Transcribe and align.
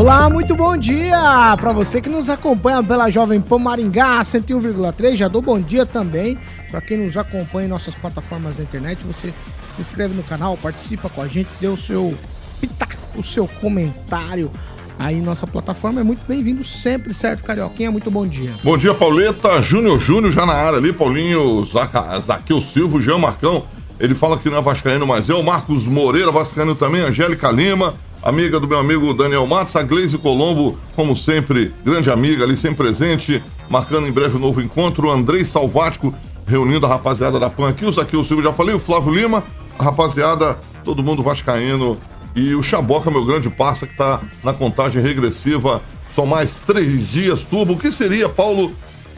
Olá, 0.00 0.30
muito 0.30 0.56
bom 0.56 0.78
dia 0.78 1.54
para 1.60 1.74
você 1.74 2.00
que 2.00 2.08
nos 2.08 2.30
acompanha 2.30 2.82
pela 2.82 3.10
Jovem 3.10 3.38
Pan 3.38 3.58
Maringá 3.58 4.22
101,3. 4.22 5.14
Já 5.14 5.28
dou 5.28 5.42
bom 5.42 5.60
dia 5.60 5.84
também 5.84 6.38
para 6.70 6.80
quem 6.80 6.96
nos 6.96 7.18
acompanha 7.18 7.66
em 7.66 7.68
nossas 7.68 7.94
plataformas 7.94 8.56
da 8.56 8.62
internet. 8.62 9.04
Você 9.04 9.30
se 9.76 9.82
inscreve 9.82 10.14
no 10.14 10.22
canal, 10.22 10.56
participa 10.56 11.10
com 11.10 11.20
a 11.20 11.28
gente, 11.28 11.50
dê 11.60 11.68
o 11.68 11.76
seu 11.76 12.14
pitaco, 12.62 12.96
o 13.14 13.22
seu 13.22 13.46
comentário 13.46 14.50
aí 14.98 15.20
nossa 15.20 15.46
plataforma. 15.46 16.00
É 16.00 16.02
muito 16.02 16.22
bem-vindo 16.26 16.64
sempre, 16.64 17.12
certo, 17.12 17.44
Carioquinha? 17.44 17.90
Muito 17.90 18.10
bom 18.10 18.26
dia. 18.26 18.54
Bom 18.64 18.78
dia, 18.78 18.94
Pauleta. 18.94 19.60
Júnior 19.60 20.00
Júnior 20.00 20.32
já 20.32 20.46
na 20.46 20.54
área 20.54 20.78
ali. 20.78 20.94
Paulinho, 20.94 21.62
Zaca, 21.66 22.18
Zaqueu 22.20 22.62
Silva, 22.62 22.98
Jean 23.02 23.18
Marcão. 23.18 23.64
Ele 23.98 24.14
fala 24.14 24.38
que 24.38 24.48
não 24.48 24.56
é 24.56 24.62
Vascaíno, 24.62 25.06
mas 25.06 25.28
é 25.28 25.34
o 25.34 25.42
Marcos 25.42 25.84
Moreira, 25.84 26.32
Vascaíno 26.32 26.74
também, 26.74 27.02
Angélica 27.02 27.50
Lima 27.50 27.94
amiga 28.22 28.60
do 28.60 28.68
meu 28.68 28.78
amigo 28.78 29.14
Daniel 29.14 29.46
Matos, 29.46 29.74
a 29.76 29.82
Gleise 29.82 30.18
Colombo, 30.18 30.78
como 30.94 31.16
sempre, 31.16 31.72
grande 31.84 32.10
amiga 32.10 32.44
ali, 32.44 32.56
sempre 32.56 32.84
presente, 32.88 33.42
marcando 33.68 34.06
em 34.06 34.12
breve 34.12 34.36
um 34.36 34.40
novo 34.40 34.60
encontro, 34.60 35.08
o 35.08 35.10
Andrei 35.10 35.44
Salvático, 35.44 36.14
reunindo 36.46 36.86
a 36.86 36.88
rapaziada 36.88 37.38
da 37.38 37.48
PAN 37.48 37.70
aqui, 37.70 37.84
o 37.84 37.92
Zaqueu 37.92 38.24
Silva, 38.24 38.42
já 38.42 38.52
falei, 38.52 38.74
o 38.74 38.80
Flávio 38.80 39.14
Lima, 39.14 39.44
a 39.78 39.82
rapaziada, 39.82 40.58
todo 40.84 41.02
mundo 41.02 41.22
vascaíno, 41.22 41.96
e 42.34 42.54
o 42.54 42.62
Chaboca, 42.62 43.10
meu 43.10 43.24
grande 43.24 43.48
parça, 43.48 43.86
que 43.86 43.92
está 43.92 44.20
na 44.44 44.52
contagem 44.52 45.02
regressiva, 45.02 45.82
só 46.14 46.26
mais 46.26 46.56
três 46.56 47.08
dias, 47.08 47.42
turbo, 47.42 47.74
o 47.74 47.78
que 47.78 47.90
seria, 47.90 48.28
Paulo, 48.28 48.74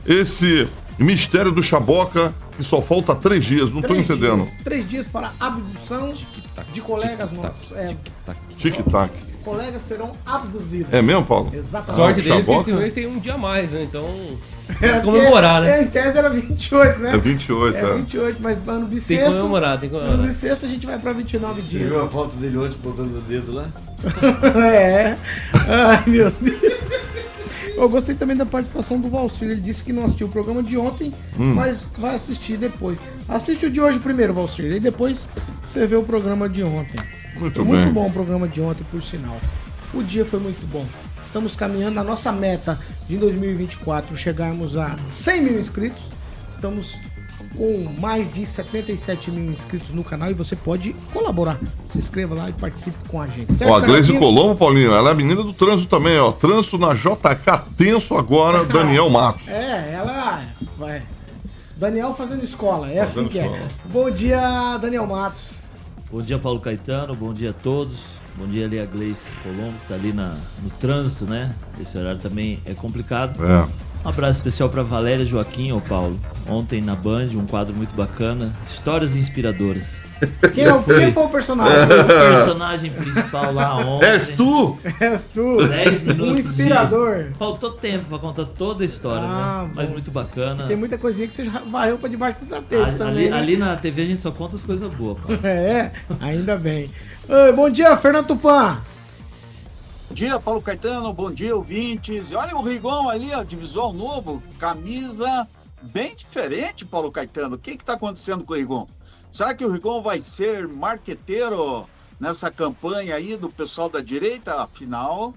esse 0.07 0.69
mistério 0.99 1.51
do 1.51 1.63
Chaboca, 1.63 2.35
que 2.57 2.63
só 2.63 2.81
falta 2.81 3.15
três 3.15 3.45
dias, 3.45 3.71
não 3.71 3.81
estou 3.81 3.97
entendendo. 3.97 4.45
Dias, 4.45 4.59
três 4.63 4.89
dias 4.89 5.09
para 5.09 5.33
abdução 5.41 6.13
de 6.73 6.81
colegas 6.81 7.31
nossos. 7.33 7.73
É, 7.73 7.97
Tic-tac. 8.59 9.13
Colegas 9.45 9.83
serão 9.83 10.13
abduzidos. 10.25 10.93
É 10.93 11.03
mesmo, 11.03 11.25
Paulo? 11.25 11.51
Exatamente. 11.53 11.97
Sorte 11.97 12.21
deles 12.23 12.47
que 12.47 12.53
esse 12.53 12.73
mês 12.73 12.93
tem 12.93 13.07
um 13.07 13.19
dia 13.19 13.35
a 13.35 13.39
mais, 13.39 13.71
né? 13.73 13.83
Então. 13.83 14.09
É, 14.81 15.01
comemorar, 15.01 15.63
né? 15.63 15.81
É, 15.81 15.83
em 15.83 15.89
tese 15.89 16.17
era 16.17 16.31
28, 16.31 17.01
né? 17.01 17.15
É 17.15 17.19
28, 17.19 17.77
é. 17.77 17.81
É 17.81 17.95
28, 17.97 18.39
mas 18.41 18.69
ano 18.69 18.87
bissexto... 18.87 19.25
Tem 19.25 19.33
que 19.33 19.37
comemorar, 19.37 19.81
tem 19.81 19.89
que 19.89 19.95
comemorar. 19.95 20.21
Ano 20.21 20.29
bissexto 20.29 20.65
a 20.65 20.69
gente 20.69 20.87
vai 20.87 20.99
pra 20.99 21.13
29 21.13 21.61
Você 21.61 21.79
dias. 21.79 21.91
viu 21.91 22.05
a 22.05 22.09
foto 22.09 22.37
dele 22.37 22.57
ontem 22.57 22.79
botando 22.83 23.17
o 23.17 23.21
dedo 23.23 23.53
lá? 23.53 23.69
é. 24.65 25.17
Ai, 25.69 26.05
meu 26.07 26.31
Deus. 26.31 26.83
Eu 27.77 27.89
gostei 27.89 28.15
também 28.15 28.37
da 28.37 28.47
participação 28.47 29.01
do 29.01 29.09
Valcir. 29.09 29.51
Ele 29.51 29.61
disse 29.61 29.83
que 29.83 29.93
não 29.93 30.05
assistiu 30.05 30.29
o 30.29 30.31
programa 30.31 30.63
de 30.63 30.77
ontem, 30.77 31.13
hum. 31.39 31.55
mas 31.55 31.85
vai 31.99 32.15
assistir 32.15 32.57
depois. 32.57 32.99
Assiste 33.29 33.67
o 33.67 33.71
de 33.71 33.81
hoje 33.81 33.99
primeiro, 33.99 34.33
Valcir, 34.33 34.77
e 34.77 34.79
depois 34.79 35.19
você 35.69 35.85
vê 35.85 35.97
o 35.97 36.05
programa 36.05 36.49
de 36.49 36.63
ontem. 36.63 36.97
Muito 37.43 37.57
foi 37.57 37.65
bem. 37.65 37.75
Muito 37.85 37.95
bom 37.95 38.07
o 38.07 38.13
programa 38.13 38.49
de 38.49 38.61
ontem, 38.61 38.85
por 38.91 39.03
sinal. 39.03 39.37
O 39.93 40.03
dia 40.03 40.25
foi 40.25 40.41
muito 40.41 40.67
bom. 40.67 40.87
Estamos 41.23 41.57
caminhando 41.57 41.95
na 41.95 42.05
nossa 42.05 42.31
meta 42.33 42.79
de 43.09 43.17
2024 43.17 44.17
chegarmos 44.17 44.77
a 44.77 44.97
100 45.13 45.43
mil 45.43 45.61
inscritos. 45.61 46.11
Estamos 46.51 46.99
com 47.57 47.93
mais 48.01 48.33
de 48.33 48.47
77 48.47 49.31
mil 49.31 49.51
inscritos 49.51 49.91
no 49.91 50.05
canal 50.05 50.31
e 50.31 50.35
você 50.35 50.55
pode 50.55 50.95
colaborar. 51.13 51.59
Se 51.89 51.99
inscreva 51.99 52.35
lá 52.35 52.49
e 52.49 52.53
participe 52.53 52.97
com 53.09 53.21
a 53.21 53.27
gente. 53.27 53.55
Certo, 53.55 53.71
ó, 53.71 53.77
a 53.77 53.81
Gleise 53.81 54.13
Colombo, 54.19 54.57
Paulinho, 54.57 54.93
ela 54.95 55.11
é 55.11 55.13
a 55.13 55.15
menina 55.15 55.43
do 55.43 55.53
trânsito 55.53 55.89
também, 55.89 56.19
ó. 56.19 56.33
Trânsito 56.33 56.79
na 56.79 56.95
JK 56.95 57.63
tenso 57.77 58.17
agora, 58.17 58.65
Daniel 58.69 59.11
Matos. 59.11 59.49
É, 59.49 59.93
ela 59.95 60.43
vai. 60.79 61.03
Daniel 61.77 62.15
fazendo 62.15 62.45
escola, 62.45 62.91
é 62.91 63.01
fazendo 63.01 63.25
assim 63.25 63.29
que 63.29 63.39
escola. 63.39 63.57
é. 63.57 63.69
Bom 63.89 64.11
dia, 64.11 64.79
Daniel 64.79 65.07
Matos. 65.07 65.62
Bom 66.13 66.21
dia, 66.21 66.39
Paulo 66.39 66.61
Caetano, 66.61 67.17
bom 67.17 67.33
dia 67.33 67.49
a 67.49 67.53
todos. 67.55 68.01
Bom 68.37 68.47
dia 68.47 68.67
ali 68.67 68.79
a 68.79 68.85
Gleice 68.85 69.35
Colombo, 69.37 69.73
que 69.81 69.89
tá 69.89 69.95
ali 69.95 70.13
na, 70.13 70.37
no 70.63 70.69
trânsito, 70.79 71.25
né? 71.25 71.55
Esse 71.81 71.97
horário 71.97 72.21
também 72.21 72.61
é 72.67 72.75
complicado. 72.75 73.43
É. 73.43 73.67
Um 74.05 74.11
abraço 74.11 74.41
especial 74.41 74.69
para 74.69 74.83
Valéria 74.83 75.25
Joaquim, 75.25 75.73
ou 75.73 75.81
Paulo. 75.81 76.21
Ontem 76.47 76.83
na 76.83 76.95
Band, 76.95 77.29
um 77.35 77.47
quadro 77.47 77.75
muito 77.75 77.95
bacana. 77.95 78.53
Histórias 78.67 79.17
inspiradoras. 79.17 80.03
Quem, 80.55 80.65
é, 80.65 80.83
quem 80.83 81.13
foi 81.13 81.25
o 81.25 81.29
personagem? 81.29 81.73
O 82.03 82.37
personagem 82.37 82.91
principal 82.91 83.53
lá 83.53 83.77
ontem. 83.77 84.07
És 84.07 84.29
tu? 84.29 84.79
És 85.01 85.25
tu. 85.35 85.67
10 85.67 86.03
minutos. 86.03 86.31
Um 86.31 86.35
inspirador. 86.35 87.25
De... 87.25 87.35
Faltou 87.35 87.73
tempo 87.73 88.05
pra 88.07 88.19
contar 88.19 88.45
toda 88.47 88.83
a 88.83 88.87
história, 88.87 89.27
ah, 89.29 89.65
né? 89.65 89.73
Mas 89.75 89.91
muito 89.91 90.11
bacana. 90.11 90.65
E 90.65 90.69
tem 90.69 90.77
muita 90.77 90.99
coisinha 90.99 91.27
que 91.27 91.35
você 91.35 91.45
já 91.45 91.61
varreu 91.61 91.99
pra 91.99 92.09
debaixo 92.09 92.45
do 92.45 92.47
tapete 92.47 92.83
ali, 92.83 92.97
também. 92.97 93.15
Ali, 93.15 93.31
né? 93.31 93.37
ali, 93.37 93.57
na 93.57 93.77
TV 93.77 94.03
a 94.03 94.07
gente 94.07 94.23
só 94.23 94.31
conta 94.31 94.57
as 94.57 94.63
coisas 94.63 94.93
boas, 94.95 95.19
Paulo. 95.19 95.41
É, 95.45 95.93
ainda 96.21 96.57
bem. 96.57 96.91
Oi, 97.29 97.53
bom 97.53 97.69
dia, 97.69 97.97
Fernando 97.97 98.29
Tupan. 98.29 98.79
Bom 100.09 100.15
dia, 100.15 100.39
Paulo 100.39 100.61
Caetano. 100.61 101.13
Bom 101.13 101.31
dia, 101.31 101.57
ouvintes. 101.57 102.31
E 102.31 102.35
olha 102.35 102.57
o 102.57 102.63
Rigon 102.63 103.09
ali, 103.09 103.33
ó, 103.35 103.43
de 103.43 103.57
visual 103.57 103.93
novo, 103.93 104.43
camisa 104.59 105.47
bem 105.91 106.15
diferente, 106.15 106.85
Paulo 106.85 107.11
Caetano. 107.11 107.57
O 107.57 107.59
que 107.59 107.73
está 107.73 107.95
acontecendo 107.95 108.45
com 108.45 108.53
o 108.53 108.57
Rigon? 108.57 108.87
Será 109.33 109.55
que 109.55 109.65
o 109.65 109.73
Rigon 109.73 110.03
vai 110.03 110.21
ser 110.21 110.69
marqueteiro 110.69 111.89
nessa 112.21 112.51
campanha 112.51 113.15
aí 113.15 113.35
do 113.35 113.49
pessoal 113.49 113.89
da 113.89 114.03
direita? 114.03 114.61
Afinal, 114.61 115.33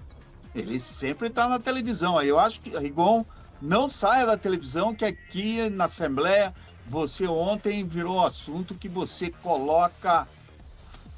ele 0.54 0.78
sempre 0.78 1.28
está 1.28 1.48
na 1.48 1.58
televisão. 1.58 2.20
Eu 2.20 2.38
acho 2.38 2.60
que 2.60 2.76
Rigon 2.76 3.24
não 3.60 3.88
saia 3.88 4.26
da 4.26 4.36
televisão, 4.36 4.94
que 4.94 5.06
aqui 5.06 5.70
na 5.70 5.84
Assembleia 5.84 6.54
você 6.86 7.26
ontem 7.26 7.86
virou 7.86 8.22
assunto 8.22 8.74
que 8.74 8.86
você 8.86 9.30
coloca 9.30 10.28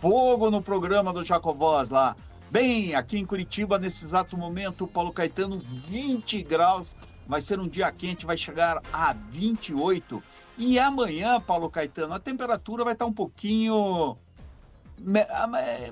fogo 0.01 0.49
no 0.49 0.63
programa 0.63 1.13
do 1.13 1.25
Jacobós 1.25 1.91
lá. 1.91 2.15
Bem, 2.49 2.95
aqui 2.95 3.19
em 3.19 3.27
Curitiba, 3.27 3.77
nesse 3.77 4.05
exato 4.05 4.37
momento, 4.37 4.87
Paulo 4.87 5.13
Caetano, 5.13 5.59
20 5.59 6.45
graus. 6.45 6.95
Vai 7.27 7.43
ser 7.43 7.59
um 7.59 7.67
dia 7.67 7.91
quente, 7.91 8.25
vai 8.25 8.37
chegar 8.37 8.81
a 8.93 9.13
28. 9.13 10.23
E 10.59 10.77
amanhã, 10.77 11.41
Paulo 11.41 11.71
Caetano, 11.71 12.13
a 12.13 12.19
temperatura 12.19 12.83
vai 12.83 12.93
estar 12.93 13.07
um 13.07 13.13
pouquinho 13.13 14.19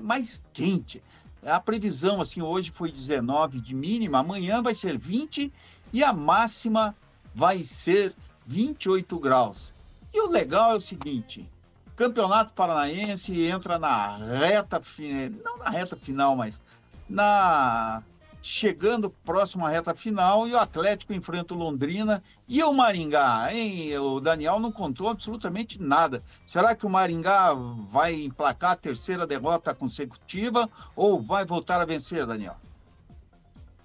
mais 0.01 0.43
quente. 0.51 1.01
A 1.45 1.59
previsão, 1.59 2.19
assim, 2.19 2.41
hoje 2.41 2.69
foi 2.69 2.91
19 2.91 3.61
de 3.61 3.73
mínima, 3.73 4.19
amanhã 4.19 4.61
vai 4.61 4.75
ser 4.75 4.97
20 4.97 5.53
e 5.93 6.03
a 6.03 6.11
máxima 6.11 6.93
vai 7.33 7.63
ser 7.63 8.13
28 8.45 9.17
graus. 9.19 9.73
E 10.13 10.19
o 10.19 10.29
legal 10.29 10.73
é 10.73 10.75
o 10.75 10.81
seguinte: 10.81 11.49
Campeonato 11.95 12.53
Paranaense 12.53 13.39
entra 13.41 13.79
na 13.79 14.17
reta 14.17 14.81
final, 14.81 15.39
não 15.45 15.57
na 15.57 15.69
reta 15.69 15.95
final, 15.95 16.35
mas 16.35 16.61
na 17.07 18.03
chegando 18.47 19.09
próximo 19.25 19.65
à 19.65 19.69
reta 19.69 19.93
final 19.93 20.47
e 20.47 20.53
o 20.53 20.57
Atlético 20.57 21.13
enfrenta 21.13 21.53
o 21.53 21.57
Londrina 21.57 22.23
e 22.47 22.63
o 22.63 22.71
Maringá, 22.71 23.53
hein? 23.53 23.97
O 23.99 24.21
Daniel 24.21 24.57
não 24.57 24.71
contou 24.71 25.09
absolutamente 25.09 25.81
nada. 25.81 26.23
Será 26.45 26.73
que 26.73 26.85
o 26.85 26.89
Maringá 26.89 27.53
vai 27.91 28.13
emplacar 28.13 28.71
a 28.71 28.75
terceira 28.75 29.27
derrota 29.27 29.73
consecutiva 29.73 30.69
ou 30.95 31.21
vai 31.21 31.43
voltar 31.43 31.81
a 31.81 31.85
vencer, 31.85 32.25
Daniel? 32.25 32.55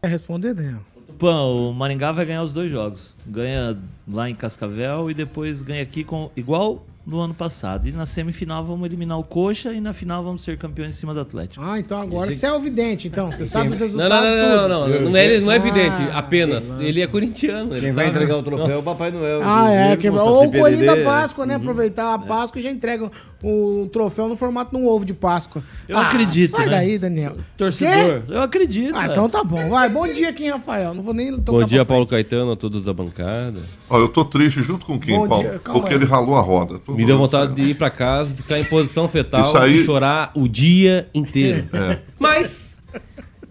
Quer 0.00 0.08
responder, 0.08 0.54
Daniel? 0.54 0.81
Pão, 1.19 1.70
o 1.70 1.75
Maringá 1.75 2.12
vai 2.12 2.25
ganhar 2.25 2.44
os 2.44 2.52
dois 2.52 2.70
jogos. 2.70 3.14
Ganha 3.26 3.76
lá 4.06 4.31
em 4.31 4.34
Cascavel 4.34 5.10
e 5.10 5.14
depois 5.14 5.60
ganha 5.60 5.82
aqui 5.82 6.04
com 6.04 6.31
igual 6.37 6.87
no 7.04 7.20
ano 7.20 7.34
passado. 7.34 7.88
E 7.88 7.93
na 7.93 8.06
semifinal 8.06 8.64
vamos 8.64 8.87
eliminar 8.87 9.19
o 9.19 9.25
Coxa 9.25 9.72
e 9.72 9.81
na 9.81 9.93
final 9.93 10.22
vamos 10.22 10.43
ser 10.43 10.56
campeões 10.56 10.94
em 10.94 10.99
cima 10.99 11.12
do 11.12 11.20
Atlético. 11.20 11.64
Ah, 11.64 11.78
então 11.78 11.99
agora 11.99 12.31
Esse... 12.31 12.40
você 12.40 12.46
é 12.46 12.52
o 12.52 12.60
vidente, 12.60 13.08
então. 13.08 13.31
Você 13.32 13.44
sabe 13.44 13.70
os 13.70 13.78
Não, 13.78 13.87
resultados. 13.87 14.14
não, 14.25 14.37
não, 14.37 14.49
não, 14.49 14.69
não, 14.69 14.88
não. 14.88 15.10
Não 15.10 15.16
é, 15.16 15.40
não 15.40 15.50
é 15.50 15.54
Ah, 15.54 15.56
evidente, 15.56 16.02
apenas. 16.12 16.78
Ele 16.78 17.02
é 17.02 17.06
corintiano. 17.06 17.70
Quem 17.70 17.78
ele 17.78 17.93
vai 17.93 18.08
entregar 18.08 18.37
o 18.37 18.43
troféu 18.43 18.70
é 18.70 18.76
o. 18.76 18.82
Papai 18.82 19.10
Noel. 19.10 19.40
Ah, 19.43 19.70
é. 19.72 19.93
inclusive, 19.94 20.00
Que... 20.02 20.10
com 20.10 20.31
Ou 20.31 20.46
o 20.46 20.50
coelhinho 20.52 20.87
da. 20.87 21.02
Páscoa, 21.04 21.44
né? 21.46 21.54
Aproveitar 21.56 22.14
a 22.14 22.19
Páscoa 22.19 22.60
e 22.60 22.62
já 22.62 22.70
entrega 22.70 23.10
o 23.43 23.88
troféu 23.93 24.28
no 24.28 24.37
formato 24.37 24.76
de 24.76 24.82
um 24.82 24.87
ovo 24.87 25.04
de 25.04 25.12
Páscoa. 25.12 25.62
Eu 25.88 25.99
Ah, 25.99 26.02
acredito, 26.06 26.52
Sai 26.52 26.66
né? 26.66 26.70
daí, 26.70 26.99
Daniel. 26.99 27.37
Torcedor, 27.56 28.22
eu 28.28 28.40
acredito. 28.43 28.94
Ah, 28.96 29.08
é. 29.08 29.10
então 29.10 29.28
tá 29.28 29.43
bom. 29.43 29.69
Vai, 29.69 29.88
bom 29.88 30.06
dia 30.06 30.28
aqui, 30.28 30.49
Rafael. 30.49 30.94
Não 30.94 31.02
vou 31.02 31.12
nem 31.14 31.32
tocar 31.40 31.58
Bom 31.60 31.64
dia, 31.64 31.84
Paulo 31.84 32.06
Caetano, 32.06 32.52
a 32.52 32.56
todos 32.56 32.84
da 32.84 32.93
bancada. 32.93 33.60
Ó, 33.90 33.99
eu 33.99 34.08
tô 34.08 34.25
triste 34.25 34.62
junto 34.62 34.87
com 34.87 34.99
quem, 34.99 35.14
Paulo? 35.28 35.49
Porque 35.64 35.93
ele 35.94 36.04
ralou 36.04 36.37
a 36.37 36.40
roda. 36.40 36.78
Me 36.96 37.04
deu 37.04 37.18
vontade 37.18 37.54
de 37.54 37.70
ir 37.70 37.74
pra 37.74 37.90
casa, 37.90 38.34
ficar 38.34 38.58
em 38.58 38.64
posição 38.64 39.08
fetal 39.08 39.48
Isso 39.48 39.58
aí- 39.58 39.76
e 39.76 39.84
chorar 39.84 40.30
o 40.34 40.48
dia 40.48 41.08
inteiro. 41.14 41.68
É. 41.72 41.98
Mas, 42.18 42.80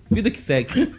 vida 0.10 0.30
que 0.32 0.40
segue. 0.40 0.92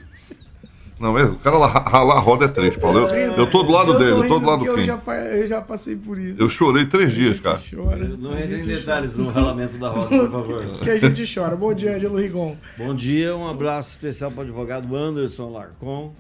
Não, 1.01 1.19
é, 1.19 1.25
o 1.25 1.35
cara 1.35 1.59
lá, 1.59 1.67
ralar 1.67 2.15
a 2.15 2.21
roda 2.21 2.45
é 2.45 2.49
três, 2.49 2.77
Paulo. 2.77 3.01
Eu, 3.01 3.09
eu 3.33 3.47
tô 3.51 3.65
do 3.65 3.73
lado 3.73 3.99
dele, 3.99 4.13
eu 4.13 4.29
tô 4.29 4.39
do 4.39 4.47
lado 4.47 4.61
do 4.61 4.67
eu 4.67 4.77
Kim. 4.77 4.85
já, 4.85 5.01
eu 5.35 5.47
já 5.49 5.61
passei 5.61 5.97
por 5.97 6.17
isso. 6.17 6.41
Eu 6.41 6.49
chorei 6.49 6.87
três 6.87 7.13
dias, 7.13 7.41
cara. 7.41 7.61
Chora. 7.69 8.05
Não 8.17 8.33
A 8.33 8.41
entre 8.41 8.61
em 8.61 8.65
detalhes 8.65 9.17
no 9.17 9.29
ralamento 9.29 9.77
da 9.79 9.89
roda, 9.89 10.07
por 10.07 10.31
favor. 10.31 10.63
chora. 10.65 10.79
Que 10.85 10.91
a 10.91 10.99
gente 11.01 11.35
chora. 11.35 11.57
Bom 11.57 11.75
dia, 11.75 11.97
Angelo 11.97 12.17
Rigon. 12.17 12.57
Bom 12.79 12.95
dia, 12.95 13.35
um 13.35 13.49
abraço 13.49 13.89
especial 13.91 14.31
para 14.31 14.43
o 14.43 14.45
advogado 14.45 14.95
Anderson 14.95 15.51
Larcon. 15.51 16.13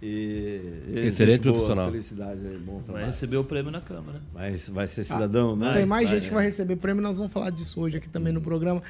E 0.00 0.60
ele, 0.88 1.06
Excelente 1.08 1.40
boa, 1.42 1.52
profissional. 1.54 1.90
Felicidade, 1.90 2.40
aí, 2.46 2.56
bom 2.58 2.74
Vai 2.76 2.82
trabalho. 2.84 3.06
receber 3.06 3.36
o 3.36 3.44
prêmio 3.44 3.70
na 3.72 3.80
Câmara. 3.80 4.20
Vai, 4.32 4.56
vai 4.56 4.86
ser 4.86 5.02
cidadão, 5.04 5.56
né? 5.56 5.72
Tem 5.72 5.84
mais 5.86 6.08
Vai, 6.08 6.14
gente 6.18 6.28
que 6.28 6.34
vai 6.34 6.44
receber 6.44 6.76
prêmio, 6.76 7.02
nós 7.02 7.18
vamos 7.18 7.32
falar 7.32 7.50
disso 7.50 7.80
hoje 7.80 7.96
aqui 7.96 8.08
também 8.08 8.32
no 8.32 8.40
programa. 8.40 8.80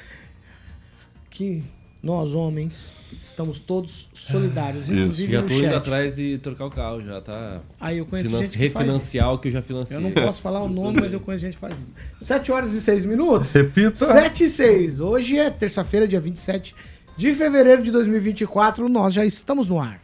Que 1.30 1.62
nós, 2.02 2.34
homens, 2.34 2.94
estamos 3.22 3.58
todos 3.58 4.08
solidários, 4.12 4.84
Isso. 4.88 4.92
inclusive 4.92 5.32
Já 5.32 5.42
tô 5.42 5.54
indo 5.54 5.74
atrás 5.74 6.14
de 6.14 6.38
trocar 6.38 6.66
o 6.66 6.70
carro, 6.70 7.00
já 7.00 7.20
tá. 7.20 7.60
Aí 7.80 7.98
eu 7.98 8.06
conheço 8.06 8.28
Finan 8.28 8.42
gente 8.44 8.52
que 8.52 8.58
faz 8.58 8.68
isso. 8.68 8.78
refinanciar 8.78 9.32
o 9.32 9.38
que 9.38 9.48
eu 9.48 9.52
já 9.52 9.62
financiei. 9.62 9.96
Eu 9.96 10.02
não 10.02 10.12
posso 10.12 10.40
falar 10.42 10.62
o 10.62 10.68
nome, 10.68 11.00
mas 11.00 11.12
eu 11.12 11.20
conheço 11.20 11.40
gente 11.42 11.54
que 11.54 11.60
faz 11.60 11.74
isso. 11.80 11.94
7 12.20 12.52
horas 12.52 12.74
e 12.74 12.80
6 12.82 13.04
minutos. 13.04 13.50
Repita. 13.52 14.04
7 14.04 14.44
e 14.44 14.48
6. 14.48 15.00
Hoje 15.00 15.38
é 15.38 15.50
terça-feira, 15.50 16.06
dia 16.06 16.20
27 16.20 16.74
de 17.16 17.32
fevereiro 17.34 17.82
de 17.82 17.90
2024. 17.90 18.88
Nós 18.88 19.12
já 19.14 19.24
estamos 19.24 19.66
no 19.66 19.80
ar. 19.80 20.00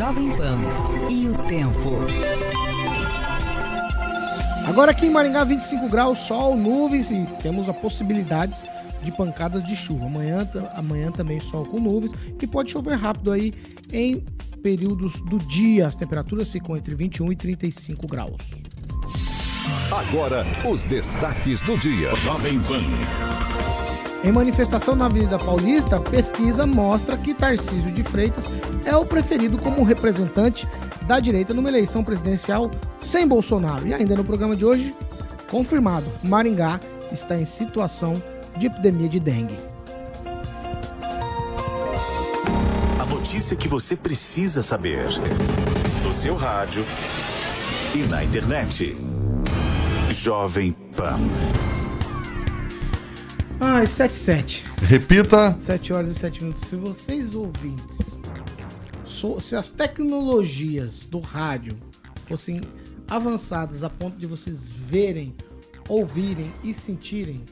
Jovem 0.00 0.30
Pan 0.34 0.56
e 1.10 1.28
o 1.28 1.36
tempo. 1.46 1.90
Agora 4.66 4.92
aqui 4.92 5.04
em 5.04 5.10
Maringá, 5.10 5.44
25 5.44 5.88
graus, 5.90 6.20
sol, 6.20 6.56
nuvens 6.56 7.10
e 7.10 7.26
temos 7.42 7.68
a 7.68 7.74
possibilidades 7.74 8.64
de 9.02 9.12
pancadas 9.12 9.62
de 9.62 9.76
chuva. 9.76 10.06
Amanhã, 10.06 10.48
amanhã 10.72 11.12
também 11.12 11.38
sol 11.38 11.66
com 11.66 11.78
nuvens 11.78 12.12
e 12.40 12.46
pode 12.46 12.70
chover 12.70 12.96
rápido 12.96 13.30
aí 13.30 13.52
em 13.92 14.24
períodos 14.62 15.20
do 15.20 15.36
dia. 15.36 15.86
As 15.86 15.94
temperaturas 15.94 16.48
ficam 16.48 16.78
entre 16.78 16.94
21 16.94 17.32
e 17.32 17.36
35 17.36 18.06
graus. 18.06 18.52
Agora, 19.92 20.46
os 20.66 20.82
destaques 20.82 21.60
do 21.60 21.76
dia. 21.76 22.14
Jovem 22.14 22.58
Pan. 22.60 23.49
Em 24.22 24.30
manifestação 24.30 24.94
na 24.94 25.06
Avenida 25.06 25.38
Paulista, 25.38 25.98
pesquisa 25.98 26.66
mostra 26.66 27.16
que 27.16 27.32
Tarcísio 27.32 27.90
de 27.90 28.04
Freitas 28.04 28.44
é 28.84 28.94
o 28.94 29.06
preferido 29.06 29.56
como 29.56 29.82
representante 29.82 30.68
da 31.06 31.18
direita 31.18 31.54
numa 31.54 31.70
eleição 31.70 32.04
presidencial 32.04 32.70
sem 32.98 33.26
Bolsonaro. 33.26 33.86
E 33.88 33.94
ainda 33.94 34.14
no 34.14 34.24
programa 34.24 34.54
de 34.54 34.64
hoje, 34.64 34.94
confirmado, 35.50 36.06
Maringá 36.22 36.78
está 37.10 37.34
em 37.36 37.46
situação 37.46 38.22
de 38.58 38.66
epidemia 38.66 39.08
de 39.08 39.18
dengue. 39.18 39.56
A 42.98 43.06
notícia 43.06 43.56
que 43.56 43.68
você 43.68 43.96
precisa 43.96 44.62
saber. 44.62 45.06
No 46.04 46.12
seu 46.12 46.36
rádio 46.36 46.84
e 47.94 47.98
na 48.00 48.22
internet. 48.22 48.96
Jovem 50.10 50.72
Pan. 50.94 51.18
Ai, 53.60 53.86
77. 53.86 54.64
Repita. 54.82 55.52
7 55.56 55.92
horas 55.92 56.10
e 56.16 56.18
7 56.18 56.42
minutos. 56.42 56.66
Se 56.68 56.76
vocês 56.76 57.34
ouvintes, 57.34 58.20
se 59.40 59.54
as 59.56 59.70
tecnologias 59.70 61.06
do 61.06 61.20
rádio 61.20 61.76
fossem 62.26 62.62
avançadas 63.08 63.82
a 63.84 63.90
ponto 63.90 64.16
de 64.16 64.26
vocês 64.26 64.70
verem, 64.70 65.34
ouvirem 65.88 66.50
e 66.64 66.72
sentirem 66.72 67.44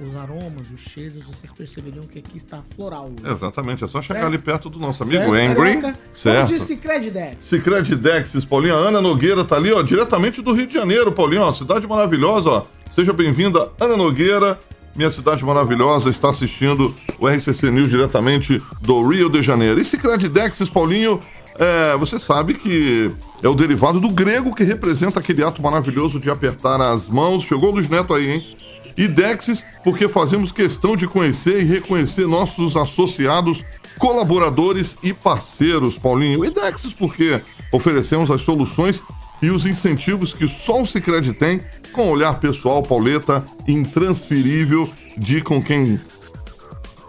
os 0.00 0.14
aromas, 0.16 0.70
os 0.72 0.80
cheiros, 0.80 1.24
vocês 1.24 1.52
perceberiam 1.52 2.04
que 2.04 2.18
aqui 2.20 2.36
está 2.36 2.62
floral. 2.62 3.06
hoje. 3.06 3.32
Exatamente, 3.34 3.82
é 3.84 3.88
só 3.88 4.00
chegar 4.00 4.20
Certo. 4.20 4.32
ali 4.32 4.38
perto 4.38 4.70
do 4.70 4.78
nosso 4.78 5.02
amigo 5.02 5.34
Certo, 5.34 5.60
Angry. 5.60 5.94
Certo. 6.12 6.46
Vamos 6.48 6.60
de 6.60 6.66
Cicred 6.66 7.10
Dex. 7.10 7.44
Cicred 7.44 7.96
Dexis, 7.96 8.44
Paulinho. 8.44 8.74
A 8.76 8.78
Ana 8.78 9.00
Nogueira 9.00 9.44
tá 9.44 9.56
ali, 9.56 9.72
ó, 9.72 9.82
diretamente 9.82 10.40
do 10.40 10.52
Rio 10.52 10.66
de 10.68 10.74
Janeiro, 10.74 11.10
Paulinho, 11.12 11.42
ó, 11.42 11.52
cidade 11.52 11.86
maravilhosa, 11.86 12.48
ó. 12.48 12.66
Seja 12.92 13.12
bem-vinda, 13.12 13.70
Ana 13.80 13.96
Nogueira. 13.96 14.58
Minha 14.96 15.10
cidade 15.10 15.44
maravilhosa 15.44 16.10
está 16.10 16.30
assistindo 16.30 16.94
o 17.18 17.28
RCC 17.28 17.70
News 17.70 17.90
diretamente 17.90 18.60
do 18.80 19.06
Rio 19.06 19.28
de 19.28 19.42
Janeiro. 19.42 19.80
E 19.80 19.84
Cicred 19.84 20.28
Dexis, 20.28 20.68
Paulinho, 20.68 21.20
é, 21.58 21.96
você 21.96 22.18
sabe 22.18 22.54
que 22.54 23.10
é 23.42 23.48
o 23.48 23.54
derivado 23.54 24.00
do 24.00 24.08
grego 24.10 24.54
que 24.54 24.62
representa 24.62 25.18
aquele 25.18 25.42
ato 25.42 25.62
maravilhoso 25.62 26.18
de 26.18 26.30
apertar 26.30 26.80
as 26.80 27.08
mãos. 27.08 27.42
Chegou 27.42 27.70
o 27.70 27.74
Luiz 27.74 27.88
Neto 27.88 28.14
aí, 28.14 28.30
hein? 28.30 28.56
E 28.96 29.06
Dexis, 29.06 29.64
porque 29.84 30.08
fazemos 30.08 30.50
questão 30.50 30.96
de 30.96 31.06
conhecer 31.06 31.60
e 31.60 31.64
reconhecer 31.64 32.26
nossos 32.26 32.76
associados, 32.76 33.64
colaboradores 33.98 34.96
e 35.02 35.12
parceiros, 35.12 35.96
Paulinho. 35.96 36.44
E 36.44 36.50
Dexis, 36.50 36.92
porque 36.92 37.40
oferecemos 37.72 38.30
as 38.30 38.42
soluções 38.42 39.02
e 39.40 39.50
os 39.50 39.66
incentivos 39.66 40.32
que 40.34 40.48
só 40.48 40.82
o 40.82 40.86
Cicred 40.86 41.32
tem, 41.32 41.60
com 41.92 42.08
olhar 42.08 42.38
pessoal, 42.38 42.82
Pauleta, 42.82 43.44
intransferível 43.66 44.90
de 45.16 45.40
com 45.40 45.62
quem 45.62 46.00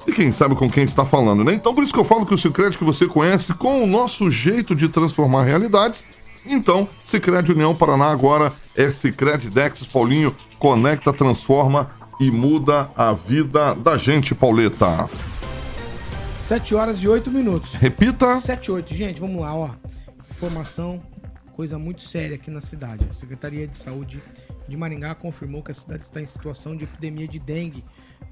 e 0.07 0.11
quem 0.11 0.31
sabe 0.31 0.55
com 0.55 0.69
quem 0.69 0.83
está 0.85 1.05
falando, 1.05 1.43
né? 1.43 1.53
Então 1.53 1.73
por 1.73 1.83
isso 1.83 1.93
que 1.93 1.99
eu 1.99 2.05
falo 2.05 2.25
que 2.25 2.33
o 2.33 2.37
Cicred 2.37 2.77
que 2.77 2.83
você 2.83 3.05
conhece 3.05 3.53
com 3.53 3.83
o 3.83 3.87
nosso 3.87 4.31
jeito 4.31 4.73
de 4.73 4.89
transformar 4.89 5.43
realidades. 5.43 6.03
Então, 6.45 6.87
Cicred 7.05 7.51
União 7.51 7.75
Paraná 7.75 8.09
agora 8.09 8.51
é 8.75 8.89
Cicred 8.89 9.49
Dexis 9.49 9.87
Paulinho, 9.87 10.35
conecta, 10.57 11.13
transforma 11.13 11.91
e 12.19 12.31
muda 12.31 12.89
a 12.95 13.13
vida 13.13 13.75
da 13.75 13.97
gente, 13.97 14.33
Pauleta. 14.33 15.09
7 16.41 16.73
horas 16.73 16.97
e 16.97 17.07
8 17.07 17.29
minutos. 17.29 17.75
Repita. 17.75 18.41
7 18.41 18.65
e 18.65 18.71
8. 18.71 18.95
Gente, 18.95 19.21
vamos 19.21 19.41
lá, 19.41 19.53
ó. 19.53 19.69
Informação, 20.31 20.99
coisa 21.59 21.77
muito 21.77 22.01
séria 22.03 22.37
aqui 22.37 22.49
na 22.49 22.61
cidade. 22.61 23.05
A 23.09 23.13
Secretaria 23.13 23.67
de 23.67 23.75
Saúde 23.75 24.23
de 24.65 24.77
Maringá 24.77 25.13
confirmou 25.13 25.61
que 25.61 25.73
a 25.73 25.75
cidade 25.75 26.05
está 26.05 26.21
em 26.21 26.25
situação 26.25 26.73
de 26.73 26.85
epidemia 26.85 27.27
de 27.27 27.37
dengue. 27.37 27.83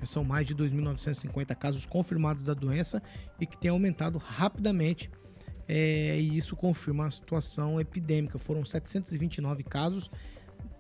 São 0.05 0.23
mais 0.23 0.47
de 0.47 0.55
2.950 0.55 1.53
casos 1.57 1.85
confirmados 1.85 2.41
da 2.41 2.53
doença 2.53 3.03
e 3.37 3.45
que 3.45 3.57
tem 3.57 3.69
aumentado 3.69 4.17
rapidamente. 4.17 5.11
É, 5.67 6.17
e 6.17 6.37
isso 6.37 6.55
confirma 6.55 7.07
a 7.07 7.11
situação 7.11 7.81
epidêmica. 7.81 8.39
Foram 8.39 8.63
729 8.63 9.61
casos 9.61 10.09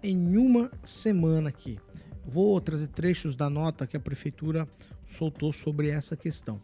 em 0.01 0.37
uma 0.37 0.71
semana 0.85 1.49
aqui. 1.49 1.77
Vou 2.25 2.61
trazer 2.61 2.87
trechos 2.87 3.35
da 3.35 3.49
nota 3.49 3.85
que 3.85 3.97
a 3.97 3.99
prefeitura 3.99 4.65
soltou 5.05 5.51
sobre 5.51 5.89
essa 5.89 6.15
questão. 6.15 6.61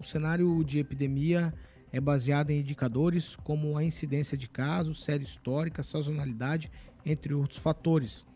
O 0.00 0.02
cenário 0.02 0.64
de 0.64 0.80
epidemia 0.80 1.54
é 1.92 2.00
baseado 2.00 2.50
em 2.50 2.60
indicadores 2.60 3.36
como 3.36 3.76
a 3.76 3.84
incidência 3.84 4.36
de 4.36 4.48
casos, 4.48 5.02
série 5.02 5.24
histórica, 5.24 5.82
sazonalidade, 5.82 6.70
entre 7.04 7.34
outros 7.34 7.58
fatores. 7.58 8.26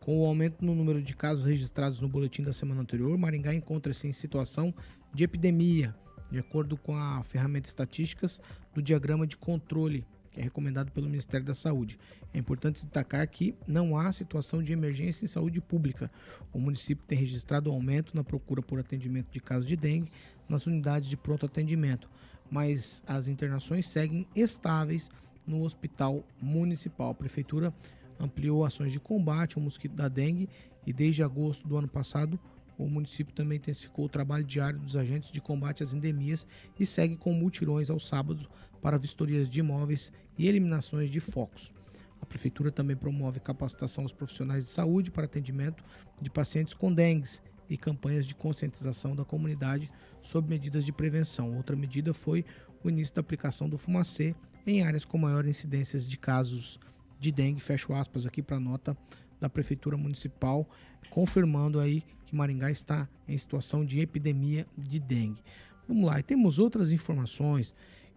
Com 0.00 0.20
o 0.20 0.26
aumento 0.26 0.64
no 0.64 0.74
número 0.74 1.02
de 1.02 1.16
casos 1.16 1.44
registrados 1.44 2.00
no 2.00 2.08
boletim 2.08 2.42
da 2.42 2.52
semana 2.52 2.80
anterior, 2.80 3.16
Maringá 3.18 3.54
encontra-se 3.54 4.06
em 4.06 4.12
situação 4.12 4.72
de 5.12 5.24
epidemia, 5.24 5.94
de 6.30 6.38
acordo 6.38 6.76
com 6.76 6.96
a 6.96 7.22
ferramenta 7.22 7.68
estatísticas 7.68 8.40
do 8.74 8.82
diagrama 8.82 9.26
de 9.26 9.36
controle, 9.36 10.06
que 10.30 10.40
é 10.40 10.42
recomendado 10.42 10.92
pelo 10.92 11.08
Ministério 11.08 11.46
da 11.46 11.54
Saúde. 11.54 11.98
É 12.32 12.38
importante 12.38 12.82
destacar 12.82 13.26
que 13.28 13.54
não 13.66 13.98
há 13.98 14.12
situação 14.12 14.62
de 14.62 14.72
emergência 14.72 15.24
em 15.24 15.28
saúde 15.28 15.60
pública. 15.60 16.10
O 16.52 16.58
município 16.58 17.04
tem 17.06 17.18
registrado 17.18 17.70
aumento 17.70 18.14
na 18.14 18.22
procura 18.22 18.60
por 18.60 18.78
atendimento 18.78 19.30
de 19.30 19.40
casos 19.40 19.66
de 19.66 19.76
dengue 19.76 20.12
nas 20.48 20.66
unidades 20.66 21.08
de 21.08 21.16
pronto 21.16 21.46
atendimento, 21.46 22.08
mas 22.50 23.02
as 23.06 23.28
internações 23.28 23.88
seguem 23.88 24.26
estáveis 24.34 25.10
no 25.46 25.62
hospital 25.62 26.24
municipal. 26.40 27.10
A 27.10 27.14
prefeitura 27.14 27.72
ampliou 28.18 28.64
ações 28.64 28.92
de 28.92 29.00
combate 29.00 29.56
ao 29.56 29.62
mosquito 29.62 29.94
da 29.94 30.08
dengue 30.08 30.48
e 30.86 30.92
desde 30.92 31.22
agosto 31.22 31.66
do 31.66 31.76
ano 31.76 31.88
passado 31.88 32.38
o 32.78 32.86
município 32.88 33.34
também 33.34 33.56
intensificou 33.56 34.04
o 34.04 34.08
trabalho 34.08 34.44
diário 34.44 34.78
dos 34.78 34.96
agentes 34.96 35.30
de 35.30 35.40
combate 35.40 35.82
às 35.82 35.94
endemias 35.94 36.46
e 36.78 36.84
segue 36.84 37.16
com 37.16 37.32
mutirões 37.32 37.88
aos 37.88 38.06
sábados 38.06 38.48
para 38.82 38.98
vistorias 38.98 39.48
de 39.48 39.60
imóveis 39.60 40.12
e 40.36 40.46
eliminações 40.46 41.10
de 41.10 41.18
focos. 41.18 41.72
A 42.20 42.26
prefeitura 42.26 42.70
também 42.70 42.96
promove 42.96 43.40
capacitação 43.40 44.04
aos 44.04 44.12
profissionais 44.12 44.64
de 44.64 44.70
saúde 44.70 45.10
para 45.10 45.24
atendimento 45.24 45.82
de 46.20 46.28
pacientes 46.28 46.74
com 46.74 46.92
dengue 46.92 47.28
e 47.68 47.76
campanhas 47.76 48.26
de 48.26 48.34
conscientização 48.34 49.16
da 49.16 49.24
comunidade 49.24 49.90
sobre 50.26 50.50
medidas 50.50 50.84
de 50.84 50.92
prevenção. 50.92 51.56
Outra 51.56 51.76
medida 51.76 52.12
foi 52.12 52.44
o 52.82 52.88
início 52.88 53.14
da 53.14 53.20
aplicação 53.20 53.68
do 53.68 53.78
fumacê 53.78 54.34
em 54.66 54.82
áreas 54.82 55.04
com 55.04 55.16
maior 55.16 55.46
incidência 55.46 55.98
de 55.98 56.16
casos 56.18 56.78
de 57.18 57.30
dengue. 57.30 57.60
Fecho 57.60 57.94
aspas 57.94 58.26
aqui 58.26 58.42
para 58.42 58.56
a 58.56 58.60
nota 58.60 58.96
da 59.40 59.48
Prefeitura 59.48 59.96
Municipal, 59.96 60.68
confirmando 61.10 61.78
aí 61.78 62.02
que 62.26 62.34
Maringá 62.34 62.70
está 62.70 63.08
em 63.28 63.36
situação 63.38 63.84
de 63.84 64.00
epidemia 64.00 64.66
de 64.76 64.98
dengue. 64.98 65.42
Vamos 65.86 66.06
lá, 66.06 66.18
e 66.18 66.22
temos 66.22 66.58
outras 66.58 66.90
informações 66.90 67.74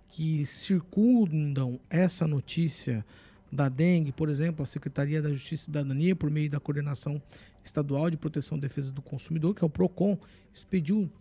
que 0.10 0.44
circundam 0.46 1.80
essa 1.90 2.28
notícia 2.28 3.06
da 3.52 3.70
dengue, 3.70 4.12
por 4.12 4.30
exemplo, 4.30 4.64
a 4.64 4.66
Secretaria 4.66 5.22
da 5.22 5.32
Justiça 5.32 5.64
e 5.64 5.66
Cidadania, 5.66 6.16
por 6.16 6.32
meio 6.32 6.50
da 6.50 6.60
Coordenação 6.60 7.22
Estadual 7.64 8.10
de 8.10 8.18
Proteção 8.18 8.58
e 8.58 8.62
Defesa 8.62 8.92
do 8.92 9.02
Consumidor, 9.02 9.54
que 9.54 9.64
é 9.64 9.68
o 9.68 9.70
PROCON, 9.70 10.18
expediu 10.54 11.12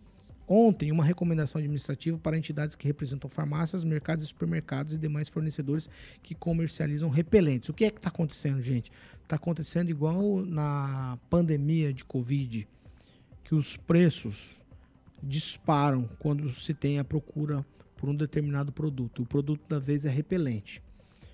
ontem 0.49 0.91
uma 0.91 1.03
recomendação 1.03 1.59
administrativa 1.59 2.17
para 2.17 2.35
entidades 2.35 2.75
que 2.75 2.87
representam 2.87 3.29
farmácias, 3.29 3.83
mercados, 3.83 4.27
supermercados 4.27 4.93
e 4.93 4.97
demais 4.97 5.29
fornecedores 5.29 5.87
que 6.23 6.33
comercializam 6.33 7.07
repelentes. 7.09 7.69
O 7.69 7.73
que 7.73 7.85
é 7.85 7.91
que 7.91 7.99
está 7.99 8.09
acontecendo, 8.09 8.59
gente? 8.59 8.91
Está 9.21 9.35
acontecendo 9.35 9.91
igual 9.91 10.43
na 10.43 11.19
pandemia 11.29 11.93
de 11.93 12.03
Covid, 12.03 12.67
que 13.43 13.53
os 13.53 13.77
preços 13.77 14.59
disparam 15.21 16.09
quando 16.17 16.51
se 16.51 16.73
tem 16.73 16.97
a 16.97 17.03
procura 17.03 17.63
por 17.95 18.09
um 18.09 18.15
determinado 18.15 18.71
produto. 18.71 19.21
O 19.21 19.27
produto 19.27 19.61
da 19.67 19.77
vez 19.77 20.03
é 20.03 20.09
repelente, 20.09 20.81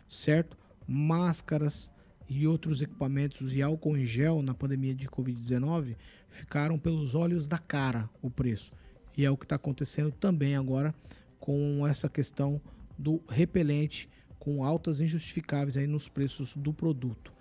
certo? 0.10 0.58
Máscaras 0.86 1.90
e 2.28 2.46
outros 2.48 2.82
equipamentos 2.82 3.54
e 3.54 3.62
álcool 3.62 3.96
em 3.96 4.04
gel 4.04 4.42
na 4.42 4.54
pandemia 4.54 4.94
de 4.94 5.08
Covid-19 5.08 5.96
ficaram 6.28 6.78
pelos 6.78 7.16
olhos 7.16 7.48
da 7.48 7.58
cara 7.58 8.10
o 8.22 8.30
preço. 8.30 8.74
E 9.18 9.26
é 9.26 9.32
o 9.32 9.38
que 9.38 9.46
está 9.46 9.56
acontecendo 9.56 10.12
também 10.12 10.56
agora 10.56 10.94
com 11.40 11.88
essa 11.88 12.10
questão 12.10 12.62
do 12.98 13.22
repelente 13.30 14.10
com 14.40 14.64
altas 14.64 15.02
injustificáveis 15.02 15.76
aí 15.76 15.88
nos 15.88 16.08
preços 16.08 16.56
do 16.56 16.72
produto. 16.72 17.34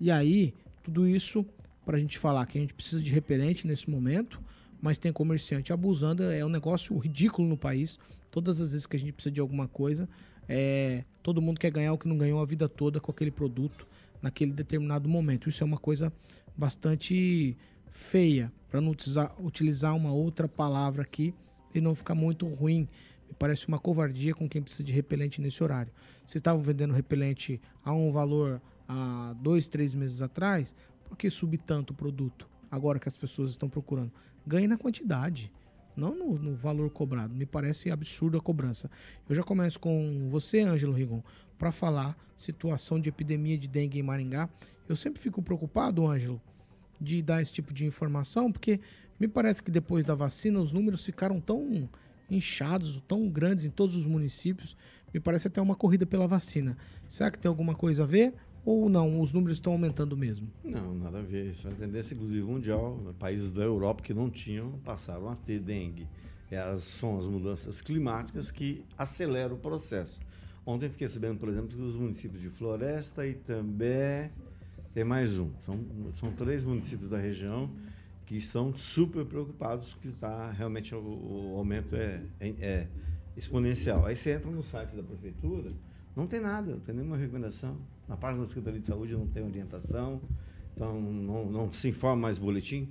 E 0.00 0.10
aí, 0.10 0.54
tudo 0.82 1.08
isso 1.08 1.44
para 1.84 1.96
a 1.96 2.00
gente 2.00 2.18
falar 2.18 2.46
que 2.46 2.56
a 2.56 2.60
gente 2.60 2.72
precisa 2.72 3.02
de 3.02 3.10
repelente 3.10 3.66
nesse 3.66 3.90
momento, 3.90 4.40
mas 4.80 4.98
tem 4.98 5.12
comerciante 5.12 5.72
abusando, 5.72 6.22
é 6.22 6.44
um 6.44 6.48
negócio 6.48 6.96
ridículo 6.98 7.48
no 7.48 7.56
país. 7.56 7.98
Todas 8.30 8.60
as 8.60 8.72
vezes 8.72 8.86
que 8.86 8.96
a 8.96 8.98
gente 8.98 9.12
precisa 9.12 9.32
de 9.32 9.40
alguma 9.40 9.66
coisa, 9.66 10.08
é, 10.48 11.04
todo 11.22 11.42
mundo 11.42 11.58
quer 11.58 11.70
ganhar 11.70 11.92
o 11.92 11.98
que 11.98 12.08
não 12.08 12.16
ganhou 12.16 12.40
a 12.40 12.44
vida 12.44 12.68
toda 12.68 13.00
com 13.00 13.10
aquele 13.10 13.30
produto 13.30 13.86
naquele 14.20 14.52
determinado 14.52 15.08
momento. 15.08 15.48
Isso 15.48 15.62
é 15.62 15.66
uma 15.66 15.78
coisa 15.78 16.12
bastante 16.56 17.56
feia, 17.92 18.52
para 18.68 18.80
não 18.80 18.90
utilizar, 18.90 19.34
utilizar 19.38 19.94
uma 19.94 20.12
outra 20.12 20.48
palavra 20.48 21.02
aqui 21.02 21.34
e 21.74 21.80
não 21.80 21.94
ficar 21.94 22.14
muito 22.14 22.46
ruim. 22.48 22.88
Me 23.28 23.34
parece 23.38 23.68
uma 23.68 23.78
covardia 23.78 24.34
com 24.34 24.48
quem 24.48 24.62
precisa 24.62 24.82
de 24.82 24.92
repelente 24.92 25.40
nesse 25.40 25.62
horário. 25.62 25.92
Vocês 26.20 26.36
estavam 26.40 26.60
vendendo 26.60 26.94
repelente 26.94 27.60
a 27.84 27.92
um 27.92 28.10
valor 28.10 28.60
há 28.88 29.34
dois, 29.40 29.68
três 29.68 29.94
meses 29.94 30.22
atrás, 30.22 30.74
por 31.04 31.16
que 31.16 31.30
subir 31.30 31.58
tanto 31.58 31.90
o 31.90 31.94
produto 31.94 32.48
agora 32.70 32.98
que 32.98 33.08
as 33.08 33.16
pessoas 33.16 33.50
estão 33.50 33.68
procurando? 33.68 34.10
Ganhe 34.46 34.66
na 34.66 34.78
quantidade, 34.78 35.52
não 35.94 36.16
no, 36.16 36.38
no 36.38 36.54
valor 36.54 36.90
cobrado. 36.90 37.34
Me 37.34 37.44
parece 37.44 37.90
absurdo 37.90 38.38
a 38.38 38.40
cobrança. 38.40 38.90
Eu 39.28 39.36
já 39.36 39.42
começo 39.42 39.78
com 39.78 40.26
você, 40.28 40.62
Ângelo 40.62 40.94
Rigon, 40.94 41.22
para 41.58 41.70
falar 41.70 42.16
situação 42.36 42.98
de 42.98 43.10
epidemia 43.10 43.58
de 43.58 43.68
dengue 43.68 43.98
em 43.98 44.02
Maringá. 44.02 44.48
Eu 44.88 44.96
sempre 44.96 45.20
fico 45.20 45.42
preocupado, 45.42 46.06
Ângelo, 46.06 46.40
de 47.02 47.22
dar 47.22 47.42
esse 47.42 47.52
tipo 47.52 47.72
de 47.74 47.84
informação, 47.84 48.50
porque 48.50 48.80
me 49.18 49.28
parece 49.28 49.62
que 49.62 49.70
depois 49.70 50.04
da 50.04 50.14
vacina 50.14 50.60
os 50.60 50.72
números 50.72 51.04
ficaram 51.04 51.40
tão 51.40 51.88
inchados, 52.30 53.02
tão 53.06 53.28
grandes 53.28 53.64
em 53.64 53.70
todos 53.70 53.96
os 53.96 54.06
municípios. 54.06 54.76
Me 55.12 55.20
parece 55.20 55.48
até 55.48 55.60
uma 55.60 55.76
corrida 55.76 56.06
pela 56.06 56.26
vacina. 56.26 56.76
Será 57.06 57.30
que 57.30 57.38
tem 57.38 57.48
alguma 57.48 57.74
coisa 57.74 58.04
a 58.04 58.06
ver? 58.06 58.34
Ou 58.64 58.88
não, 58.88 59.20
os 59.20 59.32
números 59.32 59.56
estão 59.56 59.72
aumentando 59.72 60.16
mesmo? 60.16 60.48
Não, 60.64 60.94
nada 60.94 61.18
a 61.18 61.22
ver. 61.22 61.50
Isso 61.50 61.66
é 61.66 61.70
uma 61.70 61.76
tendência, 61.76 62.14
inclusive, 62.14 62.42
mundial. 62.42 62.98
Países 63.18 63.50
da 63.50 63.62
Europa 63.62 64.02
que 64.02 64.14
não 64.14 64.30
tinham 64.30 64.78
passaram 64.84 65.28
a 65.28 65.36
ter 65.36 65.58
dengue. 65.58 66.08
É, 66.50 66.76
são 66.76 67.18
as 67.18 67.26
mudanças 67.26 67.80
climáticas 67.80 68.50
que 68.50 68.84
aceleram 68.96 69.56
o 69.56 69.58
processo. 69.58 70.20
Ontem 70.64 70.88
fiquei 70.88 71.08
sabendo, 71.08 71.40
por 71.40 71.48
exemplo, 71.48 71.68
que 71.68 71.82
os 71.82 71.96
municípios 71.96 72.40
de 72.40 72.50
Floresta, 72.50 73.26
Itambé, 73.26 74.30
tem 74.92 75.04
mais 75.04 75.38
um. 75.38 75.50
São, 75.64 75.80
são 76.18 76.32
três 76.32 76.64
municípios 76.64 77.08
da 77.08 77.16
região 77.16 77.70
que 78.26 78.36
estão 78.36 78.74
super 78.74 79.24
preocupados 79.24 79.94
que 79.94 80.08
está 80.08 80.50
realmente 80.50 80.94
o, 80.94 80.98
o 80.98 81.54
aumento 81.56 81.96
é, 81.96 82.20
é, 82.40 82.48
é, 82.60 82.86
exponencial. 83.36 84.06
Aí 84.06 84.14
você 84.14 84.32
entra 84.32 84.50
no 84.50 84.62
site 84.62 84.94
da 84.94 85.02
prefeitura, 85.02 85.72
não 86.14 86.26
tem 86.26 86.40
nada, 86.40 86.72
não 86.72 86.80
tem 86.80 86.94
nenhuma 86.94 87.16
recomendação. 87.16 87.76
Na 88.08 88.16
página 88.16 88.42
da 88.42 88.48
Secretaria 88.48 88.80
de 88.80 88.86
Saúde 88.86 89.14
não 89.14 89.26
tem 89.26 89.42
orientação, 89.42 90.20
então 90.74 91.00
não, 91.00 91.46
não 91.50 91.72
se 91.72 91.88
informa 91.88 92.22
mais 92.22 92.38
boletim. 92.38 92.88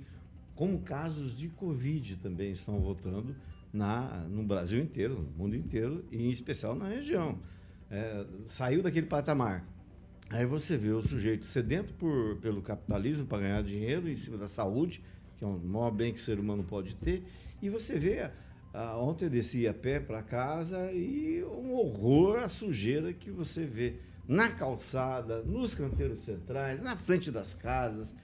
Como 0.54 0.80
casos 0.80 1.36
de 1.36 1.48
Covid 1.48 2.16
também 2.16 2.52
estão 2.52 2.80
voltando 2.80 3.34
na, 3.72 4.26
no 4.28 4.42
Brasil 4.42 4.80
inteiro, 4.80 5.14
no 5.14 5.44
mundo 5.44 5.56
inteiro, 5.56 6.04
e 6.10 6.26
em 6.26 6.30
especial 6.30 6.74
na 6.74 6.88
região. 6.88 7.38
É, 7.90 8.26
saiu 8.46 8.82
daquele 8.82 9.06
patamar 9.06 9.64
Aí 10.32 10.46
você 10.46 10.78
vê 10.78 10.88
o 10.88 11.02
sujeito 11.02 11.44
sedento 11.44 11.92
por, 11.92 12.36
pelo 12.36 12.62
capitalismo 12.62 13.26
para 13.26 13.42
ganhar 13.42 13.62
dinheiro 13.62 14.08
em 14.08 14.16
cima 14.16 14.38
da 14.38 14.48
saúde, 14.48 15.02
que 15.36 15.44
é 15.44 15.46
o 15.46 15.58
maior 15.58 15.90
bem 15.90 16.10
que 16.14 16.20
o 16.20 16.22
ser 16.22 16.40
humano 16.40 16.64
pode 16.64 16.94
ter, 16.94 17.22
e 17.60 17.68
você 17.68 17.98
vê. 17.98 18.30
Ah, 18.72 18.96
ontem 18.96 19.26
eu 19.26 19.30
desci 19.30 19.68
a 19.68 19.74
pé 19.74 20.00
para 20.00 20.22
casa 20.22 20.90
e 20.90 21.44
um 21.44 21.74
horror 21.74 22.38
a 22.38 22.48
sujeira 22.48 23.12
que 23.12 23.30
você 23.30 23.66
vê 23.66 23.96
na 24.26 24.48
calçada, 24.48 25.42
nos 25.42 25.74
canteiros 25.74 26.20
centrais, 26.20 26.82
na 26.82 26.96
frente 26.96 27.30
das 27.30 27.52
casas. 27.52 28.14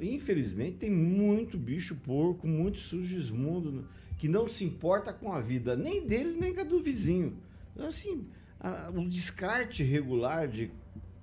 Infelizmente, 0.00 0.78
tem 0.78 0.90
muito 0.90 1.56
bicho 1.56 1.94
porco, 1.94 2.48
muito 2.48 2.78
sujo 2.78 3.16
esmundo, 3.16 3.86
que 4.18 4.26
não 4.26 4.48
se 4.48 4.64
importa 4.64 5.12
com 5.12 5.32
a 5.32 5.40
vida 5.40 5.76
nem 5.76 6.04
dele 6.04 6.36
nem 6.36 6.58
a 6.58 6.64
do 6.64 6.82
vizinho. 6.82 7.38
Então, 7.72 7.86
assim, 7.86 8.26
a, 8.58 8.90
o 8.90 9.08
descarte 9.08 9.84
regular 9.84 10.48
de 10.48 10.72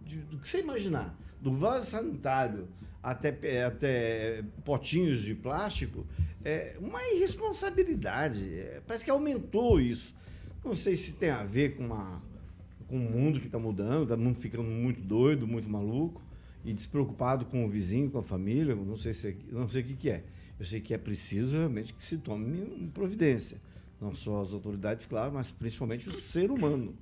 de, 0.09 0.17
do 0.17 0.39
que 0.39 0.49
você 0.49 0.59
imaginar, 0.59 1.15
do 1.39 1.53
vaso 1.53 1.91
sanitário 1.91 2.67
até, 3.01 3.63
até 3.63 4.43
potinhos 4.65 5.21
de 5.21 5.35
plástico, 5.35 6.05
é 6.43 6.75
uma 6.79 6.99
irresponsabilidade. 7.13 8.43
É, 8.55 8.81
parece 8.85 9.05
que 9.05 9.11
aumentou 9.11 9.79
isso. 9.79 10.15
Não 10.65 10.73
sei 10.75 10.95
se 10.95 11.15
tem 11.15 11.29
a 11.29 11.43
ver 11.43 11.75
com, 11.75 11.85
uma, 11.85 12.21
com 12.87 12.97
o 12.97 12.99
mundo 12.99 13.39
que 13.39 13.45
está 13.45 13.59
mudando, 13.59 14.03
está 14.03 14.17
mundo 14.17 14.39
ficando 14.39 14.63
muito 14.63 15.01
doido, 15.01 15.47
muito 15.47 15.69
maluco 15.69 16.21
e 16.65 16.73
despreocupado 16.73 17.45
com 17.45 17.65
o 17.65 17.69
vizinho, 17.69 18.09
com 18.09 18.17
a 18.17 18.23
família. 18.23 18.75
Não 18.75 18.97
sei 18.97 19.13
se 19.13 19.27
é, 19.29 19.35
não 19.51 19.69
sei 19.69 19.83
o 19.83 19.85
que, 19.85 19.95
que 19.95 20.09
é. 20.09 20.23
Eu 20.59 20.65
sei 20.65 20.81
que 20.81 20.93
é 20.93 20.97
preciso 20.97 21.55
realmente 21.55 21.93
que 21.93 22.03
se 22.03 22.17
tome 22.17 22.89
providência. 22.93 23.57
Não 24.01 24.13
só 24.13 24.41
as 24.41 24.53
autoridades, 24.53 25.05
claro, 25.05 25.33
mas 25.33 25.51
principalmente 25.51 26.09
o 26.09 26.11
ser 26.11 26.51
humano. 26.51 26.93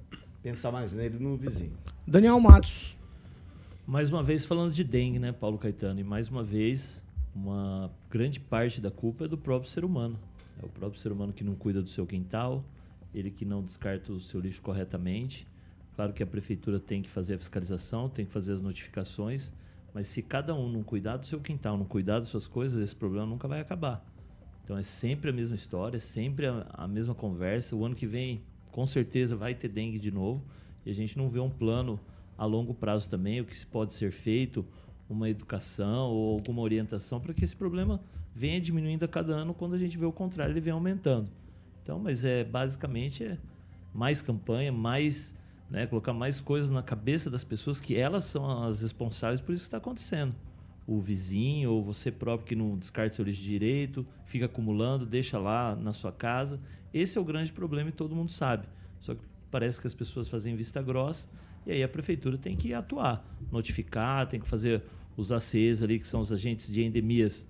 Pensar 0.44 0.72
mais 0.72 0.94
nele 0.94 1.18
no 1.20 1.38
vizinho. 1.38 1.74
Daniel 2.06 2.40
Matos. 2.40 2.97
Mais 3.88 4.10
uma 4.10 4.22
vez 4.22 4.46
falando 4.46 4.74
de 4.74 4.84
dengue, 4.84 5.18
né, 5.18 5.32
Paulo 5.32 5.58
Caetano? 5.58 5.98
E 6.02 6.04
mais 6.04 6.28
uma 6.28 6.44
vez, 6.44 7.02
uma 7.34 7.90
grande 8.10 8.38
parte 8.38 8.82
da 8.82 8.92
culpa 8.92 9.24
é 9.24 9.28
do 9.30 9.38
próprio 9.38 9.72
ser 9.72 9.86
humano. 9.86 10.20
É 10.62 10.66
o 10.66 10.68
próprio 10.68 11.00
ser 11.00 11.10
humano 11.10 11.32
que 11.32 11.42
não 11.42 11.56
cuida 11.56 11.82
do 11.82 11.88
seu 11.88 12.06
quintal, 12.06 12.66
ele 13.16 13.32
que 13.32 13.46
não 13.46 13.64
descarta 13.64 14.12
o 14.12 14.20
seu 14.20 14.42
lixo 14.42 14.62
corretamente. 14.62 15.48
Claro 15.96 16.12
que 16.12 16.22
a 16.22 16.28
prefeitura 16.28 16.82
tem 16.82 17.02
que 17.02 17.10
fazer 17.10 17.36
a 17.36 17.38
fiscalização, 17.38 18.10
tem 18.10 18.26
que 18.26 18.32
fazer 18.34 18.52
as 18.52 18.62
notificações, 18.62 19.54
mas 19.94 20.10
se 20.10 20.22
cada 20.22 20.54
um 20.54 20.70
não 20.70 20.84
cuidar 20.84 21.16
do 21.16 21.26
seu 21.26 21.40
quintal, 21.40 21.78
não 21.78 21.86
cuidar 21.86 22.20
das 22.20 22.28
suas 22.28 22.46
coisas, 22.46 22.84
esse 22.84 22.96
problema 22.96 23.26
nunca 23.26 23.48
vai 23.48 23.62
acabar. 23.62 24.06
Então 24.66 24.78
é 24.78 24.84
sempre 24.84 25.30
a 25.30 25.34
mesma 25.34 25.56
história, 25.56 25.96
é 25.96 26.02
sempre 26.02 26.46
a, 26.46 26.68
a 26.74 26.90
mesma 26.90 27.16
conversa. 27.16 27.74
O 27.74 27.86
ano 27.86 27.96
que 27.96 28.06
vem, 28.06 28.42
com 28.70 28.86
certeza, 28.86 29.34
vai 29.34 29.56
ter 29.56 29.70
dengue 29.70 29.98
de 29.98 30.12
novo 30.12 30.44
e 30.86 30.92
a 30.92 30.94
gente 30.94 31.18
não 31.18 31.30
vê 31.30 31.40
um 31.40 31.50
plano 31.50 31.98
a 32.38 32.46
longo 32.46 32.74
prazo 32.74 33.10
também, 33.10 33.42
o 33.42 33.46
que 33.46 33.66
pode 33.66 33.94
ser 33.94 34.12
feito, 34.12 34.66
uma 35.10 35.30
educação 35.30 36.10
ou 36.10 36.34
alguma 36.36 36.62
orientação 36.62 37.20
para 37.20 37.34
que 37.34 37.44
esse 37.44 37.56
problema 37.56 38.00
venha 38.36 38.62
diminuindo 38.62 39.04
a 39.04 39.08
cada 39.08 39.34
ano, 39.34 39.54
quando 39.54 39.74
a 39.74 39.78
gente 39.78 39.98
vê 39.98 40.06
o 40.06 40.12
contrário, 40.12 40.54
ele 40.54 40.62
vem 40.62 40.74
aumentando. 40.74 41.30
Então, 41.82 41.98
mas 41.98 42.24
é 42.24 42.44
basicamente 42.44 43.24
é 43.24 43.38
mais 43.94 44.22
campanha, 44.22 44.72
mais 44.72 45.34
né, 45.70 45.88
colocar 45.88 46.14
mais 46.14 46.40
coisas 46.40 46.70
na 46.70 46.84
cabeça 46.84 47.30
das 47.30 47.44
pessoas 47.44 47.80
que 47.80 47.96
elas 47.96 48.26
são 48.26 48.64
as 48.64 48.82
responsáveis 48.82 49.42
por 49.42 49.54
isso 49.54 49.64
que 49.64 49.68
está 49.68 49.78
acontecendo. 49.78 50.36
O 50.86 51.02
vizinho 51.02 51.72
ou 51.72 51.84
você 51.84 52.12
próprio 52.12 52.48
que 52.48 52.56
não 52.56 52.78
descarta 52.78 53.16
seu 53.16 53.26
lixo 53.26 53.42
direito, 53.42 54.06
fica 54.24 54.46
acumulando, 54.46 55.06
deixa 55.06 55.38
lá 55.38 55.76
na 55.76 55.92
sua 55.92 56.12
casa. 56.12 56.60
Esse 56.94 57.18
é 57.18 57.22
o 57.22 57.26
grande 57.26 57.52
problema 57.52 57.90
e 57.90 57.92
todo 57.92 58.16
mundo 58.16 58.32
sabe. 58.32 58.68
Só 59.00 59.14
que 59.14 59.22
parece 59.52 59.82
que 59.82 59.88
as 59.88 59.94
pessoas 59.94 60.30
fazem 60.30 60.56
vista 60.56 60.82
grossa 60.82 61.28
e 61.68 61.72
aí 61.74 61.84
a 61.84 61.88
prefeitura 61.88 62.38
tem 62.38 62.56
que 62.56 62.74
atuar, 62.74 63.28
notificar, 63.52 64.26
tem 64.26 64.40
que 64.40 64.48
fazer 64.48 64.82
os 65.18 65.34
ACs 65.34 65.84
ali, 65.84 66.00
que 66.00 66.08
são 66.08 66.22
os 66.22 66.32
agentes 66.32 66.72
de 66.72 66.82
endemias. 66.82 67.46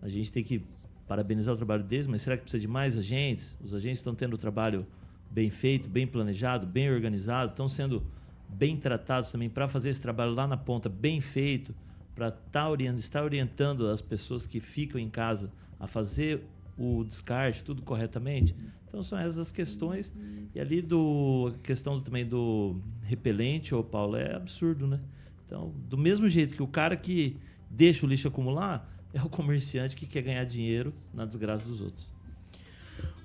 A 0.00 0.08
gente 0.08 0.32
tem 0.32 0.42
que 0.42 0.64
parabenizar 1.06 1.52
o 1.52 1.56
trabalho 1.56 1.84
deles, 1.84 2.06
mas 2.06 2.22
será 2.22 2.34
que 2.38 2.44
precisa 2.44 2.60
de 2.62 2.66
mais 2.66 2.96
agentes? 2.96 3.58
Os 3.62 3.74
agentes 3.74 3.98
estão 3.98 4.14
tendo 4.14 4.32
o 4.32 4.38
trabalho 4.38 4.86
bem 5.30 5.50
feito, 5.50 5.86
bem 5.86 6.06
planejado, 6.06 6.66
bem 6.66 6.90
organizado, 6.90 7.50
estão 7.50 7.68
sendo 7.68 8.02
bem 8.48 8.74
tratados 8.74 9.30
também 9.30 9.50
para 9.50 9.68
fazer 9.68 9.90
esse 9.90 10.00
trabalho 10.00 10.32
lá 10.32 10.46
na 10.46 10.56
ponta 10.56 10.88
bem 10.88 11.20
feito, 11.20 11.74
para 12.14 12.30
tá 12.30 12.72
estar 12.96 13.22
orientando 13.22 13.86
as 13.88 14.00
pessoas 14.00 14.46
que 14.46 14.60
ficam 14.60 14.98
em 14.98 15.10
casa 15.10 15.52
a 15.78 15.86
fazer 15.86 16.42
o 16.78 17.04
descarte, 17.04 17.64
tudo 17.64 17.82
corretamente? 17.82 18.54
Então 18.86 19.02
são 19.02 19.18
essas 19.18 19.50
questões. 19.50 20.14
E 20.54 20.60
ali 20.60 20.80
do 20.80 21.52
a 21.54 21.58
questão 21.58 22.00
também 22.00 22.24
do 22.24 22.80
repelente, 23.02 23.74
ô 23.74 23.82
Paulo, 23.82 24.16
é 24.16 24.34
absurdo, 24.34 24.86
né? 24.86 25.00
Então, 25.46 25.72
do 25.88 25.96
mesmo 25.96 26.28
jeito 26.28 26.54
que 26.54 26.62
o 26.62 26.66
cara 26.66 26.96
que 26.96 27.36
deixa 27.70 28.04
o 28.04 28.08
lixo 28.08 28.28
acumular 28.28 28.88
é 29.12 29.22
o 29.22 29.28
comerciante 29.28 29.96
que 29.96 30.06
quer 30.06 30.22
ganhar 30.22 30.44
dinheiro 30.44 30.94
na 31.12 31.24
desgraça 31.24 31.66
dos 31.66 31.80
outros. 31.80 32.06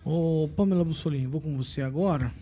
Ô, 0.03 0.49
Pamela 0.55 0.83
Bussolini, 0.83 1.27
vou 1.27 1.39
com 1.39 1.55
você 1.55 1.81
agora. 1.81 2.33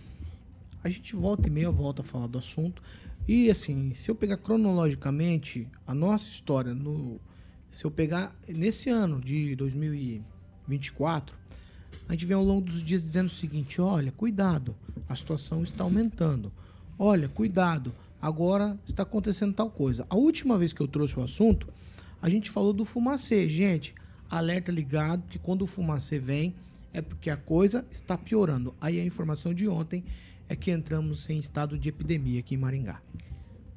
A 0.84 0.90
gente 0.90 1.16
volta 1.16 1.48
e 1.48 1.52
meia 1.52 1.70
volta 1.70 2.02
a 2.02 2.06
falar 2.06 2.28
do 2.28 2.40
assunto. 2.40 2.82
E 3.28 3.52
assim, 3.52 3.94
se 3.94 4.10
eu 4.10 4.16
pegar 4.16 4.38
cronologicamente 4.38 5.68
a 5.86 5.94
nossa 5.94 6.28
história, 6.28 6.74
no, 6.74 7.22
se 7.70 7.86
eu 7.86 7.92
pegar 7.92 8.36
nesse 8.48 8.90
ano 8.90 9.22
de 9.22 9.56
2024, 10.68 11.36
a 12.08 12.14
gente 12.14 12.26
vem 12.26 12.36
ao 12.36 12.44
longo 12.44 12.62
dos 12.62 12.84
dias 12.84 13.02
dizendo 13.02 13.28
o 13.28 13.30
seguinte: 13.30 13.80
olha, 13.82 14.12
cuidado, 14.12 14.76
a 15.08 15.16
situação 15.16 15.64
está 15.64 15.84
aumentando. 15.84 16.52
Olha, 16.98 17.28
cuidado, 17.30 17.94
agora 18.22 18.78
está 18.86 19.04
acontecendo 19.04 19.54
tal 19.54 19.70
coisa. 19.70 20.06
A 20.10 20.16
última 20.16 20.58
vez 20.58 20.74
que 20.74 20.82
eu 20.82 20.88
trouxe 20.88 21.20
o 21.20 21.24
assunto, 21.24 21.68
a 22.22 22.30
gente 22.30 22.50
falou 22.50 22.74
do 22.74 22.86
fumacê. 22.86 23.48
Gente, 23.48 23.96
alerta 24.30 24.72
ligado 24.72 25.28
que 25.28 25.40
quando 25.40 25.64
o 25.64 25.68
fumacê 25.68 26.20
vem, 26.20 26.54
é 26.94 27.02
porque 27.02 27.30
a 27.30 27.38
coisa 27.38 27.86
está 27.90 28.18
piorando. 28.18 28.76
Aí 28.80 29.00
a 29.00 29.06
informação 29.06 29.54
de 29.54 29.68
ontem 29.68 30.04
é 30.48 30.56
que 30.56 30.70
entramos 30.70 31.30
em 31.30 31.40
estado 31.40 31.78
de 31.78 31.90
epidemia 31.90 32.40
aqui 32.40 32.56
em 32.56 32.58
Maringá. 32.58 33.02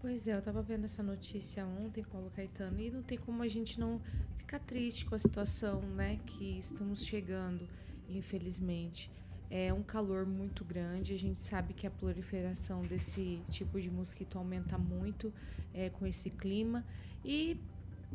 Pois 0.05 0.29
é, 0.29 0.35
eu 0.35 0.39
estava 0.39 0.61
vendo 0.61 0.85
essa 0.85 1.03
notícia 1.03 1.65
ontem, 1.65 2.05
Paulo 2.05 2.31
Caetano, 2.37 2.79
e 2.79 2.91
não 2.91 3.03
tem 3.03 3.17
como 3.17 3.43
a 3.43 3.49
gente 3.49 3.81
não 3.81 4.03
ficar 4.37 4.59
triste 4.59 5.07
com 5.07 5.15
a 5.15 5.19
situação, 5.19 5.81
né, 5.81 6.21
que 6.27 6.59
estamos 6.59 7.07
chegando, 7.07 7.67
infelizmente. 8.07 9.11
É 9.51 9.73
um 9.73 9.83
calor 9.83 10.27
muito 10.27 10.63
grande, 10.63 11.15
a 11.15 11.19
gente 11.19 11.41
sabe 11.41 11.73
que 11.73 11.87
a 11.87 11.91
proliferação 11.91 12.83
desse 12.83 13.41
tipo 13.49 13.81
de 13.81 13.91
mosquito 13.91 14.37
aumenta 14.37 14.77
muito 14.77 15.33
é, 15.73 15.89
com 15.89 16.07
esse 16.07 16.29
clima 16.29 16.85
e 17.25 17.57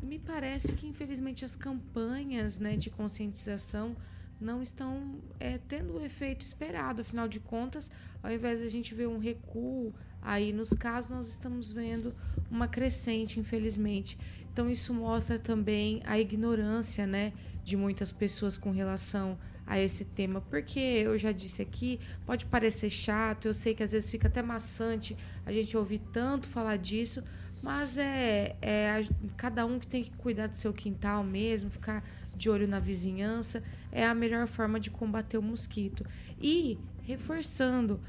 me 0.00 0.20
parece 0.20 0.72
que 0.74 0.86
infelizmente 0.86 1.44
as 1.44 1.56
campanhas, 1.56 2.60
né, 2.60 2.76
de 2.76 2.88
conscientização 2.88 3.96
não 4.40 4.62
estão 4.62 5.18
é, 5.40 5.58
tendo 5.58 5.98
o 5.98 6.04
efeito 6.04 6.46
esperado. 6.46 7.02
Afinal 7.02 7.26
de 7.26 7.40
contas, 7.40 7.90
ao 8.22 8.32
invés 8.32 8.60
de 8.60 8.64
a 8.66 8.70
gente 8.70 8.94
ver 8.94 9.08
um 9.08 9.18
recuo 9.18 9.92
aí 10.22 10.52
nos 10.52 10.70
casos, 10.70 11.10
nós 11.10 11.28
estamos 11.28 11.72
vendo 11.72 12.14
uma 12.50 12.68
crescente, 12.68 13.38
infelizmente. 13.38 14.18
Então, 14.52 14.68
isso 14.68 14.92
mostra 14.92 15.38
também 15.38 16.02
a 16.04 16.18
ignorância 16.18 17.06
né, 17.06 17.32
de 17.64 17.76
muitas 17.76 18.10
pessoas 18.10 18.56
com 18.56 18.70
relação 18.70 19.38
a 19.66 19.78
esse 19.78 20.04
tema, 20.04 20.40
porque 20.40 20.80
eu 20.80 21.16
já 21.16 21.30
disse 21.30 21.62
aqui, 21.62 22.00
pode 22.26 22.44
parecer 22.46 22.90
chato, 22.90 23.46
eu 23.46 23.54
sei 23.54 23.72
que 23.72 23.84
às 23.84 23.92
vezes 23.92 24.10
fica 24.10 24.26
até 24.26 24.42
maçante 24.42 25.16
a 25.46 25.52
gente 25.52 25.76
ouvir 25.76 26.00
tanto 26.12 26.48
falar 26.48 26.76
disso, 26.76 27.22
mas 27.62 27.96
é, 27.96 28.56
é 28.60 29.04
cada 29.36 29.64
um 29.64 29.78
que 29.78 29.86
tem 29.86 30.02
que 30.02 30.10
cuidar 30.10 30.48
do 30.48 30.56
seu 30.56 30.72
quintal 30.72 31.22
mesmo, 31.22 31.70
ficar 31.70 32.02
de 32.36 32.50
olho 32.50 32.66
na 32.66 32.80
vizinhança, 32.80 33.62
é 33.92 34.04
a 34.04 34.14
melhor 34.14 34.48
forma 34.48 34.80
de 34.80 34.90
combater 34.90 35.38
o 35.38 35.42
mosquito. 35.42 36.04
E, 36.40 36.78
reforçando, 37.10 38.00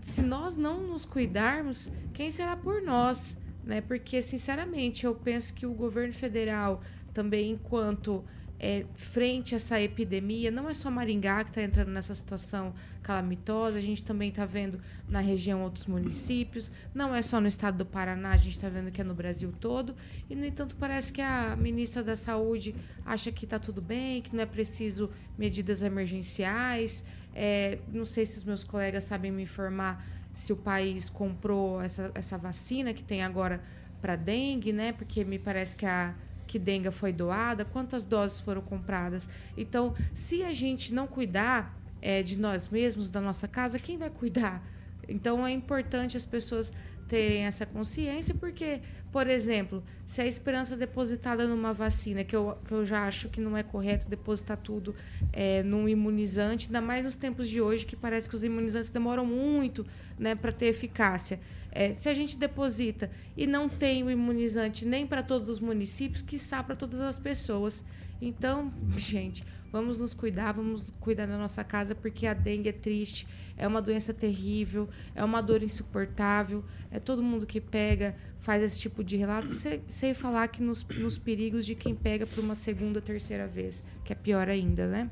se 0.00 0.22
nós 0.22 0.56
não 0.56 0.86
nos 0.86 1.04
cuidarmos, 1.04 1.90
quem 2.12 2.30
será 2.30 2.56
por 2.56 2.82
nós? 2.82 3.36
Né? 3.64 3.80
Porque, 3.80 4.22
sinceramente, 4.22 5.04
eu 5.04 5.14
penso 5.14 5.52
que 5.52 5.66
o 5.66 5.72
governo 5.72 6.12
federal, 6.12 6.80
também 7.12 7.50
enquanto 7.50 8.24
é, 8.58 8.86
frente 8.94 9.54
a 9.54 9.56
essa 9.56 9.80
epidemia, 9.80 10.50
não 10.50 10.68
é 10.68 10.74
só 10.74 10.90
Maringá 10.90 11.44
que 11.44 11.50
está 11.50 11.62
entrando 11.62 11.90
nessa 11.90 12.14
situação 12.14 12.72
calamitosa, 13.02 13.78
a 13.78 13.80
gente 13.80 14.02
também 14.02 14.30
está 14.30 14.44
vendo 14.44 14.80
na 15.08 15.20
região 15.20 15.62
outros 15.62 15.86
municípios, 15.86 16.72
não 16.94 17.14
é 17.14 17.22
só 17.22 17.40
no 17.40 17.46
estado 17.46 17.78
do 17.78 17.86
Paraná, 17.86 18.30
a 18.30 18.36
gente 18.36 18.52
está 18.52 18.68
vendo 18.68 18.90
que 18.90 19.00
é 19.00 19.04
no 19.04 19.14
Brasil 19.14 19.52
todo, 19.60 19.94
e 20.28 20.34
no 20.34 20.44
entanto 20.44 20.74
parece 20.76 21.12
que 21.12 21.20
a 21.20 21.54
ministra 21.54 22.02
da 22.02 22.16
Saúde 22.16 22.74
acha 23.04 23.30
que 23.30 23.44
está 23.44 23.58
tudo 23.58 23.80
bem, 23.80 24.22
que 24.22 24.34
não 24.34 24.42
é 24.42 24.46
preciso 24.46 25.10
medidas 25.38 25.82
emergenciais. 25.82 27.04
É, 27.38 27.78
não 27.92 28.06
sei 28.06 28.24
se 28.24 28.38
os 28.38 28.44
meus 28.44 28.64
colegas 28.64 29.04
sabem 29.04 29.30
me 29.30 29.42
informar 29.42 30.02
se 30.32 30.54
o 30.54 30.56
país 30.56 31.10
comprou 31.10 31.82
essa, 31.82 32.10
essa 32.14 32.38
vacina 32.38 32.94
que 32.94 33.02
tem 33.02 33.22
agora 33.22 33.60
para 34.00 34.16
dengue, 34.16 34.72
né? 34.72 34.92
Porque 34.92 35.22
me 35.22 35.38
parece 35.38 35.76
que 35.76 35.84
a 35.84 36.14
que 36.46 36.58
dengue 36.58 36.90
foi 36.90 37.12
doada, 37.12 37.64
quantas 37.64 38.04
doses 38.04 38.40
foram 38.40 38.62
compradas. 38.62 39.28
Então, 39.56 39.94
se 40.14 40.44
a 40.44 40.52
gente 40.52 40.94
não 40.94 41.06
cuidar 41.06 41.76
é, 42.00 42.22
de 42.22 42.38
nós 42.38 42.68
mesmos, 42.68 43.10
da 43.10 43.20
nossa 43.20 43.48
casa, 43.48 43.78
quem 43.78 43.98
vai 43.98 44.08
cuidar? 44.08 44.64
Então, 45.08 45.44
é 45.46 45.50
importante 45.50 46.16
as 46.16 46.24
pessoas 46.24 46.72
terem 47.08 47.44
essa 47.44 47.66
consciência, 47.66 48.34
porque, 48.34 48.80
por 49.16 49.28
exemplo, 49.28 49.82
se 50.04 50.20
a 50.20 50.26
esperança 50.26 50.76
depositada 50.76 51.46
numa 51.46 51.72
vacina, 51.72 52.22
que 52.22 52.36
eu, 52.36 52.54
que 52.66 52.72
eu 52.72 52.84
já 52.84 53.06
acho 53.06 53.30
que 53.30 53.40
não 53.40 53.56
é 53.56 53.62
correto 53.62 54.06
depositar 54.10 54.58
tudo 54.58 54.94
é, 55.32 55.62
num 55.62 55.88
imunizante, 55.88 56.66
ainda 56.66 56.82
mais 56.82 57.06
nos 57.06 57.16
tempos 57.16 57.48
de 57.48 57.58
hoje, 57.58 57.86
que 57.86 57.96
parece 57.96 58.28
que 58.28 58.34
os 58.34 58.44
imunizantes 58.44 58.90
demoram 58.90 59.24
muito 59.24 59.86
né, 60.18 60.34
para 60.34 60.52
ter 60.52 60.66
eficácia. 60.66 61.40
É, 61.72 61.94
se 61.94 62.10
a 62.10 62.12
gente 62.12 62.36
deposita 62.36 63.10
e 63.34 63.46
não 63.46 63.70
tem 63.70 64.04
o 64.04 64.10
imunizante 64.10 64.84
nem 64.84 65.06
para 65.06 65.22
todos 65.22 65.48
os 65.48 65.60
municípios, 65.60 66.20
que 66.20 66.36
para 66.62 66.76
todas 66.76 67.00
as 67.00 67.18
pessoas. 67.18 67.82
Então, 68.20 68.70
gente, 68.98 69.42
vamos 69.72 69.98
nos 69.98 70.12
cuidar, 70.12 70.52
vamos 70.52 70.92
cuidar 71.00 71.24
da 71.24 71.38
nossa 71.38 71.64
casa, 71.64 71.94
porque 71.94 72.26
a 72.26 72.34
dengue 72.34 72.68
é 72.68 72.72
triste, 72.72 73.26
é 73.56 73.66
uma 73.66 73.80
doença 73.80 74.12
terrível, 74.12 74.88
é 75.14 75.24
uma 75.24 75.40
dor 75.40 75.62
insuportável. 75.62 76.64
É 76.90 76.98
todo 77.00 77.22
mundo 77.22 77.46
que 77.46 77.60
pega, 77.60 78.14
faz 78.38 78.62
esse 78.62 78.78
tipo 78.78 79.02
de 79.02 79.16
relato, 79.16 79.48
sem, 79.88 80.14
falar 80.14 80.48
que 80.48 80.62
nos, 80.62 80.84
nos 80.98 81.16
perigos 81.16 81.64
de 81.64 81.74
quem 81.74 81.94
pega 81.94 82.26
por 82.26 82.42
uma 82.42 82.54
segunda, 82.54 83.00
terceira 83.00 83.46
vez, 83.46 83.82
que 84.04 84.12
é 84.12 84.16
pior 84.16 84.48
ainda, 84.48 84.86
né? 84.86 85.10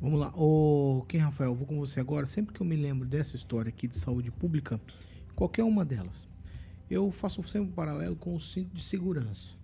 Vamos 0.00 0.20
lá. 0.20 0.32
Ô, 0.36 1.04
quem, 1.08 1.20
Rafael, 1.20 1.54
vou 1.54 1.66
com 1.66 1.78
você 1.78 2.00
agora. 2.00 2.26
Sempre 2.26 2.52
que 2.52 2.60
eu 2.60 2.66
me 2.66 2.76
lembro 2.76 3.06
dessa 3.06 3.36
história 3.36 3.68
aqui 3.68 3.86
de 3.86 3.96
saúde 3.96 4.30
pública, 4.30 4.80
qualquer 5.34 5.62
uma 5.62 5.84
delas. 5.84 6.28
Eu 6.90 7.10
faço 7.10 7.42
sempre 7.44 7.70
um 7.70 7.72
paralelo 7.72 8.16
com 8.16 8.34
o 8.34 8.40
cinto 8.40 8.74
de 8.74 8.82
segurança. 8.82 9.54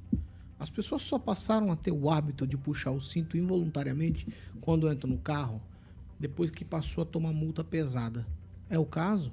As 0.59 0.71
pessoas 0.71 1.03
só 1.03 1.19
passaram 1.19 1.73
a 1.73 1.77
ter 1.77 1.91
o 1.91 2.11
hábito 2.11 2.47
de 2.47 2.57
puxar 2.57 2.91
o 2.91 3.01
cinto 3.01 3.37
involuntariamente 3.37 4.27
quando 4.61 4.91
entram 4.91 5.11
no 5.11 5.19
carro, 5.19 5.61
depois 6.21 6.51
que 6.51 6.67
passou 6.67 7.03
a 7.03 7.07
tomar 7.07 7.33
multa 7.33 7.65
pesada. 7.65 8.27
É 8.69 8.79
o 8.79 8.85
caso? 8.85 9.33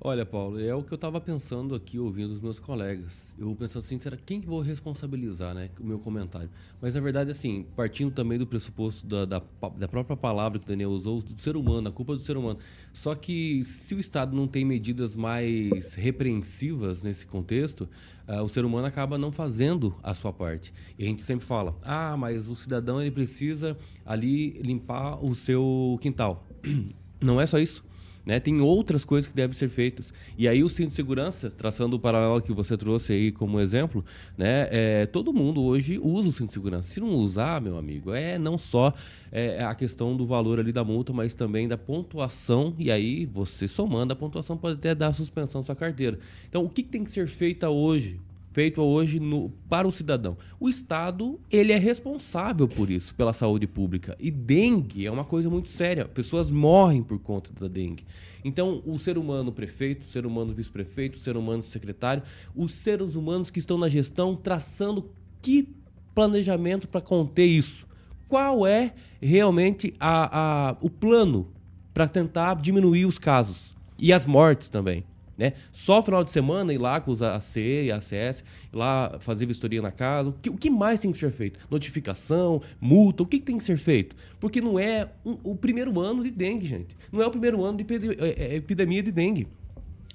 Olha, 0.00 0.24
Paulo, 0.24 0.60
é 0.60 0.72
o 0.72 0.80
que 0.80 0.92
eu 0.92 0.94
estava 0.94 1.20
pensando 1.20 1.74
aqui, 1.74 1.98
ouvindo 1.98 2.30
os 2.30 2.40
meus 2.40 2.60
colegas. 2.60 3.34
Eu 3.36 3.52
pensando 3.56 3.80
assim, 3.80 3.98
será 3.98 4.16
quem 4.16 4.40
que 4.40 4.46
vou 4.46 4.60
responsabilizar, 4.60 5.52
né? 5.52 5.70
O 5.80 5.84
meu 5.84 5.98
comentário. 5.98 6.48
Mas 6.80 6.94
na 6.94 7.00
verdade, 7.00 7.32
assim, 7.32 7.66
partindo 7.74 8.12
também 8.12 8.38
do 8.38 8.46
pressuposto 8.46 9.04
da, 9.04 9.24
da, 9.24 9.42
da, 9.76 9.88
própria 9.88 10.16
palavra 10.16 10.60
que 10.60 10.64
o 10.64 10.68
Daniel 10.68 10.90
usou, 10.90 11.20
do 11.20 11.40
ser 11.40 11.56
humano, 11.56 11.88
a 11.88 11.92
culpa 11.92 12.14
do 12.14 12.22
ser 12.22 12.36
humano. 12.36 12.60
Só 12.92 13.12
que 13.16 13.64
se 13.64 13.92
o 13.96 13.98
Estado 13.98 14.36
não 14.36 14.46
tem 14.46 14.64
medidas 14.64 15.16
mais 15.16 15.96
repreensivas 15.96 17.02
nesse 17.02 17.26
contexto, 17.26 17.88
uh, 18.28 18.40
o 18.40 18.48
ser 18.48 18.64
humano 18.64 18.86
acaba 18.86 19.18
não 19.18 19.32
fazendo 19.32 19.96
a 20.00 20.14
sua 20.14 20.32
parte. 20.32 20.72
E 20.96 21.02
a 21.02 21.06
gente 21.08 21.24
sempre 21.24 21.44
fala, 21.44 21.76
ah, 21.82 22.16
mas 22.16 22.48
o 22.48 22.54
cidadão 22.54 23.00
ele 23.00 23.10
precisa 23.10 23.76
ali 24.06 24.62
limpar 24.62 25.24
o 25.24 25.34
seu 25.34 25.98
quintal. 26.00 26.46
Não 27.20 27.40
é 27.40 27.46
só 27.46 27.58
isso. 27.58 27.87
Né? 28.28 28.38
Tem 28.38 28.60
outras 28.60 29.06
coisas 29.06 29.26
que 29.26 29.34
devem 29.34 29.54
ser 29.54 29.70
feitas. 29.70 30.12
E 30.36 30.46
aí 30.46 30.62
o 30.62 30.68
cinto 30.68 30.90
de 30.90 30.94
segurança, 30.94 31.50
traçando 31.50 31.96
o 31.96 31.98
paralelo 31.98 32.42
que 32.42 32.52
você 32.52 32.76
trouxe 32.76 33.14
aí 33.14 33.32
como 33.32 33.58
exemplo, 33.58 34.04
né? 34.36 34.68
É, 34.70 35.06
todo 35.06 35.32
mundo 35.32 35.62
hoje 35.62 35.98
usa 35.98 36.28
o 36.28 36.32
cinto 36.32 36.48
de 36.48 36.52
segurança. 36.52 36.92
Se 36.92 37.00
não 37.00 37.08
usar, 37.08 37.58
meu 37.58 37.78
amigo, 37.78 38.12
é 38.12 38.38
não 38.38 38.58
só 38.58 38.92
é, 39.32 39.64
a 39.64 39.74
questão 39.74 40.14
do 40.14 40.26
valor 40.26 40.60
ali 40.60 40.72
da 40.72 40.84
multa, 40.84 41.10
mas 41.10 41.32
também 41.32 41.66
da 41.66 41.78
pontuação. 41.78 42.74
E 42.78 42.92
aí 42.92 43.24
você 43.24 43.66
somando 43.66 44.12
a 44.12 44.16
pontuação 44.16 44.58
pode 44.58 44.74
até 44.74 44.94
dar 44.94 45.14
suspensão 45.14 45.62
à 45.62 45.64
sua 45.64 45.74
carteira. 45.74 46.18
Então 46.50 46.66
o 46.66 46.68
que, 46.68 46.82
que 46.82 46.90
tem 46.90 47.04
que 47.04 47.10
ser 47.10 47.28
feito 47.28 47.66
hoje 47.66 48.20
feito 48.52 48.80
hoje 48.80 49.20
no, 49.20 49.50
para 49.68 49.86
o 49.86 49.92
cidadão. 49.92 50.36
O 50.58 50.68
Estado 50.68 51.38
ele 51.50 51.72
é 51.72 51.78
responsável 51.78 52.66
por 52.66 52.90
isso, 52.90 53.14
pela 53.14 53.32
saúde 53.32 53.66
pública. 53.66 54.16
E 54.18 54.30
dengue 54.30 55.06
é 55.06 55.10
uma 55.10 55.24
coisa 55.24 55.48
muito 55.48 55.68
séria. 55.68 56.04
Pessoas 56.04 56.50
morrem 56.50 57.02
por 57.02 57.18
conta 57.18 57.50
da 57.58 57.68
dengue. 57.68 58.04
Então, 58.44 58.82
o 58.86 58.98
ser 58.98 59.18
humano 59.18 59.52
prefeito, 59.52 60.04
o 60.04 60.08
ser 60.08 60.24
humano 60.24 60.52
vice-prefeito, 60.52 61.16
o 61.16 61.20
ser 61.20 61.36
humano 61.36 61.62
secretário, 61.62 62.22
os 62.54 62.72
seres 62.72 63.14
humanos 63.14 63.50
que 63.50 63.58
estão 63.58 63.76
na 63.76 63.88
gestão 63.88 64.34
traçando 64.34 65.10
que 65.40 65.68
planejamento 66.14 66.88
para 66.88 67.00
conter 67.00 67.46
isso. 67.46 67.86
Qual 68.28 68.66
é 68.66 68.92
realmente 69.20 69.94
a, 69.98 70.70
a, 70.70 70.76
o 70.80 70.90
plano 70.90 71.48
para 71.94 72.08
tentar 72.08 72.54
diminuir 72.56 73.06
os 73.06 73.18
casos 73.18 73.74
e 73.98 74.12
as 74.12 74.26
mortes 74.26 74.68
também? 74.68 75.04
Né? 75.38 75.52
Só 75.70 76.02
final 76.02 76.24
de 76.24 76.32
semana 76.32 76.74
ir 76.74 76.78
lá 76.78 77.00
com 77.00 77.12
os 77.12 77.22
AC 77.22 77.58
e 77.84 77.92
ACS, 77.92 78.40
ir 78.72 78.76
lá 78.76 79.18
fazer 79.20 79.46
vistoria 79.46 79.80
na 79.80 79.92
casa. 79.92 80.30
O 80.30 80.32
que, 80.32 80.50
o 80.50 80.56
que 80.56 80.68
mais 80.68 81.00
tem 81.00 81.12
que 81.12 81.16
ser 81.18 81.30
feito? 81.30 81.60
Notificação, 81.70 82.60
multa, 82.80 83.22
o 83.22 83.26
que, 83.26 83.38
que 83.38 83.44
tem 83.46 83.56
que 83.56 83.62
ser 83.64 83.78
feito? 83.78 84.16
Porque 84.40 84.60
não 84.60 84.76
é 84.78 85.08
um- 85.24 85.38
o 85.44 85.54
primeiro 85.54 85.98
ano 86.00 86.24
de 86.24 86.30
dengue, 86.32 86.66
gente. 86.66 86.96
Não 87.12 87.22
é 87.22 87.26
o 87.26 87.30
primeiro 87.30 87.64
ano 87.64 87.78
de 87.78 87.86
é- 88.20 88.52
é 88.52 88.56
epidemia 88.56 89.00
de 89.02 89.12
dengue. 89.12 89.46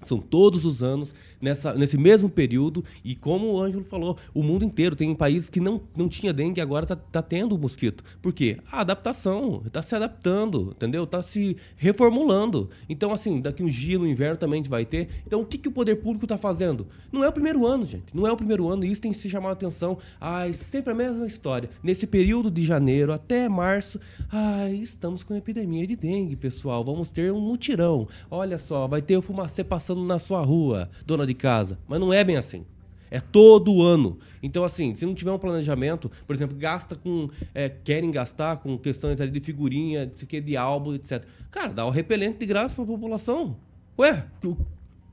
São 0.04 0.20
todos 0.20 0.66
os 0.66 0.84
anos, 0.84 1.14
nessa, 1.42 1.74
nesse 1.74 1.98
mesmo 1.98 2.30
período, 2.30 2.84
e 3.04 3.16
como 3.16 3.48
o 3.48 3.62
Ângelo 3.62 3.84
falou, 3.84 4.18
o 4.34 4.44
mundo 4.44 4.64
inteiro 4.66 4.96
tem 4.96 5.14
países 5.16 5.50
que 5.50 5.60
não, 5.60 5.82
não 5.96 6.08
tinha 6.08 6.34
dengue 6.34 6.60
e 6.60 6.62
agora 6.62 6.86
tá, 6.86 6.96
tá 6.96 7.22
tendo 7.22 7.56
o 7.56 7.58
mosquito. 7.58 8.04
Por 8.22 8.34
quê? 8.34 8.58
A 8.72 8.82
adaptação, 8.82 9.64
tá 9.72 9.82
se 9.82 9.96
adaptando, 9.96 10.74
entendeu? 10.76 11.06
Tá 11.06 11.22
se 11.22 11.58
reformulando. 11.76 12.70
Então, 12.88 13.12
assim, 13.12 13.42
daqui 13.42 13.64
uns 13.64 13.74
dias 13.74 14.00
no 14.00 14.08
inverno 14.08 14.38
também 14.38 14.60
a 14.60 14.64
gente 14.64 14.70
vai 14.70 14.86
ter. 14.86 15.10
Então, 15.26 15.42
o 15.42 15.46
que, 15.46 15.58
que 15.58 15.68
o 15.68 15.72
poder 15.72 15.98
público 15.98 16.28
tá 16.28 16.38
fazendo? 16.38 16.88
Não 17.12 17.24
é 17.24 17.28
o 17.30 17.32
primeiro 17.32 17.66
ano, 17.66 17.86
gente. 17.86 18.16
Não 18.16 18.28
é 18.28 18.32
o 18.32 18.38
primeiro 18.38 18.68
ano, 18.68 18.86
e 18.86 18.92
isso 18.92 19.02
tem 19.02 19.12
que 19.12 19.18
se 19.18 19.30
chamar 19.30 19.50
a 19.50 19.54
atenção. 19.54 19.98
Ai, 20.20 20.54
sempre 20.54 20.94
a 20.94 20.96
mesma 20.96 21.26
história. 21.26 21.70
Nesse 21.82 22.08
período 22.08 22.50
de 22.50 22.64
janeiro 22.64 23.14
até 23.14 23.48
março, 23.48 24.00
ai, 24.32 24.74
estamos 24.74 25.24
com 25.24 25.36
epidemia 25.36 25.86
de 25.86 25.96
dengue, 25.96 26.36
pessoal. 26.36 26.84
Vamos 26.84 27.12
ter 27.12 27.32
um 27.32 27.40
mutirão. 27.40 28.08
Olha 28.30 28.58
só, 28.58 28.88
vai 28.88 29.02
ter 29.02 29.18
o 29.18 29.22
fumacê 29.22 29.64
passando 29.64 29.93
na 29.96 30.18
sua 30.20 30.42
rua, 30.42 30.90
dona 31.06 31.26
de 31.26 31.34
casa. 31.34 31.80
Mas 31.88 32.00
não 32.00 32.12
é 32.14 32.24
bem 32.24 32.36
assim. 32.38 32.66
É 33.12 33.20
todo 33.20 33.82
ano. 33.84 34.18
Então, 34.42 34.64
assim, 34.64 34.96
se 34.96 35.06
não 35.06 35.14
tiver 35.14 35.32
um 35.32 35.38
planejamento, 35.38 36.10
por 36.26 36.36
exemplo, 36.36 36.58
gasta 36.58 36.96
com. 36.96 37.30
é, 37.54 37.70
querem 37.70 38.10
gastar 38.10 38.58
com 38.58 38.76
questões 38.78 39.22
ali 39.22 39.30
de 39.32 39.40
figurinha, 39.40 40.08
de, 40.08 40.26
quê, 40.26 40.42
de 40.42 40.58
álbum, 40.58 40.96
etc. 40.96 41.24
Cara, 41.52 41.72
dá 41.72 41.86
o 41.86 41.92
repelente 41.92 42.38
de 42.40 42.46
graça 42.48 42.74
pra 42.74 42.84
população. 42.86 43.56
Ué, 44.00 44.26
que- 44.42 44.56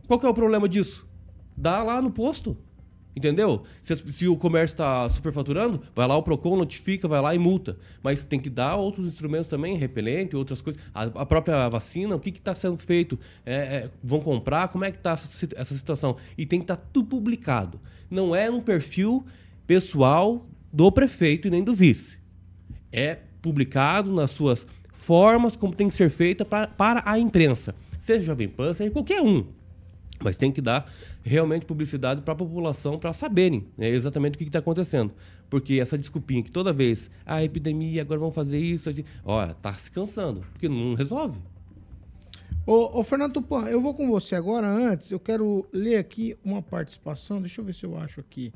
qual 0.09 0.19
que 0.19 0.25
é 0.25 0.29
o 0.31 0.35
problema 0.35 0.67
disso? 0.67 1.07
Dá 1.55 1.83
lá 1.83 2.01
no 2.01 2.11
posto. 2.11 2.57
Entendeu? 3.15 3.65
Se, 3.83 3.97
se 4.13 4.29
o 4.29 4.37
comércio 4.37 4.75
está 4.75 5.09
superfaturando, 5.09 5.83
vai 5.95 6.07
lá 6.07 6.17
o 6.17 6.23
PROCON, 6.23 6.57
notifica, 6.57 7.09
vai 7.09 7.21
lá 7.21 7.35
e 7.35 7.39
multa. 7.39 7.77
Mas 8.03 8.25
tem 8.25 8.39
que 8.39 8.49
dar 8.49 8.77
outros 8.77 9.09
instrumentos 9.09 9.49
também, 9.49 9.77
repelente, 9.77 10.37
outras 10.37 10.61
coisas. 10.61 10.81
A, 10.95 11.03
a 11.03 11.27
própria 11.27 11.69
vacina, 11.69 12.15
o 12.15 12.21
que 12.21 12.31
está 12.31 12.55
sendo 12.55 12.77
feito? 12.77 13.19
É, 13.45 13.55
é, 13.55 13.91
vão 14.03 14.21
comprar? 14.21 14.69
Como 14.69 14.85
é 14.85 14.93
que 14.93 14.99
está 14.99 15.13
essa, 15.13 15.49
essa 15.57 15.75
situação? 15.75 16.17
E 16.39 16.47
tem 16.47 16.61
que 16.61 16.65
estar 16.65 16.77
tudo 16.77 17.09
publicado. 17.09 17.81
Não 18.09 18.35
é 18.35 18.49
no 18.49 18.63
perfil 18.63 19.25
pessoal 19.67 20.47
do 20.73 20.91
prefeito 20.93 21.49
e 21.49 21.51
nem 21.51 21.65
do 21.65 21.75
vice. 21.75 22.19
É 22.93 23.19
publicado 23.43 24.13
nas 24.13 24.31
suas 24.31 24.67
formas, 24.93 25.57
como 25.57 25.75
tem 25.75 25.89
que 25.89 25.95
ser 25.95 26.11
feita 26.11 26.45
para 26.45 27.03
a 27.05 27.19
imprensa. 27.19 27.75
Seja 27.99 28.27
Jovem 28.27 28.49
Pan, 28.49 28.73
seja 28.75 28.91
qualquer 28.91 29.21
um. 29.21 29.47
Mas 30.23 30.37
tem 30.37 30.53
que 30.53 30.61
dar 30.61 30.91
realmente 31.23 31.65
publicidade 31.65 32.23
para 32.23 32.33
a 32.33 32.37
população 32.37 32.99
para 32.99 33.13
saberem 33.13 33.67
né, 33.77 33.89
exatamente 33.89 34.35
o 34.35 34.39
que 34.39 34.45
está 34.45 34.59
acontecendo. 34.59 35.13
Porque 35.49 35.75
essa 35.75 35.97
desculpinha 35.97 36.43
que 36.43 36.51
toda 36.51 36.73
vez, 36.73 37.11
a 37.25 37.43
epidemia, 37.43 38.03
agora 38.03 38.21
vamos 38.21 38.35
fazer 38.35 38.59
isso, 38.59 38.91
aqui", 38.91 39.05
olha, 39.25 39.55
tá 39.55 39.73
se 39.75 39.91
cansando, 39.91 40.43
porque 40.53 40.69
não 40.69 40.95
resolve. 40.95 41.39
Ô, 42.67 43.01
ô, 43.01 43.03
Fernando 43.03 43.33
Tupan, 43.33 43.65
eu 43.65 43.81
vou 43.81 43.95
com 43.95 44.09
você 44.09 44.35
agora. 44.35 44.69
Antes, 44.69 45.11
eu 45.11 45.19
quero 45.19 45.67
ler 45.73 45.97
aqui 45.97 46.37
uma 46.45 46.63
participação. 46.63 47.41
Deixa 47.41 47.61
eu 47.61 47.65
ver 47.65 47.75
se 47.75 47.85
eu 47.85 47.97
acho 47.97 48.21
aqui. 48.21 48.53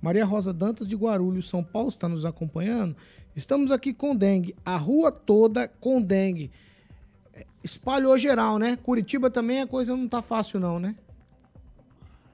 Maria 0.00 0.24
Rosa 0.24 0.52
Dantas 0.52 0.88
de 0.88 0.96
Guarulhos, 0.96 1.48
São 1.48 1.62
Paulo, 1.62 1.88
está 1.88 2.08
nos 2.08 2.24
acompanhando. 2.24 2.96
Estamos 3.36 3.70
aqui 3.70 3.94
com 3.94 4.16
dengue. 4.16 4.56
A 4.64 4.76
rua 4.76 5.12
toda 5.12 5.68
com 5.68 6.02
dengue. 6.02 6.50
Espalhou 7.62 8.18
geral, 8.18 8.58
né? 8.58 8.76
Curitiba 8.76 9.30
também 9.30 9.60
a 9.60 9.66
coisa 9.66 9.96
não 9.96 10.08
tá 10.08 10.20
fácil, 10.20 10.58
não, 10.58 10.78
né? 10.78 10.96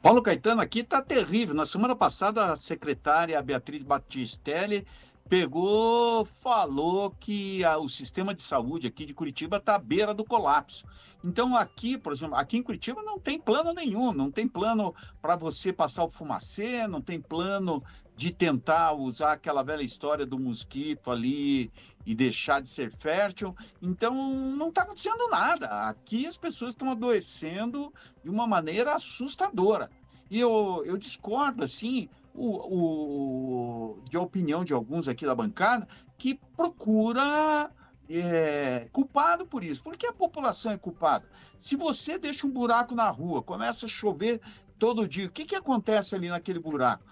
Paulo 0.00 0.22
Caetano 0.22 0.60
aqui 0.60 0.82
tá 0.82 1.02
terrível. 1.02 1.54
Na 1.54 1.66
semana 1.66 1.94
passada, 1.94 2.52
a 2.52 2.56
secretária 2.56 3.40
Beatriz 3.42 3.82
Batistelli 3.82 4.86
pegou, 5.28 6.24
falou 6.40 7.10
que 7.10 7.62
a- 7.62 7.76
o 7.76 7.88
sistema 7.88 8.34
de 8.34 8.40
saúde 8.40 8.86
aqui 8.86 9.04
de 9.04 9.12
Curitiba 9.12 9.58
está 9.58 9.74
à 9.74 9.78
beira 9.78 10.14
do 10.14 10.24
colapso. 10.24 10.86
Então, 11.22 11.54
aqui, 11.54 11.98
por 11.98 12.12
exemplo, 12.12 12.36
aqui 12.36 12.56
em 12.56 12.62
Curitiba 12.62 13.02
não 13.02 13.18
tem 13.18 13.38
plano 13.38 13.74
nenhum, 13.74 14.12
não 14.12 14.30
tem 14.30 14.48
plano 14.48 14.94
para 15.20 15.36
você 15.36 15.72
passar 15.72 16.04
o 16.04 16.10
fumacê, 16.10 16.86
não 16.86 17.02
tem 17.02 17.20
plano 17.20 17.82
de 18.16 18.30
tentar 18.30 18.92
usar 18.94 19.32
aquela 19.32 19.62
velha 19.62 19.82
história 19.82 20.24
do 20.24 20.38
mosquito 20.38 21.10
ali 21.10 21.70
e 22.08 22.14
deixar 22.14 22.62
de 22.62 22.70
ser 22.70 22.90
fértil. 22.90 23.54
Então, 23.82 24.14
não 24.32 24.70
está 24.70 24.80
acontecendo 24.80 25.28
nada. 25.28 25.66
Aqui 25.90 26.26
as 26.26 26.38
pessoas 26.38 26.70
estão 26.70 26.90
adoecendo 26.90 27.92
de 28.24 28.30
uma 28.30 28.46
maneira 28.46 28.94
assustadora. 28.94 29.90
E 30.30 30.40
eu, 30.40 30.82
eu 30.86 30.96
discordo, 30.96 31.62
assim, 31.62 32.08
o, 32.32 32.48
o, 32.76 34.02
de 34.08 34.16
opinião 34.16 34.64
de 34.64 34.72
alguns 34.72 35.06
aqui 35.06 35.26
da 35.26 35.34
bancada, 35.34 35.86
que 36.16 36.40
procura 36.56 37.70
é, 38.08 38.88
culpado 38.90 39.46
por 39.46 39.62
isso. 39.62 39.82
Por 39.82 39.94
que 39.94 40.06
a 40.06 40.12
população 40.12 40.72
é 40.72 40.78
culpada? 40.78 41.28
Se 41.60 41.76
você 41.76 42.18
deixa 42.18 42.46
um 42.46 42.50
buraco 42.50 42.94
na 42.94 43.10
rua, 43.10 43.42
começa 43.42 43.84
a 43.84 43.88
chover 43.88 44.40
todo 44.78 45.06
dia, 45.06 45.26
o 45.26 45.30
que, 45.30 45.44
que 45.44 45.54
acontece 45.56 46.14
ali 46.14 46.30
naquele 46.30 46.58
buraco? 46.58 47.04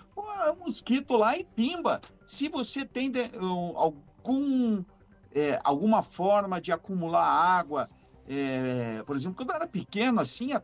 É 0.47 0.51
um 0.53 0.57
mosquito 0.65 1.19
lá 1.19 1.37
e 1.37 1.45
pimba. 1.45 2.01
Se 2.25 2.49
você 2.49 2.85
tem 2.87 3.11
de- 3.11 3.31
um, 3.39 3.95
algum, 4.27 4.85
é, 5.33 5.59
alguma 5.63 6.03
forma 6.03 6.61
de 6.61 6.73
acumular 6.73 7.25
água, 7.25 7.89
é, 8.29 9.03
por 9.07 9.15
exemplo, 9.15 9.37
quando 9.37 9.51
eu 9.51 9.57
era 9.57 9.67
pequeno, 9.67 10.21
assim, 10.21 10.53
a- 10.53 10.63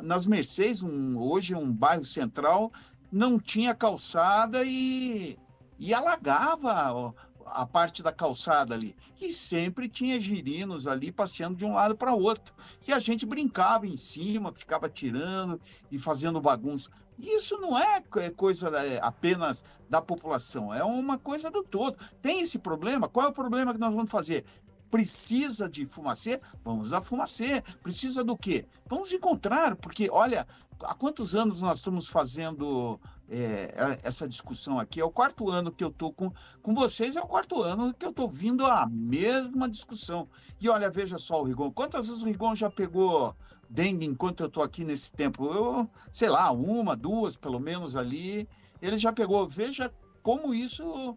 nas 0.00 0.26
Mercedes, 0.26 0.82
um, 0.82 1.18
hoje 1.18 1.54
um 1.54 1.70
bairro 1.70 2.04
central, 2.04 2.72
não 3.10 3.38
tinha 3.38 3.74
calçada 3.74 4.64
e, 4.64 5.38
e 5.78 5.92
alagava 5.92 7.14
a 7.44 7.66
parte 7.66 8.02
da 8.02 8.10
calçada 8.10 8.74
ali. 8.74 8.96
E 9.20 9.32
sempre 9.32 9.88
tinha 9.88 10.18
girinos 10.18 10.86
ali 10.88 11.12
passeando 11.12 11.56
de 11.56 11.64
um 11.66 11.74
lado 11.74 11.94
para 11.94 12.14
outro. 12.14 12.54
E 12.88 12.92
a 12.92 12.98
gente 12.98 13.26
brincava 13.26 13.86
em 13.86 13.96
cima, 13.96 14.52
ficava 14.52 14.88
tirando 14.88 15.60
e 15.90 15.98
fazendo 15.98 16.40
bagunça. 16.40 16.90
Isso 17.18 17.56
não 17.58 17.78
é 17.78 18.02
é 18.16 18.30
coisa 18.30 18.68
é, 18.68 18.98
apenas 19.02 19.62
da 19.88 20.00
população, 20.02 20.72
é 20.72 20.82
uma 20.82 21.18
coisa 21.18 21.50
do 21.50 21.62
todo. 21.62 21.96
Tem 22.20 22.40
esse 22.40 22.58
problema? 22.58 23.08
Qual 23.08 23.26
é 23.26 23.28
o 23.28 23.32
problema 23.32 23.72
que 23.72 23.78
nós 23.80 23.94
vamos 23.94 24.10
fazer? 24.10 24.44
Precisa 24.90 25.68
de 25.68 25.86
fumacê? 25.86 26.40
Vamos 26.64 26.86
usar 26.88 27.00
fumacê. 27.00 27.62
Precisa 27.82 28.22
do 28.22 28.36
quê? 28.36 28.66
Vamos 28.86 29.10
encontrar, 29.10 29.74
porque, 29.76 30.10
olha, 30.10 30.46
há 30.82 30.94
quantos 30.94 31.34
anos 31.34 31.62
nós 31.62 31.78
estamos 31.78 32.06
fazendo 32.08 33.00
é, 33.28 33.74
a- 33.78 33.98
essa 34.02 34.28
discussão 34.28 34.78
aqui? 34.78 35.00
É 35.00 35.04
o 35.04 35.10
quarto 35.10 35.48
ano 35.48 35.72
que 35.72 35.82
eu 35.82 35.88
estou 35.88 36.12
com, 36.12 36.30
com 36.60 36.74
vocês, 36.74 37.16
é 37.16 37.20
o 37.22 37.26
quarto 37.26 37.62
ano 37.62 37.94
que 37.94 38.04
eu 38.04 38.10
estou 38.10 38.28
vindo 38.28 38.66
a 38.66 38.86
mesma 38.86 39.66
discussão. 39.68 40.28
E 40.60 40.68
olha, 40.68 40.90
veja 40.90 41.16
só 41.16 41.40
o 41.40 41.44
Rigon. 41.44 41.70
Quantas 41.72 42.06
vezes 42.08 42.20
o 42.22 42.26
Rigon 42.26 42.54
já 42.54 42.68
pegou 42.68 43.34
dengue 43.72 44.04
enquanto 44.04 44.40
eu 44.40 44.46
estou 44.48 44.62
aqui 44.62 44.84
nesse 44.84 45.10
tempo? 45.10 45.46
Eu, 45.46 45.88
sei 46.12 46.28
lá, 46.28 46.50
uma, 46.52 46.94
duas, 46.94 47.36
pelo 47.36 47.58
menos 47.58 47.96
ali. 47.96 48.46
Ele 48.82 48.98
já 48.98 49.12
pegou. 49.12 49.48
Veja 49.48 49.90
como 50.22 50.52
isso 50.54 51.16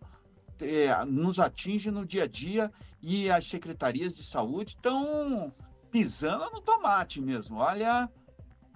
é, 0.62 1.04
nos 1.06 1.40
atinge 1.40 1.92
no 1.92 2.06
dia 2.06 2.24
a 2.24 2.28
dia 2.28 2.72
e 3.02 3.30
as 3.30 3.46
secretarias 3.46 4.16
de 4.16 4.24
saúde 4.24 4.72
estão 4.72 5.54
pisando 5.92 6.50
no 6.52 6.62
tomate 6.62 7.22
mesmo. 7.22 7.58
Olha, 7.58 8.10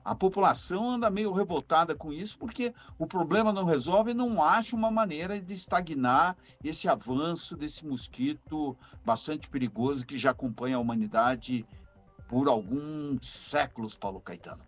a 0.03 0.13
população 0.13 0.89
anda 0.89 1.09
meio 1.09 1.31
revoltada 1.31 1.95
com 1.95 2.11
isso 2.11 2.37
porque 2.37 2.73
o 2.97 3.07
problema 3.07 3.53
não 3.53 3.63
resolve 3.63 4.11
e 4.11 4.13
não 4.13 4.43
acha 4.43 4.75
uma 4.75 4.91
maneira 4.91 5.39
de 5.39 5.53
estagnar 5.53 6.35
esse 6.61 6.89
avanço 6.89 7.55
desse 7.55 7.87
mosquito 7.87 8.77
bastante 9.05 9.47
perigoso 9.47 10.05
que 10.05 10.17
já 10.17 10.31
acompanha 10.31 10.75
a 10.75 10.79
humanidade 10.79 11.65
por 12.29 12.47
alguns 12.47 13.27
séculos, 13.27 13.95
Paulo 13.95 14.21
Caetano. 14.21 14.61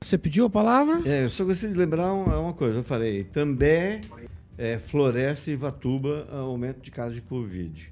Você 0.00 0.18
pediu 0.18 0.44
a 0.44 0.50
palavra? 0.50 1.00
É, 1.08 1.24
eu 1.24 1.30
só 1.30 1.44
gostaria 1.44 1.74
de 1.74 1.80
lembrar 1.80 2.12
uma, 2.12 2.52
coisa. 2.52 2.80
Eu 2.80 2.84
falei, 2.84 3.24
També, 3.24 4.02
é, 4.58 4.76
Floresta 4.78 5.50
e 5.50 5.56
Vatuba, 5.56 6.28
aumento 6.30 6.82
de 6.82 6.90
casos 6.90 7.14
de 7.14 7.22
Covid. 7.22 7.90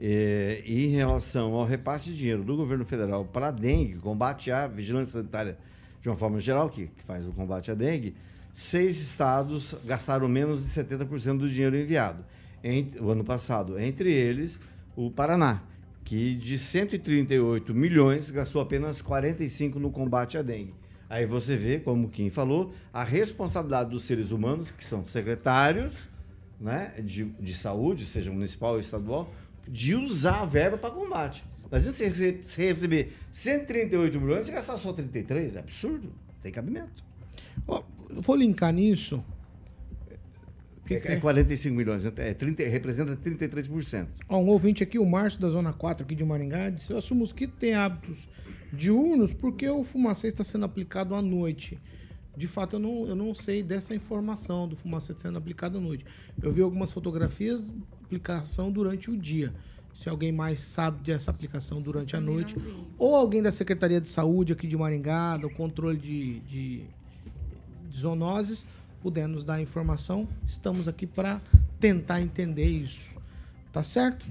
É, 0.00 0.60
e 0.66 0.86
em 0.86 0.90
relação 0.90 1.54
ao 1.54 1.64
repasse 1.64 2.06
de 2.06 2.16
dinheiro 2.16 2.42
do 2.42 2.56
governo 2.56 2.84
federal 2.84 3.24
para 3.24 3.48
a 3.48 3.50
dengue, 3.52 3.94
combate 4.00 4.50
à 4.50 4.66
vigilância 4.66 5.12
sanitária 5.12 5.56
de 6.00 6.08
uma 6.08 6.16
forma 6.16 6.40
geral, 6.40 6.68
que, 6.68 6.88
que 6.88 7.04
faz 7.04 7.24
o 7.24 7.32
combate 7.32 7.70
à 7.70 7.74
dengue, 7.74 8.16
seis 8.52 9.00
estados 9.00 9.76
gastaram 9.84 10.26
menos 10.26 10.64
de 10.64 10.68
70% 10.68 11.38
do 11.38 11.48
dinheiro 11.48 11.76
enviado 11.76 12.24
em, 12.64 12.88
o 13.00 13.10
ano 13.10 13.22
passado. 13.22 13.78
Entre 13.78 14.12
eles, 14.12 14.58
o 14.96 15.08
Paraná, 15.12 15.62
que 16.04 16.34
de 16.34 16.58
138 16.58 17.74
milhões 17.74 18.30
gastou 18.30 18.60
apenas 18.60 19.00
45 19.00 19.78
no 19.78 19.90
combate 19.90 20.36
à 20.36 20.42
dengue. 20.42 20.74
Aí 21.08 21.26
você 21.26 21.56
vê, 21.56 21.78
como 21.78 22.08
quem 22.08 22.30
falou, 22.30 22.72
a 22.92 23.04
responsabilidade 23.04 23.90
dos 23.90 24.02
seres 24.04 24.30
humanos, 24.30 24.70
que 24.70 24.84
são 24.84 25.04
secretários 25.04 26.08
né, 26.60 26.94
de, 27.04 27.24
de 27.24 27.54
saúde, 27.54 28.06
seja 28.06 28.30
municipal 28.30 28.72
ou 28.74 28.80
estadual, 28.80 29.32
de 29.68 29.94
usar 29.94 30.40
a 30.42 30.46
verba 30.46 30.76
para 30.78 30.90
combate. 30.90 31.44
Não 31.70 31.78
adianta 31.78 31.96
você 31.96 32.06
rece- 32.08 32.40
você 32.42 32.66
receber 32.66 33.12
138 33.30 34.20
milhões 34.20 34.48
e 34.48 34.52
gastar 34.52 34.76
só 34.78 34.92
33, 34.92 35.56
é 35.56 35.58
absurdo. 35.58 36.12
Tem 36.42 36.50
cabimento. 36.50 37.04
Eu 37.68 37.84
vou 38.22 38.36
linkar 38.36 38.72
nisso. 38.72 39.22
O 40.82 40.84
que 40.84 40.94
É, 40.94 40.96
que 40.98 41.06
você- 41.06 41.12
é 41.12 41.20
45 41.20 41.76
milhões, 41.76 42.04
é 42.04 42.34
30, 42.34 42.62
representa 42.64 43.16
33%. 43.16 44.08
Ó, 44.28 44.38
um 44.40 44.48
ouvinte 44.48 44.82
aqui, 44.82 44.98
o 44.98 45.06
Márcio 45.06 45.40
da 45.40 45.48
Zona 45.48 45.72
4 45.72 46.04
aqui 46.04 46.14
de 46.14 46.24
Maringá, 46.24 46.70
disse: 46.70 46.88
se 47.00 47.12
o 47.12 47.14
mosquito 47.14 47.52
tem 47.58 47.74
hábitos 47.74 48.28
diurnos, 48.72 49.32
por 49.32 49.54
que 49.54 49.68
o 49.68 49.84
fumacê 49.84 50.28
está 50.28 50.42
sendo 50.42 50.64
aplicado 50.64 51.14
à 51.14 51.22
noite? 51.22 51.78
De 52.36 52.46
fato, 52.46 52.76
eu 52.76 52.80
não, 52.80 53.06
eu 53.06 53.14
não 53.14 53.34
sei 53.34 53.62
dessa 53.62 53.94
informação 53.94 54.66
do 54.66 54.74
fumacê 54.74 55.14
sendo 55.16 55.36
aplicado 55.38 55.76
à 55.78 55.80
noite. 55.80 56.04
Eu 56.42 56.50
vi 56.50 56.62
algumas 56.62 56.90
fotografias, 56.90 57.70
aplicação 58.04 58.72
durante 58.72 59.10
o 59.10 59.16
dia. 59.16 59.52
Se 59.92 60.08
alguém 60.08 60.32
mais 60.32 60.60
sabe 60.62 61.02
dessa 61.04 61.30
aplicação 61.30 61.82
durante 61.82 62.16
a 62.16 62.20
noite, 62.20 62.56
ou 62.98 63.14
alguém 63.14 63.42
da 63.42 63.52
Secretaria 63.52 64.00
de 64.00 64.08
Saúde 64.08 64.54
aqui 64.54 64.66
de 64.66 64.74
Maringá, 64.76 65.36
do 65.36 65.50
controle 65.50 65.98
de, 65.98 66.40
de, 66.40 66.82
de 67.90 67.98
zoonoses, 68.00 68.66
puder 69.02 69.26
nos 69.26 69.44
dar 69.44 69.60
informação, 69.60 70.28
estamos 70.46 70.86
aqui 70.86 71.06
para 71.06 71.40
tentar 71.80 72.20
entender 72.20 72.66
isso. 72.66 73.14
Tá 73.72 73.82
certo? 73.82 74.24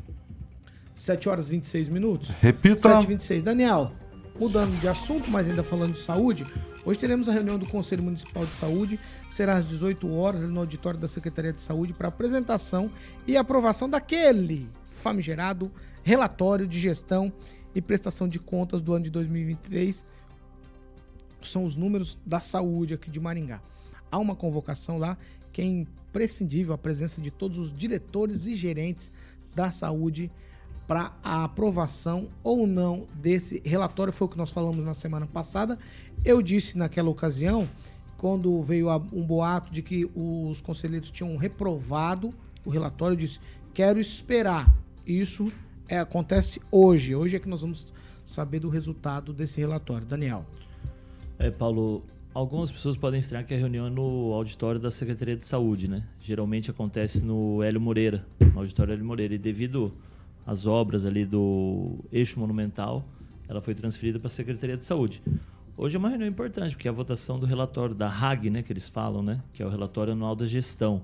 7 0.95 1.27
horas 1.27 1.49
e 1.49 1.51
26 1.51 1.89
minutos. 1.89 2.29
Repita. 2.39 2.89
7 2.93 3.03
e 3.03 3.07
26 3.07 3.43
Daniel, 3.43 3.91
mudando 4.39 4.79
de 4.79 4.87
assunto, 4.87 5.29
mas 5.29 5.49
ainda 5.49 5.63
falando 5.63 5.93
de 5.93 5.99
saúde, 5.99 6.45
hoje 6.85 6.99
teremos 6.99 7.27
a 7.27 7.31
reunião 7.31 7.57
do 7.57 7.67
Conselho 7.67 8.03
Municipal 8.03 8.45
de 8.45 8.53
Saúde, 8.53 8.99
será 9.29 9.57
às 9.57 9.67
18 9.67 10.09
horas, 10.13 10.41
no 10.49 10.59
auditório 10.59 10.99
da 10.99 11.07
Secretaria 11.07 11.51
de 11.51 11.59
Saúde, 11.59 11.93
para 11.93 12.07
apresentação 12.07 12.89
e 13.27 13.35
aprovação 13.35 13.89
daquele 13.89 14.69
famigerado 14.91 15.71
relatório 16.03 16.67
de 16.67 16.79
gestão 16.79 17.33
e 17.73 17.81
prestação 17.81 18.27
de 18.27 18.39
contas 18.39 18.81
do 18.81 18.93
ano 18.93 19.03
de 19.03 19.09
2023. 19.09 20.05
São 21.41 21.65
os 21.65 21.75
números 21.75 22.17
da 22.25 22.39
saúde 22.39 22.93
aqui 22.93 23.09
de 23.09 23.19
Maringá. 23.19 23.59
Há 24.11 24.19
uma 24.19 24.35
convocação 24.35 24.97
lá 24.97 25.17
que 25.51 25.61
é 25.61 25.65
imprescindível 25.65 26.73
a 26.73 26.77
presença 26.77 27.21
de 27.21 27.31
todos 27.31 27.57
os 27.57 27.75
diretores 27.75 28.45
e 28.45 28.55
gerentes 28.55 29.11
da 29.55 29.71
saúde 29.71 30.31
para 30.87 31.13
a 31.23 31.43
aprovação 31.45 32.27
ou 32.43 32.67
não 32.67 33.07
desse 33.15 33.61
relatório. 33.65 34.11
Foi 34.11 34.27
o 34.27 34.29
que 34.29 34.37
nós 34.37 34.51
falamos 34.51 34.83
na 34.83 34.93
semana 34.93 35.25
passada. 35.25 35.77
Eu 36.23 36.41
disse 36.41 36.77
naquela 36.77 37.09
ocasião, 37.09 37.69
quando 38.17 38.61
veio 38.61 38.89
um 39.11 39.23
boato 39.23 39.71
de 39.71 39.81
que 39.81 40.09
os 40.15 40.61
conselheiros 40.61 41.09
tinham 41.09 41.35
reprovado 41.37 42.29
o 42.65 42.69
relatório, 42.69 43.15
eu 43.15 43.19
disse: 43.19 43.39
quero 43.73 43.99
esperar. 43.99 44.73
Isso 45.05 45.51
é, 45.87 45.97
acontece 45.97 46.61
hoje. 46.69 47.15
Hoje 47.15 47.35
é 47.35 47.39
que 47.39 47.49
nós 47.49 47.61
vamos 47.61 47.93
saber 48.25 48.59
do 48.59 48.69
resultado 48.69 49.33
desse 49.33 49.59
relatório. 49.59 50.05
Daniel. 50.05 50.45
É, 51.39 51.49
Paulo, 51.49 52.03
algumas 52.33 52.71
pessoas 52.71 52.95
podem 52.95 53.19
estranhar 53.19 53.45
que 53.45 53.53
a 53.53 53.57
reunião 53.57 53.87
é 53.87 53.89
no 53.89 54.33
auditório 54.33 54.79
da 54.79 54.89
Secretaria 54.89 55.35
de 55.35 55.45
Saúde, 55.45 55.87
né? 55.87 56.03
Geralmente 56.19 56.71
acontece 56.71 57.21
no 57.23 57.61
Hélio 57.61 57.81
Moreira, 57.81 58.25
no 58.53 58.59
auditório 58.59 58.93
Hélio 58.93 59.05
Moreira. 59.05 59.35
E 59.35 59.37
devido 59.37 59.93
às 60.45 60.65
obras 60.65 61.05
ali 61.05 61.25
do 61.25 61.99
eixo 62.11 62.39
monumental, 62.39 63.05
ela 63.47 63.61
foi 63.61 63.75
transferida 63.75 64.19
para 64.19 64.27
a 64.27 64.31
Secretaria 64.31 64.77
de 64.77 64.85
Saúde. 64.85 65.21
Hoje 65.77 65.95
é 65.95 65.99
uma 65.99 66.09
reunião 66.09 66.29
importante, 66.29 66.75
porque 66.75 66.87
é 66.87 66.91
a 66.91 66.93
votação 66.93 67.39
do 67.39 67.45
relatório 67.45 67.95
da 67.95 68.07
RAG, 68.07 68.49
né, 68.49 68.61
que 68.61 68.71
eles 68.71 68.87
falam, 68.87 69.21
né? 69.21 69.41
Que 69.53 69.63
é 69.63 69.65
o 69.65 69.69
relatório 69.69 70.13
anual 70.13 70.35
da 70.35 70.45
gestão. 70.45 71.01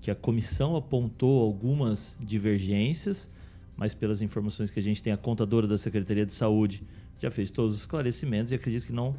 Que 0.00 0.10
a 0.10 0.14
comissão 0.14 0.74
apontou 0.76 1.42
algumas 1.42 2.16
divergências, 2.20 3.30
mas 3.76 3.94
pelas 3.94 4.22
informações 4.22 4.70
que 4.70 4.78
a 4.78 4.82
gente 4.82 5.02
tem, 5.02 5.12
a 5.12 5.16
contadora 5.16 5.66
da 5.66 5.78
Secretaria 5.78 6.26
de 6.26 6.32
Saúde 6.32 6.82
já 7.18 7.30
fez 7.30 7.50
todos 7.50 7.74
os 7.74 7.80
esclarecimentos 7.80 8.52
e 8.52 8.54
acredito 8.56 8.86
que 8.86 8.92
não 8.92 9.14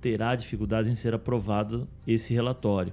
terá 0.00 0.34
dificuldade 0.34 0.90
em 0.90 0.94
ser 0.94 1.14
aprovado 1.14 1.88
esse 2.06 2.32
relatório. 2.32 2.92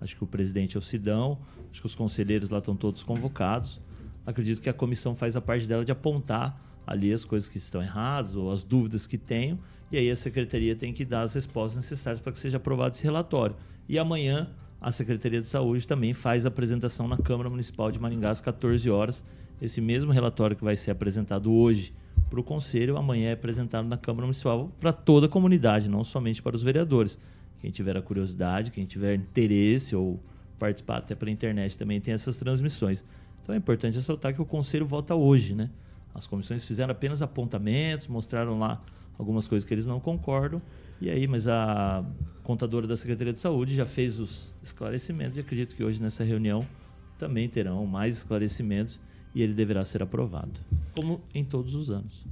Acho 0.00 0.16
que 0.16 0.24
o 0.24 0.26
presidente 0.26 0.76
é 0.76 0.78
o 0.78 0.82
Sidão, 0.82 1.38
acho 1.70 1.80
que 1.80 1.86
os 1.86 1.94
conselheiros 1.94 2.50
lá 2.50 2.58
estão 2.58 2.76
todos 2.76 3.02
convocados. 3.02 3.80
Acredito 4.24 4.60
que 4.60 4.68
a 4.68 4.72
comissão 4.72 5.14
faz 5.14 5.36
a 5.36 5.40
parte 5.40 5.66
dela 5.66 5.84
de 5.84 5.92
apontar 5.92 6.60
ali 6.86 7.12
as 7.12 7.24
coisas 7.24 7.48
que 7.48 7.58
estão 7.58 7.82
erradas 7.82 8.34
ou 8.34 8.50
as 8.50 8.62
dúvidas 8.62 9.06
que 9.06 9.18
tenham, 9.18 9.58
e 9.90 9.96
aí 9.96 10.10
a 10.10 10.16
secretaria 10.16 10.74
tem 10.74 10.92
que 10.92 11.04
dar 11.04 11.22
as 11.22 11.34
respostas 11.34 11.76
necessárias 11.76 12.20
para 12.20 12.32
que 12.32 12.38
seja 12.38 12.56
aprovado 12.56 12.94
esse 12.94 13.04
relatório. 13.04 13.56
E 13.88 13.98
amanhã 13.98 14.50
a 14.80 14.90
Secretaria 14.90 15.40
de 15.40 15.46
Saúde 15.46 15.86
também 15.86 16.12
faz 16.12 16.44
a 16.44 16.48
apresentação 16.48 17.08
na 17.08 17.16
Câmara 17.16 17.48
Municipal 17.48 17.90
de 17.90 17.98
Maringá 17.98 18.30
às 18.30 18.40
14 18.40 18.88
horas. 18.90 19.24
Esse 19.60 19.80
mesmo 19.80 20.12
relatório 20.12 20.56
que 20.56 20.64
vai 20.64 20.76
ser 20.76 20.90
apresentado 20.90 21.52
hoje 21.52 21.94
para 22.28 22.40
o 22.40 22.42
Conselho, 22.42 22.96
amanhã 22.96 23.30
é 23.30 23.32
apresentado 23.32 23.86
na 23.86 23.96
Câmara 23.96 24.26
Municipal 24.26 24.70
para 24.80 24.92
toda 24.92 25.26
a 25.26 25.28
comunidade, 25.28 25.88
não 25.88 26.02
somente 26.02 26.42
para 26.42 26.56
os 26.56 26.62
vereadores. 26.62 27.18
Quem 27.60 27.70
tiver 27.70 27.96
a 27.96 28.02
curiosidade, 28.02 28.70
quem 28.70 28.84
tiver 28.84 29.14
interesse 29.14 29.94
ou 29.94 30.20
participar 30.58 30.98
até 30.98 31.14
pela 31.14 31.30
internet 31.30 31.76
também 31.76 32.00
tem 32.00 32.12
essas 32.12 32.36
transmissões. 32.36 33.04
Então 33.42 33.54
é 33.54 33.58
importante 33.58 33.94
ressaltar 33.94 34.34
que 34.34 34.42
o 34.42 34.44
Conselho 34.44 34.84
vota 34.84 35.14
hoje, 35.14 35.54
né? 35.54 35.70
As 36.14 36.26
comissões 36.26 36.64
fizeram 36.64 36.92
apenas 36.92 37.22
apontamentos, 37.22 38.06
mostraram 38.06 38.58
lá 38.58 38.82
algumas 39.18 39.46
coisas 39.46 39.66
que 39.66 39.72
eles 39.72 39.86
não 39.86 40.00
concordam. 40.00 40.60
E 41.00 41.10
aí, 41.10 41.26
mas 41.26 41.46
a 41.46 42.04
contadora 42.42 42.86
da 42.86 42.96
Secretaria 42.96 43.32
de 43.32 43.38
Saúde 43.38 43.74
já 43.74 43.84
fez 43.84 44.18
os 44.18 44.52
esclarecimentos 44.62 45.36
e 45.36 45.40
acredito 45.40 45.74
que 45.74 45.84
hoje 45.84 46.02
nessa 46.02 46.24
reunião 46.24 46.66
também 47.18 47.48
terão 47.48 47.86
mais 47.86 48.16
esclarecimentos 48.18 49.00
e 49.36 49.42
ele 49.42 49.52
deverá 49.52 49.84
ser 49.84 50.02
aprovado, 50.02 50.58
como 50.94 51.20
em 51.34 51.44
todos 51.44 51.74
os 51.74 51.90
anos. 51.90 52.24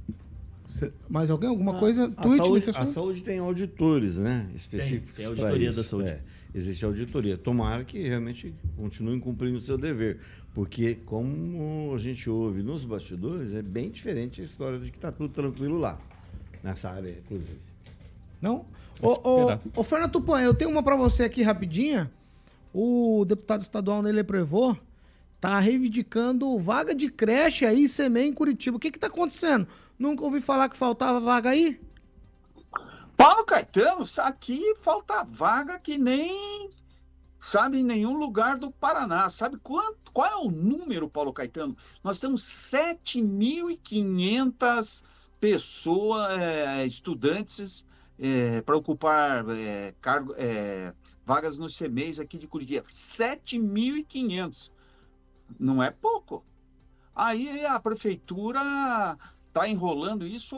Cê- 0.67 0.91
Mais 1.07 1.29
alguém? 1.29 1.47
Alguma 1.49 1.75
A- 1.75 1.79
coisa? 1.79 2.05
a, 2.17 2.23
Tweet 2.23 2.37
saúde, 2.37 2.53
nesse 2.65 2.69
a 2.71 2.85
saúde 2.87 3.21
tem 3.21 3.37
auditores, 3.37 4.17
né? 4.17 4.49
Específicos. 4.55 5.11
tem 5.13 5.23
pra 5.25 5.29
auditoria 5.43 5.67
isso. 5.69 5.77
da 5.77 5.83
saúde. 5.83 6.09
É, 6.09 6.19
existe 6.53 6.83
auditoria. 6.83 7.37
Tomara 7.37 7.83
que 7.85 8.01
realmente 8.07 8.51
continuem 8.75 9.19
cumprindo 9.19 9.57
o 9.57 9.61
seu 9.61 9.77
dever. 9.77 10.17
Porque, 10.55 10.95
como 11.05 11.93
a 11.93 11.97
gente 11.99 12.27
ouve 12.29 12.63
nos 12.63 12.83
bastidores, 12.83 13.53
é 13.53 13.61
bem 13.61 13.91
diferente 13.91 14.41
a 14.41 14.43
história 14.43 14.79
de 14.79 14.89
que 14.89 14.97
está 14.97 15.11
tudo 15.11 15.29
tranquilo 15.29 15.77
lá. 15.77 15.99
Nessa 16.63 16.89
área, 16.89 17.11
inclusive. 17.23 17.59
Não? 18.41 18.65
Ô, 19.01 19.09
ô, 19.23 19.39
Esperar. 19.41 19.61
ô, 19.75 19.83
Fernando 19.83 20.11
Tupan, 20.13 20.41
eu 20.41 20.53
tenho 20.53 20.71
uma 20.71 20.81
pra 20.81 20.95
você 20.95 21.23
aqui 21.23 21.43
rapidinha. 21.43 22.09
O 22.73 23.23
deputado 23.27 23.61
estadual 23.61 24.01
Nele 24.01 24.23
Prevô 24.23 24.75
tá 25.45 25.59
reivindicando 25.59 26.57
vaga 26.57 26.95
de 26.95 27.07
creche 27.07 27.67
aí, 27.67 27.87
CME 27.87 28.23
em 28.23 28.33
Curitiba. 28.33 28.77
O 28.77 28.79
que 28.79 28.89
que 28.89 28.97
tá 28.97 29.05
acontecendo? 29.05 29.67
Nunca 29.97 30.23
ouvi 30.23 30.41
falar 30.41 30.69
que 30.69 30.75
faltava 30.75 31.19
vaga 31.19 31.51
aí? 31.51 31.79
Paulo 33.15 33.45
Caetano, 33.45 34.03
aqui 34.23 34.59
falta 34.81 35.23
vaga 35.23 35.77
que 35.77 35.99
nem, 35.99 36.71
sabe, 37.39 37.77
em 37.77 37.83
nenhum 37.83 38.17
lugar 38.17 38.57
do 38.57 38.71
Paraná. 38.71 39.29
Sabe 39.29 39.59
quanto, 39.61 40.11
qual 40.11 40.27
é 40.27 40.35
o 40.35 40.49
número, 40.49 41.07
Paulo 41.07 41.31
Caetano? 41.31 41.77
Nós 42.03 42.19
temos 42.19 42.41
7.500 42.41 45.03
pessoas, 45.39 46.39
é, 46.39 46.87
estudantes, 46.87 47.85
para 48.65 48.75
ocupar 48.75 49.45
é, 49.51 49.93
cargo, 50.01 50.33
é, 50.37 50.91
vagas 51.23 51.55
nos 51.55 51.77
CMEs 51.77 52.19
aqui 52.19 52.35
de 52.35 52.47
Curitiba. 52.47 52.87
7.500. 52.89 54.73
Não 55.59 55.81
é 55.81 55.91
pouco. 55.91 56.43
Aí 57.15 57.65
a 57.65 57.79
prefeitura 57.79 59.17
está 59.47 59.69
enrolando 59.69 60.27
isso 60.27 60.57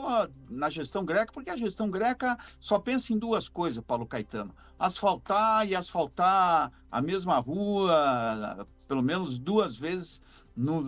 na 0.50 0.68
gestão 0.68 1.04
greca, 1.04 1.32
porque 1.32 1.50
a 1.50 1.56
gestão 1.56 1.88
greca 1.88 2.36
só 2.58 2.80
pensa 2.80 3.12
em 3.12 3.18
duas 3.18 3.48
coisas, 3.48 3.84
Paulo 3.84 4.04
Caetano: 4.04 4.52
asfaltar 4.76 5.68
e 5.68 5.76
asfaltar 5.76 6.72
a 6.90 7.00
mesma 7.00 7.38
rua, 7.38 8.66
pelo 8.88 9.02
menos 9.02 9.38
duas 9.38 9.76
vezes 9.76 10.20
no, 10.56 10.84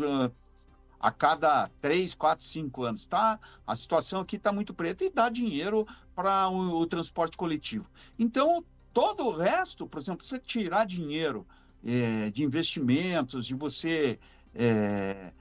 a 0.99 1.11
cada 1.13 1.69
três, 1.81 2.13
quatro, 2.13 2.45
cinco 2.45 2.83
anos. 2.83 3.07
Tá? 3.07 3.39
A 3.65 3.77
situação 3.77 4.21
aqui 4.21 4.35
está 4.35 4.51
muito 4.51 4.75
preta 4.75 5.05
e 5.05 5.11
dá 5.11 5.29
dinheiro 5.29 5.87
para 6.15 6.49
o, 6.49 6.81
o 6.81 6.87
transporte 6.87 7.37
coletivo. 7.37 7.89
Então, 8.19 8.65
todo 8.93 9.27
o 9.27 9.37
resto, 9.37 9.87
por 9.87 10.01
exemplo, 10.01 10.27
você 10.27 10.39
tirar 10.39 10.85
dinheiro 10.85 11.47
eh, 11.85 12.31
de 12.31 12.43
investimentos, 12.45 13.47
de 13.47 13.55
você. 13.55 14.19
eh, 14.55 15.33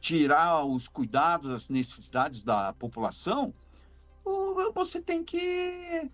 tirar 0.00 0.64
os 0.64 0.86
cuidados, 0.88 1.50
as 1.50 1.68
necessidades 1.70 2.44
da 2.44 2.72
população, 2.72 3.52
você 4.74 5.00
tem 5.00 5.24
que 5.24 6.08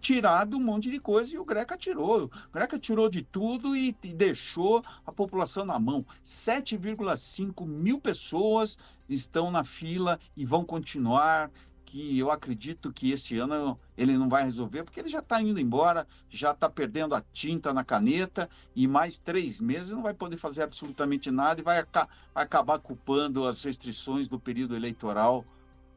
tirar 0.00 0.46
de 0.46 0.56
um 0.56 0.60
monte 0.60 0.90
de 0.90 0.98
coisa 0.98 1.34
e 1.34 1.38
o 1.38 1.44
Greca 1.44 1.76
tirou. 1.76 2.24
O 2.24 2.30
Greca 2.52 2.78
tirou 2.78 3.08
de 3.08 3.22
tudo 3.22 3.76
e, 3.76 3.96
e 4.02 4.14
deixou 4.14 4.84
a 5.06 5.12
população 5.12 5.64
na 5.64 5.78
mão. 5.78 6.04
7,5 6.24 7.64
mil 7.66 8.00
pessoas 8.00 8.76
estão 9.08 9.50
na 9.50 9.64
fila 9.64 10.18
e 10.36 10.44
vão 10.44 10.64
continuar, 10.64 11.50
que 11.94 12.18
eu 12.18 12.28
acredito 12.28 12.92
que 12.92 13.12
esse 13.12 13.38
ano 13.38 13.78
ele 13.96 14.18
não 14.18 14.28
vai 14.28 14.42
resolver, 14.42 14.82
porque 14.82 14.98
ele 14.98 15.08
já 15.08 15.20
está 15.20 15.40
indo 15.40 15.60
embora, 15.60 16.08
já 16.28 16.50
está 16.50 16.68
perdendo 16.68 17.14
a 17.14 17.22
tinta 17.32 17.72
na 17.72 17.84
caneta, 17.84 18.50
e 18.74 18.88
mais 18.88 19.16
três 19.16 19.60
meses 19.60 19.92
não 19.92 20.02
vai 20.02 20.12
poder 20.12 20.36
fazer 20.36 20.62
absolutamente 20.62 21.30
nada 21.30 21.60
e 21.60 21.62
vai, 21.62 21.78
aca 21.78 22.08
vai 22.34 22.42
acabar 22.42 22.80
culpando 22.80 23.46
as 23.46 23.62
restrições 23.62 24.26
do 24.26 24.40
período 24.40 24.74
eleitoral 24.74 25.44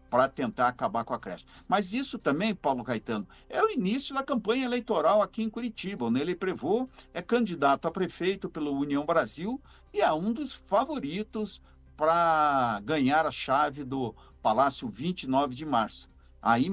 para 0.08 0.30
tentar 0.30 0.68
acabar 0.68 1.04
com 1.04 1.16
a 1.16 1.20
creche. 1.20 1.48
Mas 1.68 1.94
isso 1.94 2.20
também, 2.20 2.54
Paulo 2.54 2.84
Caetano, 2.84 3.28
é 3.50 3.60
o 3.64 3.72
início 3.72 4.14
da 4.14 4.22
campanha 4.22 4.66
eleitoral 4.66 5.24
aqui 5.24 5.42
em 5.42 5.50
Curitiba. 5.50 6.06
O 6.06 6.12
Nele 6.12 6.36
Prevô 6.36 6.88
é 7.12 7.24
candidato 7.24 7.88
a 7.88 7.92
prefeito 7.92 8.48
pela 8.48 8.70
União 8.70 9.04
Brasil 9.04 9.60
e 9.92 10.00
é 10.00 10.14
um 10.14 10.32
dos 10.32 10.54
favoritos 10.54 11.60
para 11.98 12.80
ganhar 12.86 13.26
a 13.26 13.32
chave 13.32 13.84
do 13.84 14.14
Palácio 14.48 14.88
29 14.88 15.54
de 15.54 15.66
março. 15.66 16.10
Aí 16.42 16.70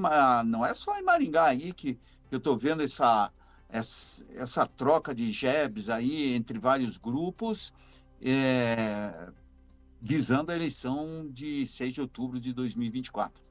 não 0.47 0.65
é 0.65 0.73
só 0.75 0.97
em 0.97 1.03
Maringá 1.03 1.47
aí 1.47 1.73
que, 1.73 1.99
eu 2.31 2.39
estou 2.39 2.57
vendo 2.57 2.85
essa, 2.85 3.33
essa, 3.69 4.25
essa, 4.37 4.65
troca 4.65 5.13
de 5.13 5.33
jebs 5.33 5.89
aí 5.89 6.35
entre 6.35 6.57
vários 6.57 6.97
grupos, 6.97 7.73
é, 8.23 9.29
visando 10.01 10.53
a 10.53 10.55
eleição 10.55 11.27
de 11.29 11.67
6 11.67 11.95
de 11.95 12.01
outubro 12.01 12.39
de 12.39 12.53
2024. 12.53 13.43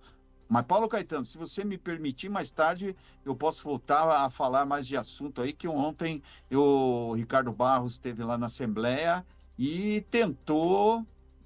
Mas, 0.47 0.65
Paulo 0.65 0.87
Caetano, 0.87 1.25
se 1.25 1.37
você 1.37 1.65
me 1.65 1.77
permitir, 1.77 2.29
mais 2.29 2.49
tarde 2.49 2.95
eu 3.25 3.35
posso 3.35 3.61
voltar 3.61 4.07
a 4.09 4.29
falar 4.29 4.65
mais 4.65 4.87
de 4.87 4.95
assunto 4.95 5.41
aí, 5.41 5.51
que 5.51 5.67
ontem 5.67 6.23
eu, 6.49 6.61
o 6.61 7.13
Ricardo 7.13 7.51
Barros 7.51 7.93
esteve 7.93 8.23
lá 8.23 8.37
na 8.37 8.45
Assembleia 8.45 9.25
e 9.59 9.99
tentou 10.09 11.05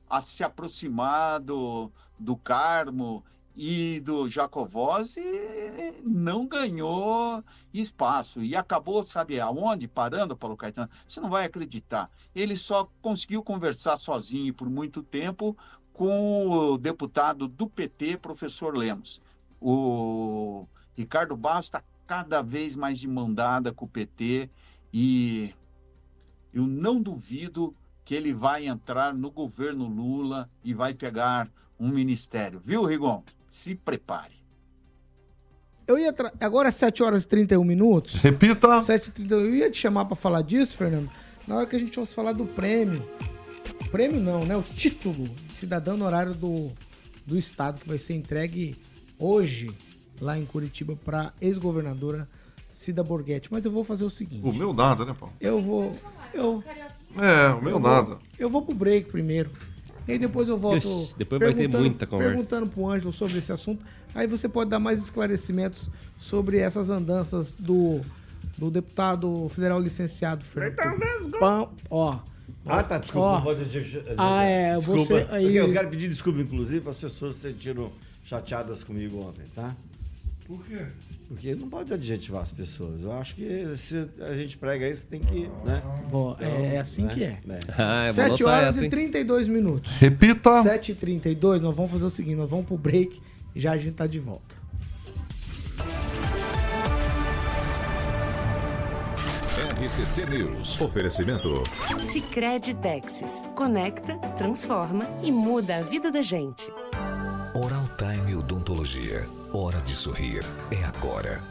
a 0.10 0.22
se 0.22 0.44
aproximar 0.44 1.40
do, 1.40 1.92
do 2.18 2.36
Carmo 2.36 3.24
e 3.56 4.00
do 4.02 4.30
Jacovós 4.30 5.18
e 5.18 5.94
não 6.04 6.46
ganhou 6.46 7.44
espaço. 7.74 8.44
E 8.44 8.56
acabou, 8.56 9.04
sabe 9.04 9.40
aonde? 9.40 9.88
Parando, 9.88 10.38
Paulo 10.38 10.56
Caetano. 10.56 10.90
Você 11.08 11.20
não 11.20 11.30
vai 11.30 11.46
acreditar. 11.46 12.10
Ele 12.36 12.56
só 12.56 12.88
conseguiu 13.02 13.44
conversar 13.44 13.98
sozinho 13.98 14.54
por 14.54 14.70
muito 14.70 15.02
tempo 15.02 15.58
com 15.92 16.48
o 16.48 16.78
deputado 16.78 17.48
do 17.48 17.68
PT, 17.68 18.18
professor 18.18 18.78
Lemos. 18.78 19.20
O 19.60 20.68
Ricardo 20.96 21.36
Barros 21.36 21.66
está 21.66 21.84
cada 22.06 22.44
vez 22.44 22.76
mais 22.76 23.00
de 23.00 23.08
mão 23.08 23.34
dada 23.34 23.74
com 23.74 23.86
o 23.86 23.90
PT 23.90 24.50
e 24.94 25.54
eu 26.54 26.66
não 26.66 27.02
duvido 27.02 27.76
que 28.08 28.16
ele 28.16 28.32
vai 28.32 28.66
entrar 28.66 29.14
no 29.14 29.30
governo 29.30 29.86
Lula 29.86 30.50
e 30.64 30.74
vai 30.74 30.94
pegar 30.94 31.50
um 31.78 31.90
ministério. 31.90 32.62
Viu, 32.64 32.86
Rigon? 32.86 33.22
Se 33.50 33.76
prepare. 33.76 34.32
Eu 35.86 36.00
ia. 36.00 36.14
Tra... 36.14 36.32
Agora 36.40 36.70
é 36.70 36.72
7 36.72 37.04
horas 37.04 37.26
e 37.26 37.28
31 37.28 37.66
minutos. 37.66 38.14
Repita. 38.14 38.82
7 38.82 39.12
h 39.24 39.36
Eu 39.36 39.54
ia 39.54 39.70
te 39.70 39.78
chamar 39.78 40.06
para 40.06 40.16
falar 40.16 40.42
disso, 40.42 40.78
Fernando, 40.78 41.12
na 41.46 41.56
hora 41.58 41.66
que 41.66 41.76
a 41.76 41.80
gente 41.80 41.96
fosse 41.96 42.16
falar 42.16 42.32
do 42.32 42.46
prêmio. 42.46 43.06
Prêmio 43.92 44.22
não, 44.22 44.46
né? 44.46 44.56
O 44.56 44.64
título 44.64 45.28
de 45.28 45.56
cidadão 45.56 46.00
horário 46.02 46.34
do, 46.34 46.72
do 47.26 47.38
Estado 47.38 47.82
que 47.82 47.90
vai 47.90 48.00
ser 48.00 48.14
entregue 48.14 48.78
hoje 49.20 49.70
lá 50.22 50.40
em 50.40 50.46
Curitiba 50.46 50.96
para 50.96 51.34
ex-governadora 51.42 52.26
Cida 52.72 53.04
Borghetti. 53.04 53.50
Mas 53.52 53.66
eu 53.66 53.72
vou 53.72 53.84
fazer 53.84 54.06
o 54.06 54.10
seguinte. 54.10 54.48
O 54.48 54.54
meu 54.54 54.72
nada, 54.72 55.04
né, 55.04 55.14
Paulo? 55.14 55.36
Eu 55.42 55.62
vou. 55.62 55.94
Eu, 56.34 56.64
é, 57.16 57.54
o 57.54 57.62
meu 57.62 57.74
eu 57.74 57.80
nada. 57.80 58.08
Vou, 58.08 58.20
eu 58.40 58.50
vou 58.50 58.62
pro 58.62 58.76
break 58.76 59.10
primeiro. 59.10 59.50
E 60.08 60.14
aí 60.14 60.20
depois 60.20 60.48
eu 60.48 60.58
volto. 60.58 60.78
Ixi, 60.78 61.16
depois 61.18 61.42
vai 61.42 61.54
ter 61.54 61.68
muita 61.68 62.08
conversa. 62.08 62.34
Perguntando 62.34 62.70
pro 62.70 62.90
Ângelo 62.90 63.12
sobre 63.12 63.38
esse 63.38 63.52
assunto. 63.52 63.86
Aí 64.16 64.26
você 64.26 64.48
pode 64.48 64.70
dar 64.70 64.80
mais 64.80 65.00
esclarecimentos 65.00 65.90
sobre 66.18 66.58
essas 66.58 66.90
andanças 66.90 67.52
do, 67.52 68.02
do 68.58 68.72
deputado 68.72 69.50
federal 69.50 69.80
licenciado 69.80 70.44
Fernando. 70.44 71.38
Pam, 71.40 71.70
ó. 71.90 72.20
Ah, 72.66 72.84
tá, 72.84 72.98
desculpa. 72.98 73.28
Ó, 73.28 73.42
pode... 73.42 73.64
Ah, 74.18 74.44
é, 74.44 74.76
desculpa. 74.76 75.04
você. 75.04 75.28
Aí... 75.30 75.56
Eu 75.56 75.72
quero 75.72 75.90
pedir 75.90 76.10
desculpa, 76.10 76.40
inclusive, 76.40 76.82
para 76.82 76.92
as 76.92 76.98
pessoas 76.98 77.36
que 77.36 77.42
se 77.42 77.48
sentiram 77.50 77.92
chateadas 78.24 78.84
comigo 78.84 79.20
ontem, 79.20 79.44
tá? 79.56 79.76
Por 80.46 80.64
quê? 80.66 80.86
Porque 81.28 81.54
não 81.56 81.70
pode 81.70 81.94
adjetivar 81.94 82.42
as 82.42 82.52
pessoas. 82.52 83.02
Eu 83.02 83.12
acho 83.12 83.36
que 83.36 83.76
se 83.76 84.08
a 84.22 84.34
gente 84.34 84.58
prega 84.58 84.88
isso, 84.88 85.06
tem 85.06 85.20
que. 85.20 85.50
Né? 85.66 85.82
Bom, 86.10 86.36
então, 86.38 86.48
é 86.48 86.78
assim 86.78 87.04
né? 87.04 87.14
que 87.14 87.24
é. 87.24 87.40
é. 87.50 87.60
Ah, 87.78 88.12
7 88.14 88.44
horas 88.44 88.78
e 88.78 88.88
32 88.88 89.48
minutos. 89.48 89.92
Repita. 89.98 90.64
7 90.64 90.94
e 90.94 90.96
32 90.96 91.62
nós 91.62 91.76
vamos 91.76 91.92
fazer 91.92 92.06
o 92.06 92.10
seguinte: 92.10 92.38
nós 92.38 92.50
vamos 92.50 92.66
pro 92.66 92.78
break 92.78 93.22
e 93.54 93.60
já 93.60 93.74
a 93.74 93.78
gente 93.78 93.94
tá 93.94 94.08
de 94.08 94.20
volta. 94.20 94.56
RCC 99.88 100.26
News. 100.26 100.82
Oferecimento. 100.82 101.62
Sicredi 102.12 102.74
Texas. 102.76 103.44
Conecta, 103.56 104.18
transforma 104.38 105.08
e 105.22 105.32
muda 105.32 105.78
a 105.78 105.82
vida 105.82 106.12
da 106.12 106.22
gente. 106.22 106.72
Oral 107.60 107.90
Time 107.98 108.36
Odontologia. 108.36 109.28
Hora 109.52 109.82
de 109.82 109.96
sorrir. 109.96 110.44
É 110.70 110.84
agora. 110.84 111.42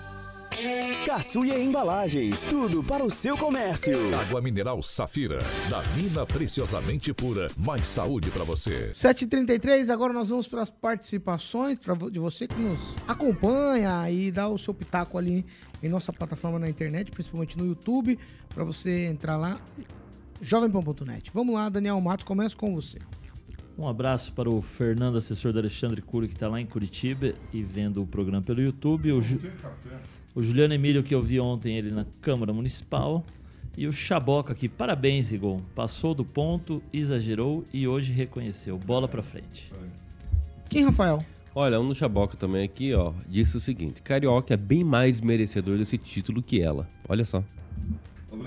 Caçuia 1.05 1.59
Embalagens, 1.59 2.45
tudo 2.45 2.81
para 2.81 3.05
o 3.05 3.11
seu 3.11 3.37
comércio. 3.37 4.15
Água 4.15 4.41
mineral 4.41 4.81
Safira, 4.85 5.41
da 5.69 5.83
mina 5.97 6.25
preciosamente 6.25 7.13
pura, 7.13 7.49
mais 7.57 7.89
saúde 7.89 8.31
para 8.31 8.45
você. 8.45 8.93
7h33, 8.93 9.91
agora 9.91 10.13
nós 10.13 10.29
vamos 10.29 10.47
para 10.47 10.63
as 10.63 10.71
participações 10.71 11.77
pra, 11.77 11.95
de 11.95 12.21
você 12.21 12.47
que 12.47 12.55
nos 12.55 12.97
acompanha 13.09 14.09
e 14.09 14.31
dá 14.31 14.49
o 14.49 14.57
seu 14.57 14.73
pitaco 14.73 15.19
ali 15.19 15.45
em 15.83 15.89
nossa 15.89 16.13
plataforma 16.13 16.61
na 16.61 16.69
internet, 16.69 17.11
principalmente 17.11 17.59
no 17.59 17.67
YouTube, 17.67 18.17
para 18.55 18.63
você 18.63 19.07
entrar 19.07 19.37
lá, 19.37 19.59
jovempan.net. 20.41 21.33
Vamos 21.35 21.53
lá, 21.53 21.69
Daniel 21.69 22.01
Matos, 22.01 22.25
começa 22.25 22.55
com 22.55 22.73
você. 22.73 23.01
Um 23.79 23.87
abraço 23.87 24.33
para 24.33 24.49
o 24.49 24.63
Fernando, 24.63 25.19
assessor 25.19 25.53
da 25.53 25.61
Alexandre 25.61 26.01
Cury, 26.01 26.29
que 26.29 26.35
está 26.35 26.49
lá 26.49 26.59
em 26.59 26.65
Curitiba 26.65 27.35
e 27.53 27.63
vendo 27.63 28.03
o 28.03 28.07
programa 28.07 28.43
pelo 28.43 28.63
YouTube. 28.63 29.13
O, 29.13 29.21
Ju... 29.21 29.39
o 30.35 30.43
Juliano 30.43 30.73
Emílio, 30.73 31.03
que 31.03 31.15
eu 31.15 31.23
vi 31.23 31.39
ontem 31.39 31.77
ele 31.77 31.91
na 31.91 32.07
Câmara 32.23 32.55
Municipal. 32.55 33.23
E 33.77 33.87
o 33.87 33.93
Chaboca 33.93 34.55
aqui, 34.55 34.67
parabéns, 34.67 35.31
Igor. 35.31 35.61
Passou 35.75 36.15
do 36.15 36.25
ponto, 36.25 36.83
exagerou 36.91 37.67
e 37.71 37.87
hoje 37.87 38.15
reconheceu. 38.15 38.79
Bola 38.79 39.07
para 39.07 39.23
frente. 39.23 39.71
Quem, 40.71 40.83
Rafael? 40.83 41.23
Olha, 41.55 41.79
um 41.79 41.87
do 41.87 41.95
Chaboca 41.95 42.35
também 42.35 42.65
aqui, 42.65 42.95
ó, 42.95 43.13
disse 43.29 43.59
o 43.59 43.61
seguinte: 43.61 44.01
Carioca 44.01 44.55
é 44.55 44.57
bem 44.57 44.83
mais 44.83 45.21
merecedor 45.21 45.77
desse 45.77 45.99
título 45.99 46.43
que 46.43 46.63
ela. 46.63 46.89
Olha 47.07 47.25
só. 47.27 47.45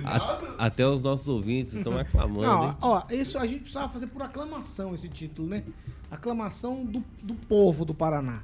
A, 0.06 0.66
até 0.66 0.88
os 0.88 1.02
nossos 1.02 1.28
ouvintes 1.28 1.74
estão 1.74 1.98
aclamando. 1.98 2.42
Não, 2.42 2.78
ó, 2.82 3.04
isso 3.10 3.38
a 3.38 3.46
gente 3.46 3.62
precisava 3.62 3.90
fazer 3.90 4.08
por 4.08 4.22
aclamação 4.22 4.94
esse 4.94 5.08
título, 5.10 5.48
né? 5.48 5.64
Aclamação 6.10 6.86
do, 6.86 7.04
do 7.22 7.34
povo 7.34 7.86
do 7.86 7.94
Paraná. 7.94 8.44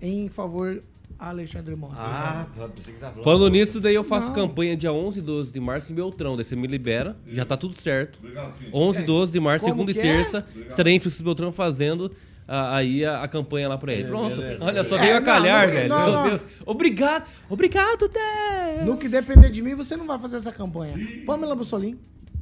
Em 0.00 0.28
favor 0.28 0.82
a 1.18 1.28
Alexandre 1.28 1.74
Mota. 1.76 1.94
Ah, 1.96 2.46
tá 2.58 3.10
falando. 3.10 3.24
Falando 3.24 3.48
nisso, 3.50 3.80
daí 3.80 3.94
eu 3.94 4.04
faço 4.04 4.28
Não. 4.28 4.34
campanha 4.34 4.76
dia 4.76 4.92
11 4.92 5.18
e 5.18 5.22
12 5.22 5.52
de 5.52 5.60
março 5.60 5.92
em 5.92 5.94
Beltrão. 5.94 6.36
Daí 6.36 6.44
você 6.44 6.56
me 6.56 6.66
libera, 6.66 7.16
já 7.26 7.44
tá 7.44 7.56
tudo 7.56 7.80
certo. 7.80 8.18
Obrigado, 8.18 8.54
Kim. 8.58 8.70
11 8.72 9.00
e 9.00 9.04
12 9.04 9.32
de 9.32 9.40
março, 9.40 9.64
Como 9.66 9.76
segunda 9.76 9.92
e 9.92 9.98
é? 9.98 10.02
terça, 10.02 10.46
estarei 10.68 10.94
em 10.94 11.00
Francisco 11.00 11.24
Beltrão 11.24 11.52
fazendo 11.52 12.10
aí 12.46 13.04
a, 13.04 13.22
a 13.22 13.28
campanha 13.28 13.68
lá 13.68 13.78
pra 13.78 13.92
ele. 13.92 14.08
Pronto. 14.08 14.40
beleza. 14.40 14.64
Olha 14.64 14.84
só, 14.84 14.96
É, 14.96 15.00
veio 15.00 15.16
a 15.16 15.20
não, 15.20 15.26
calhar, 15.26 15.66
não, 15.66 15.74
velho. 15.74 15.88
não, 15.88 16.04
Meu 16.04 16.12
não. 16.12 16.28
Deus. 16.28 16.44
Obrigado, 16.66 17.28
obrigado, 17.48 18.08
Deus. 18.08 18.86
No 18.86 18.96
que 18.98 19.08
depender 19.08 19.50
de 19.50 19.62
mim, 19.62 19.74
você 19.74 19.96
não 19.96 20.06
vai 20.06 20.18
fazer 20.18 20.36
essa 20.36 20.52
campanha. 20.52 20.94
Pamela 21.24 21.54
Bussolim. 21.54 21.98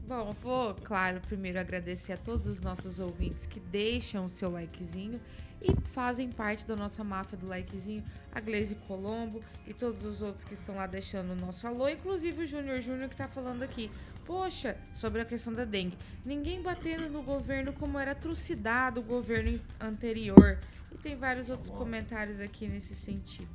Bom, 0.07 0.35
vou, 0.43 0.75
claro, 0.83 1.21
primeiro 1.27 1.59
agradecer 1.59 2.13
a 2.13 2.17
todos 2.17 2.47
os 2.47 2.61
nossos 2.61 2.99
ouvintes 2.99 3.47
que 3.47 3.59
deixam 3.61 4.25
o 4.27 4.29
seu 4.29 4.51
likezinho 4.51 5.19
e 5.63 5.73
fazem 5.93 6.29
parte 6.29 6.67
da 6.67 6.75
nossa 6.75 7.05
máfia 7.05 7.39
do 7.39 7.47
likezinho, 7.47 8.03
a 8.35 8.41
Glaze 8.41 8.75
Colombo 8.89 9.41
e 9.67 9.73
todos 9.73 10.05
os 10.05 10.21
outros 10.21 10.43
que 10.45 10.55
estão 10.55 10.75
lá 10.75 10.87
deixando 10.89 11.33
o 11.33 11.37
nosso 11.37 11.67
alô, 11.67 11.89
inclusive 11.89 12.43
o 12.43 12.47
Júnior 12.47 12.81
Júnior 12.81 13.09
que 13.09 13.17
tá 13.17 13.29
falando 13.29 13.63
aqui. 13.63 13.91
Poxa, 14.25 14.77
sobre 14.93 15.21
a 15.21 15.25
questão 15.25 15.53
da 15.53 15.65
dengue. 15.65 15.97
Ninguém 16.25 16.63
batendo 16.63 17.09
no 17.11 17.23
governo 17.23 17.73
como 17.73 17.99
era 17.99 18.15
trucidado 18.15 19.01
o 19.01 19.03
governo 19.03 19.59
anterior. 19.81 20.59
E 20.93 20.97
tem 20.99 21.17
vários 21.17 21.49
outros 21.49 21.71
comentários 21.71 22.41
aqui 22.41 22.69
nesse 22.69 22.95
sentido. 22.95 23.49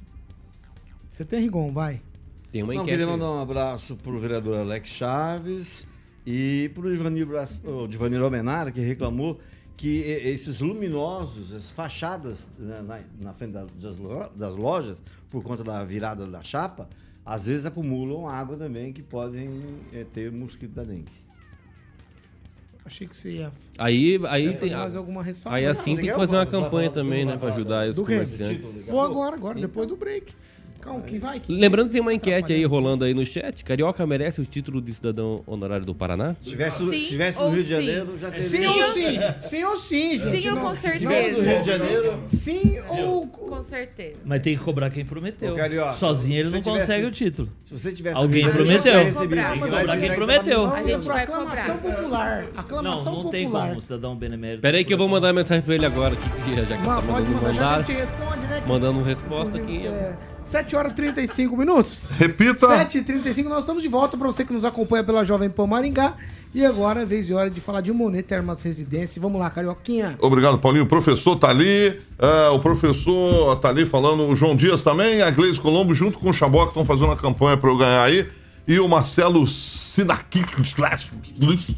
Você 1.11 1.23
tem 1.25 1.39
Rigon, 1.41 1.71
vai. 1.71 2.01
Tem 2.51 2.63
uma 2.63 2.73
Não, 2.73 2.81
enquete. 2.81 2.97
queria 2.97 3.07
mandar 3.11 3.31
um 3.31 3.41
abraço 3.41 3.95
pro 3.95 4.19
vereador 4.19 4.57
Alex 4.59 4.89
Chaves 4.89 5.87
e 6.25 6.69
pro 6.73 6.93
Ivanir, 6.93 7.25
Bras- 7.25 7.59
o 7.63 7.85
Ivanir 7.85 8.21
Almenara, 8.21 8.71
que 8.71 8.81
reclamou 8.81 9.39
que 9.75 9.99
esses 10.01 10.59
luminosos, 10.59 11.53
as 11.53 11.69
fachadas 11.69 12.49
né, 12.57 12.81
na, 12.81 12.99
na 13.19 13.33
frente 13.33 13.51
da- 13.53 13.65
das, 13.79 13.97
das 14.35 14.55
lojas, 14.55 15.01
por 15.29 15.43
conta 15.43 15.63
da 15.63 15.83
virada 15.83 16.25
da 16.25 16.41
chapa, 16.43 16.89
às 17.27 17.45
vezes 17.45 17.65
acumulam 17.65 18.25
água 18.25 18.55
também 18.55 18.93
que 18.93 19.03
podem 19.03 19.49
eh, 19.91 20.05
ter 20.13 20.31
mosquito 20.31 20.71
da 20.71 20.83
dengue. 20.83 21.11
Achei 22.85 23.05
que 23.05 23.17
você 23.17 23.31
ia. 23.31 23.51
Aí, 23.77 24.17
aí 24.29 24.55
tem, 24.55 24.71
mais 24.71 24.95
alguma 24.95 25.21
ressalva. 25.21 25.57
aí 25.57 25.65
assim 25.65 25.93
tem 25.97 26.05
que 26.05 26.13
fazer 26.13 26.37
uma 26.37 26.45
campanha 26.45 26.89
também, 26.89 27.25
né, 27.25 27.35
para 27.35 27.53
ajudar 27.53 27.89
os 27.89 27.97
Do 27.97 28.05
quê? 28.05 28.13
comerciantes. 28.13 28.87
Vou 28.87 29.01
agora, 29.01 29.35
agora, 29.35 29.59
depois 29.59 29.85
do 29.89 29.97
break. 29.97 30.33
Calma, 30.87 31.01
quem 31.03 31.19
vai? 31.19 31.39
Quem 31.39 31.59
Lembrando 31.59 31.87
que 31.87 31.91
tem 31.93 32.01
uma 32.01 32.13
enquete 32.13 32.53
aí 32.53 32.63
rolando 32.63 33.03
aí 33.03 33.13
no 33.13 33.25
chat. 33.25 33.63
Carioca 33.65 34.05
merece 34.07 34.39
o 34.39 34.45
título 34.45 34.81
de 34.81 34.93
cidadão 34.93 35.43
honorário 35.45 35.85
do 35.85 35.93
Paraná? 35.93 36.35
Se 36.39 36.49
tivesse, 36.49 36.77
Sim 36.85 36.91
se 37.01 37.07
tivesse 37.07 37.41
no 37.41 37.49
Rio 37.49 37.57
de 37.57 37.63
sim. 37.63 37.69
Janeiro, 37.71 38.17
já 38.17 38.31
teria. 38.31 38.41
Sim 38.47 38.65
ou 38.67 38.83
sim? 38.83 39.19
Sim 39.39 39.63
ou 39.65 39.77
sim, 39.77 40.19
gente? 40.19 40.41
Sim 40.41 40.49
ou 40.49 40.55
Não, 40.55 40.61
com 40.63 40.75
certeza? 40.75 41.37
no 41.41 41.47
Rio 41.49 41.61
de 41.61 41.71
Janeiro. 41.77 42.13
Sim 42.27 42.79
ou. 42.89 43.27
Com 43.27 43.61
certeza. 43.61 44.15
Mas 44.25 44.41
tem 44.41 44.57
que 44.57 44.63
cobrar 44.63 44.89
quem 44.89 45.03
prometeu. 45.05 45.53
Ô, 45.53 45.57
Carioca, 45.57 45.93
Sozinho 45.93 46.37
ele 46.39 46.49
não 46.49 46.61
tivesse- 46.61 46.79
consegue 46.79 47.05
o 47.05 47.11
título. 47.11 47.49
Se 47.65 47.77
você 47.77 47.91
tivesse 47.91 48.17
Alguém 48.17 48.45
no 48.45 48.51
Rio 48.51 48.63
de 48.63 48.63
prometeu. 48.65 48.93
Janeiro, 48.93 49.03
Tem 49.03 49.13
que 49.13 49.27
cobrar. 49.27 49.41
recebido. 49.41 49.47
Tem 49.47 49.53
que 49.53 49.59
Mas 49.59 49.79
cobrar 49.81 49.97
quem 49.99 50.15
prometeu. 50.15 50.67
tá- 50.67 50.73
A 50.73 50.79
gente 50.79 50.89
Vamos 50.91 51.05
pra 51.05 51.13
vai 51.15 51.23
aclamação 51.23 51.77
cobrar. 51.77 51.95
popular. 51.97 52.43
Não, 52.53 52.59
Aclamação 52.61 53.23
não 53.23 53.29
tem 53.29 53.43
popular. 53.45 53.69
como, 53.69 53.81
cidadão 53.81 54.15
benemérito. 54.15 54.61
Pera 54.61 54.77
aí 54.77 54.85
que 54.85 54.93
eu 54.93 54.97
vou 54.97 55.07
mandar 55.09 55.33
mensagem 55.33 55.63
pra 55.63 55.75
ele 55.75 55.85
agora, 55.85 56.15
que 56.15 56.53
já 56.55 56.61
que 56.61 56.67
tá 56.67 56.77
Mas 56.77 57.05
pode 57.05 57.27
mandando 57.29 57.41
mandar, 57.41 57.83
que 57.83 57.93
gente 57.93 58.01
né? 58.47 58.63
mandando 58.67 59.01
resposta 59.03 59.57
Inclusive, 59.59 59.87
aqui. 59.87 59.95
é 59.97 60.15
7 60.47 60.75
horas 60.77 60.93
e 60.93 60.95
35 60.95 61.57
minutos. 61.57 62.03
Repita. 62.17 62.67
7h35, 62.67 63.43
nós 63.49 63.59
estamos 63.59 63.83
de 63.83 63.89
volta 63.89 64.17
para 64.17 64.27
você 64.27 64.45
que 64.45 64.53
nos 64.53 64.63
acompanha 64.63 65.03
pela 65.03 65.25
Jovem 65.25 65.49
Pan 65.49 65.67
Maringá. 65.67 66.13
E 66.55 66.65
agora 66.65 67.01
é 67.01 67.05
vez 67.05 67.27
e 67.27 67.33
hora 67.33 67.49
de 67.49 67.59
falar 67.59 67.81
de 67.81 67.91
Monet 67.91 68.23
Termas 68.23 68.63
Residência. 68.63 69.21
Vamos 69.21 69.39
lá, 69.39 69.49
Carioquinha. 69.49 70.15
Obrigado, 70.21 70.57
Paulinho. 70.57 70.85
O 70.85 70.87
professor 70.87 71.35
tá 71.35 71.49
ali, 71.49 71.99
é, 72.17 72.49
o 72.49 72.59
professor 72.59 73.57
tá 73.57 73.67
ali 73.67 73.85
falando, 73.85 74.23
o 74.23 74.35
João 74.35 74.55
Dias 74.55 74.81
também, 74.81 75.21
a 75.21 75.29
Gleise 75.29 75.59
Colombo, 75.59 75.93
junto 75.93 76.17
com 76.17 76.29
o 76.29 76.33
Xabó, 76.33 76.63
que 76.63 76.69
estão 76.69 76.85
fazendo 76.85 77.11
a 77.11 77.17
campanha 77.17 77.57
para 77.57 77.69
eu 77.69 77.77
ganhar 77.77 78.03
aí. 78.03 78.27
E 78.65 78.79
o 78.79 78.87
Marcelo 78.87 79.45
Sinakik, 79.47 80.61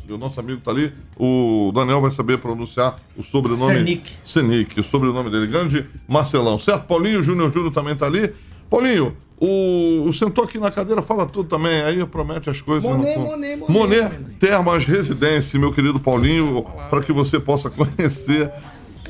o 0.10 0.18
nosso 0.18 0.40
amigo 0.40 0.62
tá 0.62 0.72
ali. 0.72 0.92
O 1.18 1.72
Daniel 1.74 2.02
vai 2.02 2.12
saber 2.12 2.38
pronunciar 2.38 2.98
o 3.16 3.24
sobrenome. 3.24 3.74
Cernic. 3.74 4.12
Senic, 4.24 4.80
o 4.80 4.84
sobrenome 4.84 5.30
dele. 5.30 5.48
Grande 5.48 5.86
Marcelão. 6.08 6.58
Certo, 6.58 6.86
Paulinho? 6.86 7.20
O 7.20 7.24
Júnior 7.24 7.52
Júnior 7.52 7.72
também 7.72 7.96
tá 7.96 8.06
ali. 8.06 8.34
Paulinho, 8.70 9.16
o, 9.40 10.04
o 10.08 10.14
sentou 10.14 10.44
aqui 10.44 10.58
na 10.60 10.70
cadeira, 10.70 11.02
fala 11.02 11.26
tudo 11.26 11.48
também, 11.50 11.82
aí 11.82 12.06
promete 12.06 12.50
as 12.50 12.62
coisas. 12.62 12.84
Monet, 12.84 13.18
não- 13.18 13.26
Monet, 13.26 13.56
Monet. 13.56 13.72
Monet 13.72 14.16
Termas 14.40 14.86
Residência, 14.86 15.60
meu 15.60 15.72
querido 15.74 16.00
Paulinho, 16.00 16.66
para 16.90 17.02
que 17.02 17.12
você 17.14 17.40
possa 17.40 17.70
conhecer. 17.72 18.52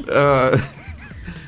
é, 0.08 0.80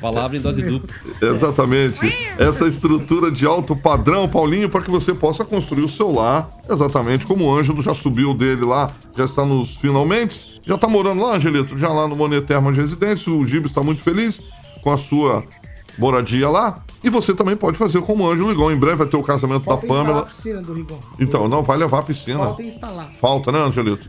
Palavra 0.00 0.36
em 0.36 0.40
dose 0.40 0.62
dupla. 0.66 0.90
Exatamente. 1.20 1.98
Essa 2.36 2.66
estrutura 2.66 3.30
de 3.30 3.46
alto 3.46 3.76
padrão, 3.76 4.28
Paulinho, 4.28 4.68
para 4.68 4.82
que 4.82 4.90
você 4.90 5.14
possa 5.14 5.44
construir 5.44 5.84
o 5.84 5.88
seu 5.88 6.10
lar, 6.10 6.50
exatamente 6.68 7.24
como 7.24 7.44
o 7.44 7.56
Ângelo 7.56 7.80
já 7.82 7.94
subiu 7.94 8.34
dele 8.34 8.64
lá, 8.64 8.90
já 9.16 9.24
está 9.24 9.44
nos 9.44 9.76
finalmente. 9.76 10.60
Já 10.66 10.74
está 10.74 10.88
morando 10.88 11.22
lá, 11.22 11.36
Angelito? 11.36 11.76
Já 11.78 11.88
lá 11.88 12.08
no 12.08 12.16
Monet 12.16 12.44
Termas 12.46 12.76
Residência. 12.76 13.30
O 13.32 13.46
Gibe 13.46 13.68
está 13.68 13.80
muito 13.82 14.02
feliz 14.02 14.40
com 14.82 14.90
a 14.90 14.96
sua 14.98 15.44
moradia 15.98 16.48
lá. 16.48 16.82
E 17.04 17.10
você 17.10 17.34
também 17.34 17.56
pode 17.56 17.76
fazer 17.76 18.00
como 18.02 18.24
o 18.24 18.30
Ângelo 18.30 18.48
Ligon. 18.50 18.70
Em 18.70 18.76
breve 18.76 18.96
vai 18.96 19.06
ter 19.08 19.16
o 19.16 19.22
casamento 19.22 19.64
Falta 19.64 19.86
da 19.86 19.92
instalar 19.92 20.02
a 20.02 20.06
Pâmela. 20.06 20.26
piscina 20.26 20.62
do 20.62 20.72
Rigon. 20.72 20.98
Então, 21.18 21.48
não 21.48 21.62
vai 21.62 21.76
levar 21.76 21.98
a 21.98 22.02
piscina. 22.02 22.38
Falta 22.38 22.62
instalar. 22.62 23.12
Falta, 23.20 23.50
né, 23.52 23.58
Angelito? 23.58 24.08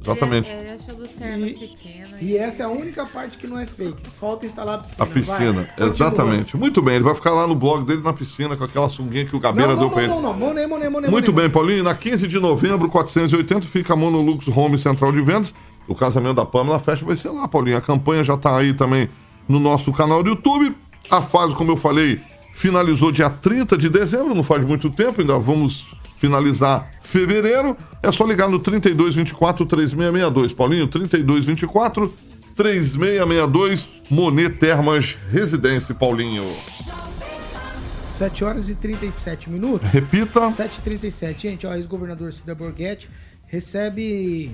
Exatamente. 0.00 0.48
Ele, 0.48 0.60
ele 0.60 0.70
achou 0.70 0.94
do 0.94 1.08
termas 1.08 1.52
pequeno. 1.52 2.08
E 2.20 2.36
essa 2.36 2.62
é 2.62 2.66
a 2.66 2.68
única 2.68 3.04
parte 3.06 3.36
que 3.36 3.46
não 3.46 3.58
é 3.58 3.66
fake. 3.66 4.08
Falta 4.18 4.46
instalar 4.46 4.76
a 4.76 4.78
piscina. 4.78 5.04
A 5.04 5.06
piscina, 5.06 5.68
Vai, 5.76 5.88
exatamente. 5.88 6.56
Muito 6.56 6.80
bem, 6.80 6.94
ele 6.94 7.04
vai 7.04 7.14
ficar 7.14 7.32
lá 7.32 7.46
no 7.46 7.54
blog 7.54 7.84
dele 7.84 8.00
na 8.02 8.12
piscina 8.12 8.56
com 8.56 8.64
aquela 8.64 8.88
sunguinha 8.88 9.26
que 9.26 9.36
o 9.36 9.40
Gabeira 9.40 9.72
Não, 9.72 9.78
deu 9.78 9.86
não, 9.88 9.94
pra 9.94 10.06
não, 10.06 10.14
ele. 10.14 10.22
não, 10.22 10.32
não. 10.32 10.38
Monet, 10.38 10.66
Monet, 10.66 10.88
Monet. 10.90 11.10
Muito 11.10 11.32
bem, 11.32 11.50
Paulinho. 11.50 11.84
Na 11.84 11.94
15 11.94 12.26
de 12.26 12.38
novembro, 12.40 12.88
480, 12.88 13.66
fica 13.66 13.92
a 13.92 13.96
Monolux 13.96 14.48
Home 14.48 14.78
Central 14.78 15.12
de 15.12 15.20
Vendas. 15.20 15.52
O 15.86 15.94
casamento 15.94 16.36
da 16.36 16.46
Pamela, 16.46 16.76
a 16.76 16.80
festa 16.80 17.04
vai 17.04 17.16
ser 17.16 17.28
lá, 17.30 17.46
Paulinho. 17.46 17.76
A 17.76 17.80
campanha 17.80 18.24
já 18.24 18.36
tá 18.36 18.56
aí 18.56 18.72
também 18.74 19.08
no 19.48 19.58
nosso 19.60 19.92
canal 19.92 20.22
do 20.22 20.30
YouTube. 20.30 20.74
A 21.10 21.22
fase, 21.22 21.54
como 21.54 21.72
eu 21.72 21.76
falei, 21.76 22.20
finalizou 22.52 23.10
dia 23.10 23.30
30 23.30 23.78
de 23.78 23.88
dezembro, 23.88 24.34
não 24.34 24.42
faz 24.42 24.64
muito 24.64 24.90
tempo, 24.90 25.20
ainda 25.20 25.38
vamos 25.38 25.86
finalizar 26.16 26.90
fevereiro. 27.00 27.76
É 28.02 28.12
só 28.12 28.24
ligar 28.24 28.48
no 28.48 28.58
3224 28.58 29.64
3662. 29.64 30.52
Paulinho, 30.52 30.88
3224 30.88 32.12
3662, 32.54 33.88
Monet 34.10 34.58
Termas 34.58 35.16
Residência, 35.30 35.94
Paulinho. 35.94 36.44
7 38.08 38.44
horas 38.44 38.68
e 38.68 38.74
37 38.74 39.48
minutos. 39.48 39.88
Repita. 39.90 40.40
7h37. 40.48 41.38
Gente, 41.38 41.66
ó, 41.68 41.74
ex-governador 41.74 42.32
Cida 42.32 42.52
Borghetti 42.52 43.08
recebe 43.46 44.50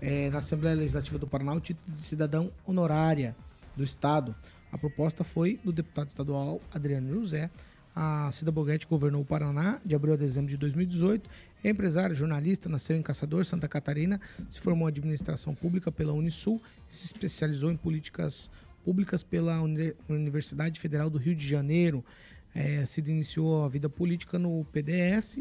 é, 0.00 0.30
na 0.30 0.38
Assembleia 0.38 0.76
Legislativa 0.76 1.18
do 1.18 1.26
Paraná 1.26 1.54
o 1.54 1.60
título 1.60 1.96
de 1.96 2.06
cidadão 2.06 2.52
honorária 2.64 3.34
do 3.76 3.82
Estado. 3.82 4.32
A 4.74 4.78
proposta 4.78 5.22
foi 5.22 5.60
do 5.62 5.72
deputado 5.72 6.08
estadual 6.08 6.60
Adriano 6.74 7.08
José. 7.14 7.48
A 7.94 8.28
Cida 8.32 8.50
Borghetti 8.50 8.88
governou 8.88 9.22
o 9.22 9.24
Paraná 9.24 9.80
de 9.86 9.94
abril 9.94 10.14
a 10.14 10.16
dezembro 10.16 10.50
de 10.50 10.56
2018. 10.56 11.30
É 11.62 11.70
empresário, 11.70 12.16
jornalista, 12.16 12.68
nasceu 12.68 12.96
em 12.96 13.00
Caçador, 13.02 13.44
Santa 13.44 13.68
Catarina, 13.68 14.20
se 14.50 14.58
formou 14.58 14.88
em 14.88 14.90
administração 14.90 15.54
pública 15.54 15.92
pela 15.92 16.12
Unisul 16.12 16.60
e 16.90 16.94
se 16.96 17.06
especializou 17.06 17.70
em 17.70 17.76
políticas 17.76 18.50
públicas 18.84 19.22
pela 19.22 19.62
Uni- 19.62 19.94
Universidade 20.08 20.80
Federal 20.80 21.08
do 21.08 21.18
Rio 21.18 21.36
de 21.36 21.48
Janeiro. 21.48 22.04
É, 22.52 22.84
Cida 22.84 23.12
iniciou 23.12 23.64
a 23.64 23.68
vida 23.68 23.88
política 23.88 24.40
no 24.40 24.64
PDS 24.72 25.38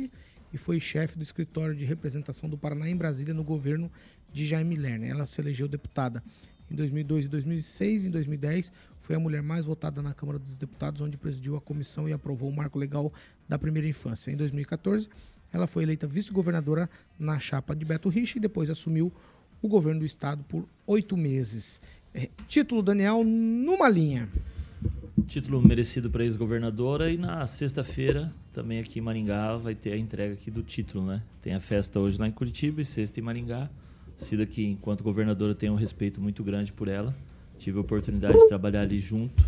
e 0.54 0.58
foi 0.60 0.80
chefe 0.80 1.18
do 1.18 1.24
escritório 1.24 1.74
de 1.76 1.86
representação 1.86 2.48
do 2.48 2.56
Paraná 2.56 2.88
em 2.88 2.96
Brasília 2.96 3.34
no 3.34 3.44
governo 3.44 3.92
de 4.32 4.46
Jaime 4.46 4.76
Lerner. 4.76 5.10
Ela 5.10 5.26
se 5.26 5.42
elegeu 5.42 5.68
deputada 5.68 6.24
em 6.74 6.76
2002 6.76 7.26
e 7.26 7.28
2006. 7.30 8.08
Em 8.08 8.10
2010, 8.10 8.72
foi 8.98 9.16
a 9.16 9.20
mulher 9.20 9.44
mais 9.44 9.66
votada 9.66 10.02
na 10.02 10.14
Câmara 10.14 10.40
dos 10.40 10.56
Deputados, 10.56 11.02
onde 11.02 11.18
presidiu 11.18 11.56
a 11.56 11.62
comissão 11.62 12.10
e 12.10 12.14
aprovou 12.14 12.50
o 12.50 12.56
marco 12.56 12.80
legal 12.80 13.14
da 13.48 13.60
primeira 13.60 13.88
infância. 13.88 14.32
Em 14.32 14.36
2014, 14.36 15.08
ela 15.52 15.68
foi 15.68 15.84
eleita 15.84 16.08
vice-governadora 16.08 16.90
na 17.20 17.40
chapa 17.40 17.76
de 17.76 17.86
Beto 17.86 18.10
Rich 18.10 18.38
e 18.38 18.42
depois 18.42 18.70
assumiu 18.70 19.14
o 19.62 19.68
governo 19.68 20.00
do 20.00 20.06
estado 20.06 20.44
por 20.44 20.68
oito 20.88 21.16
meses. 21.16 21.80
É, 22.14 22.30
título, 22.48 22.82
Daniel, 22.82 23.24
numa 23.24 23.88
linha. 23.88 24.28
Título 25.28 25.66
merecido 25.66 26.10
para 26.10 26.24
ex-governadora 26.24 27.12
e 27.12 27.18
na 27.18 27.46
sexta-feira, 27.48 28.34
também 28.52 28.80
aqui 28.80 29.00
em 29.00 29.02
Maringá, 29.02 29.56
vai 29.56 29.74
ter 29.74 29.94
a 29.94 29.98
entrega 29.98 30.34
aqui 30.34 30.52
do 30.52 30.64
título, 30.64 31.06
né? 31.06 31.22
Tem 31.42 31.54
a 31.54 31.62
festa 31.62 32.00
hoje 32.00 32.18
lá 32.20 32.28
em 32.28 32.32
Curitiba 32.32 32.82
e 32.82 32.86
sexta 32.86 33.20
em 33.20 33.24
Maringá. 33.24 33.70
Cida 34.24 34.46
que, 34.46 34.66
enquanto 34.66 35.04
governadora, 35.04 35.54
tem 35.54 35.70
um 35.70 35.76
respeito 35.76 36.20
muito 36.20 36.44
grande 36.44 36.74
por 36.74 36.88
ela. 36.88 37.16
Tive 37.60 37.78
a 37.78 37.82
oportunidade 37.82 38.38
de 38.38 38.48
trabalhar 38.48 38.82
ali 38.82 39.00
junto. 39.00 39.48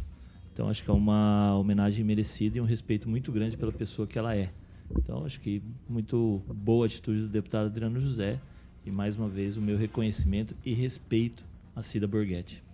Então, 0.53 0.69
acho 0.69 0.83
que 0.83 0.89
é 0.89 0.93
uma 0.93 1.57
homenagem 1.57 2.03
merecida 2.03 2.57
e 2.57 2.61
um 2.61 2.65
respeito 2.65 3.09
muito 3.09 3.31
grande 3.31 3.57
pela 3.57 3.71
pessoa 3.71 4.07
que 4.07 4.19
ela 4.19 4.35
é. 4.35 4.51
Então, 4.97 5.25
acho 5.25 5.39
que 5.39 5.61
muito 5.89 6.41
boa 6.47 6.85
atitude 6.85 7.21
do 7.21 7.27
deputado 7.27 7.65
Adriano 7.65 7.99
José. 7.99 8.39
E, 8.85 8.91
mais 8.91 9.15
uma 9.15 9.27
vez, 9.27 9.57
o 9.57 9.61
meu 9.61 9.77
reconhecimento 9.77 10.53
e 10.63 10.73
respeito 10.73 11.43
a 11.75 11.81
Cida 11.81 12.07
Borghetti. 12.07 12.64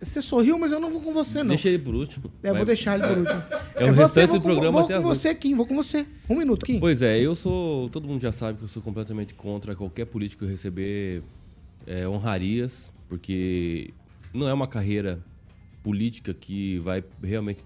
Você 0.00 0.20
sorriu, 0.22 0.58
mas 0.58 0.72
eu 0.72 0.80
não 0.80 0.90
vou 0.90 1.00
com 1.00 1.12
você, 1.12 1.38
não. 1.42 1.48
Deixa 1.48 1.68
ele 1.68 1.78
por 1.78 1.94
último. 1.94 2.30
É, 2.42 2.48
Vai- 2.48 2.56
vou 2.58 2.66
deixar 2.66 2.98
ele 2.98 3.06
por 3.08 3.18
último. 3.18 3.42
É 3.76 3.84
o 3.90 3.94
você, 3.94 4.00
restante 4.02 4.26
vou 4.28 4.36
do 4.38 4.42
com- 4.42 4.48
programa 4.48 4.72
Vou 4.72 4.84
até 4.84 4.94
com 4.94 5.00
as 5.00 5.06
oito. 5.06 5.16
você, 5.18 5.34
Kim, 5.34 5.54
vou 5.54 5.66
com 5.66 5.74
você. 5.76 6.06
Um 6.28 6.36
minuto, 6.36 6.64
Kim. 6.66 6.78
Pois 6.80 7.02
é, 7.02 7.18
eu 7.20 7.34
sou. 7.34 7.88
Todo 7.90 8.06
mundo 8.06 8.20
já 8.20 8.32
sabe 8.32 8.58
que 8.58 8.64
eu 8.64 8.68
sou 8.68 8.82
completamente 8.82 9.32
contra 9.34 9.74
qualquer 9.74 10.04
político 10.06 10.44
receber 10.44 11.22
é, 11.86 12.06
honrarias, 12.08 12.92
porque 13.08 13.90
não 14.34 14.46
é 14.48 14.52
uma 14.52 14.66
carreira 14.66 15.18
política 15.82 16.34
que 16.34 16.78
vai 16.80 17.02
realmente 17.22 17.64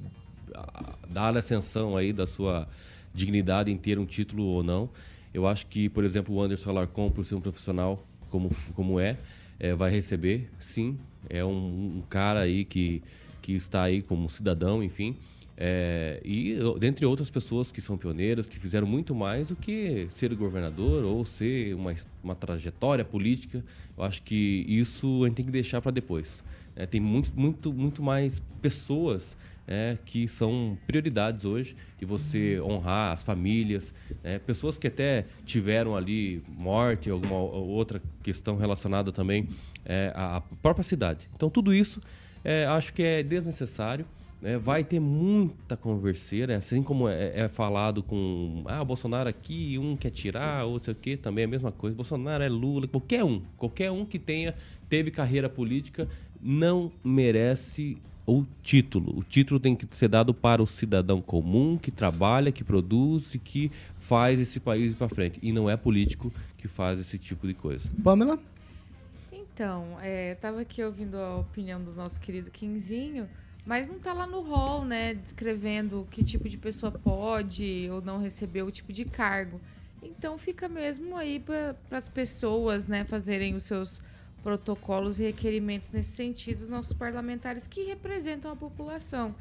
dar 1.08 1.34
a 1.34 1.38
ascensão 1.38 1.96
aí 1.96 2.12
da 2.12 2.26
sua 2.26 2.68
dignidade 3.14 3.70
em 3.70 3.76
ter 3.76 3.98
um 3.98 4.06
título 4.06 4.44
ou 4.44 4.62
não. 4.62 4.88
Eu 5.32 5.46
acho 5.46 5.66
que, 5.66 5.88
por 5.88 6.04
exemplo, 6.04 6.34
o 6.34 6.42
Anderson 6.42 6.70
Alarcon, 6.70 7.10
por 7.10 7.24
ser 7.24 7.34
um 7.34 7.40
profissional 7.40 8.04
como, 8.30 8.50
como 8.74 8.98
é, 9.00 9.16
é, 9.58 9.74
vai 9.74 9.90
receber, 9.90 10.48
sim. 10.58 10.98
É 11.28 11.44
um, 11.44 11.98
um 11.98 12.02
cara 12.08 12.40
aí 12.40 12.64
que, 12.64 13.02
que 13.42 13.52
está 13.52 13.82
aí 13.82 14.02
como 14.02 14.28
cidadão, 14.28 14.82
enfim. 14.82 15.16
É, 15.62 16.18
e 16.24 16.56
dentre 16.78 17.04
outras 17.04 17.30
pessoas 17.30 17.70
que 17.70 17.82
são 17.82 17.98
pioneiras, 17.98 18.46
que 18.46 18.58
fizeram 18.58 18.86
muito 18.86 19.14
mais 19.14 19.48
do 19.48 19.56
que 19.56 20.06
ser 20.08 20.34
governador 20.34 21.04
ou 21.04 21.22
ser 21.26 21.74
uma, 21.74 21.94
uma 22.24 22.34
trajetória 22.34 23.04
política. 23.04 23.62
Eu 23.96 24.02
acho 24.02 24.22
que 24.22 24.64
isso 24.66 25.22
a 25.22 25.28
gente 25.28 25.36
tem 25.36 25.44
que 25.44 25.50
deixar 25.50 25.82
para 25.82 25.90
depois. 25.90 26.42
É, 26.74 26.86
tem 26.86 26.98
muito, 26.98 27.30
muito, 27.38 27.72
muito 27.74 28.02
mais 28.02 28.40
pessoas 28.62 29.36
é, 29.68 29.98
que 30.06 30.26
são 30.26 30.78
prioridades 30.86 31.44
hoje 31.44 31.76
e 32.00 32.06
você 32.06 32.58
honrar 32.60 33.12
as 33.12 33.22
famílias, 33.22 33.92
né, 34.24 34.38
pessoas 34.38 34.78
que 34.78 34.86
até 34.86 35.26
tiveram 35.44 35.94
ali 35.94 36.42
morte, 36.48 37.10
alguma 37.10 37.36
outra 37.36 38.00
questão 38.22 38.56
relacionada 38.56 39.12
também 39.12 39.46
é, 39.84 40.12
à 40.14 40.42
própria 40.62 40.84
cidade. 40.84 41.28
Então 41.34 41.50
tudo 41.50 41.74
isso 41.74 42.00
é, 42.44 42.66
acho 42.66 42.92
que 42.92 43.02
é 43.02 43.22
desnecessário. 43.22 44.06
né, 44.40 44.56
vai 44.56 44.82
ter 44.82 45.00
muita 45.00 45.76
converseira, 45.76 46.56
assim 46.56 46.82
como 46.82 47.08
é, 47.08 47.40
é 47.40 47.48
falado 47.48 48.02
com 48.02 48.62
ah, 48.66 48.80
o 48.80 48.84
Bolsonaro 48.84 49.28
aqui, 49.28 49.78
um 49.78 49.96
quer 49.96 50.10
tirar, 50.10 50.64
outro 50.64 50.86
sei 50.86 50.92
o 50.92 50.96
quê, 50.96 51.16
também 51.16 51.42
é 51.42 51.46
a 51.46 51.50
mesma 51.50 51.72
coisa. 51.72 51.94
Bolsonaro 51.94 52.42
é 52.42 52.48
Lula, 52.48 52.88
qualquer 52.88 53.22
um, 53.24 53.42
qualquer 53.56 53.90
um 53.90 54.04
que 54.04 54.18
tenha, 54.18 54.54
teve 54.88 55.10
carreira 55.10 55.48
política, 55.48 56.08
não 56.40 56.90
merece 57.04 57.98
o 58.26 58.44
título. 58.62 59.18
O 59.18 59.24
título 59.24 59.58
tem 59.58 59.74
que 59.74 59.86
ser 59.96 60.08
dado 60.08 60.32
para 60.32 60.62
o 60.62 60.66
cidadão 60.66 61.20
comum 61.20 61.76
que 61.76 61.90
trabalha, 61.90 62.52
que 62.52 62.62
produz 62.62 63.34
e 63.34 63.38
que 63.38 63.70
faz 63.98 64.40
esse 64.40 64.60
país 64.60 64.92
ir 64.92 64.94
para 64.94 65.08
frente. 65.08 65.38
E 65.42 65.52
não 65.52 65.68
é 65.68 65.76
político 65.76 66.32
que 66.56 66.68
faz 66.68 67.00
esse 67.00 67.18
tipo 67.18 67.46
de 67.46 67.54
coisa. 67.54 67.90
Pamela? 68.02 68.38
Então, 69.60 69.98
é, 70.00 70.36
tava 70.36 70.62
aqui 70.62 70.82
ouvindo 70.82 71.18
a 71.18 71.36
opinião 71.36 71.84
do 71.84 71.92
nosso 71.92 72.18
querido 72.18 72.50
Quinzinho, 72.50 73.28
mas 73.66 73.90
não 73.90 73.98
tá 73.98 74.14
lá 74.14 74.26
no 74.26 74.40
rol, 74.40 74.86
né, 74.86 75.12
descrevendo 75.12 76.08
que 76.10 76.24
tipo 76.24 76.48
de 76.48 76.56
pessoa 76.56 76.90
pode 76.90 77.86
ou 77.92 78.00
não 78.00 78.22
receber 78.22 78.62
o 78.62 78.70
tipo 78.70 78.90
de 78.90 79.04
cargo. 79.04 79.60
Então 80.02 80.38
fica 80.38 80.66
mesmo 80.66 81.14
aí 81.14 81.38
para 81.38 81.76
as 81.90 82.08
pessoas, 82.08 82.88
né, 82.88 83.04
fazerem 83.04 83.54
os 83.54 83.64
seus 83.64 84.00
protocolos 84.42 85.20
e 85.20 85.24
requerimentos 85.24 85.90
nesse 85.90 86.12
sentido, 86.12 86.62
os 86.62 86.70
nossos 86.70 86.94
parlamentares 86.94 87.66
que 87.66 87.84
representam 87.84 88.50
a 88.50 88.56
população. 88.56 89.34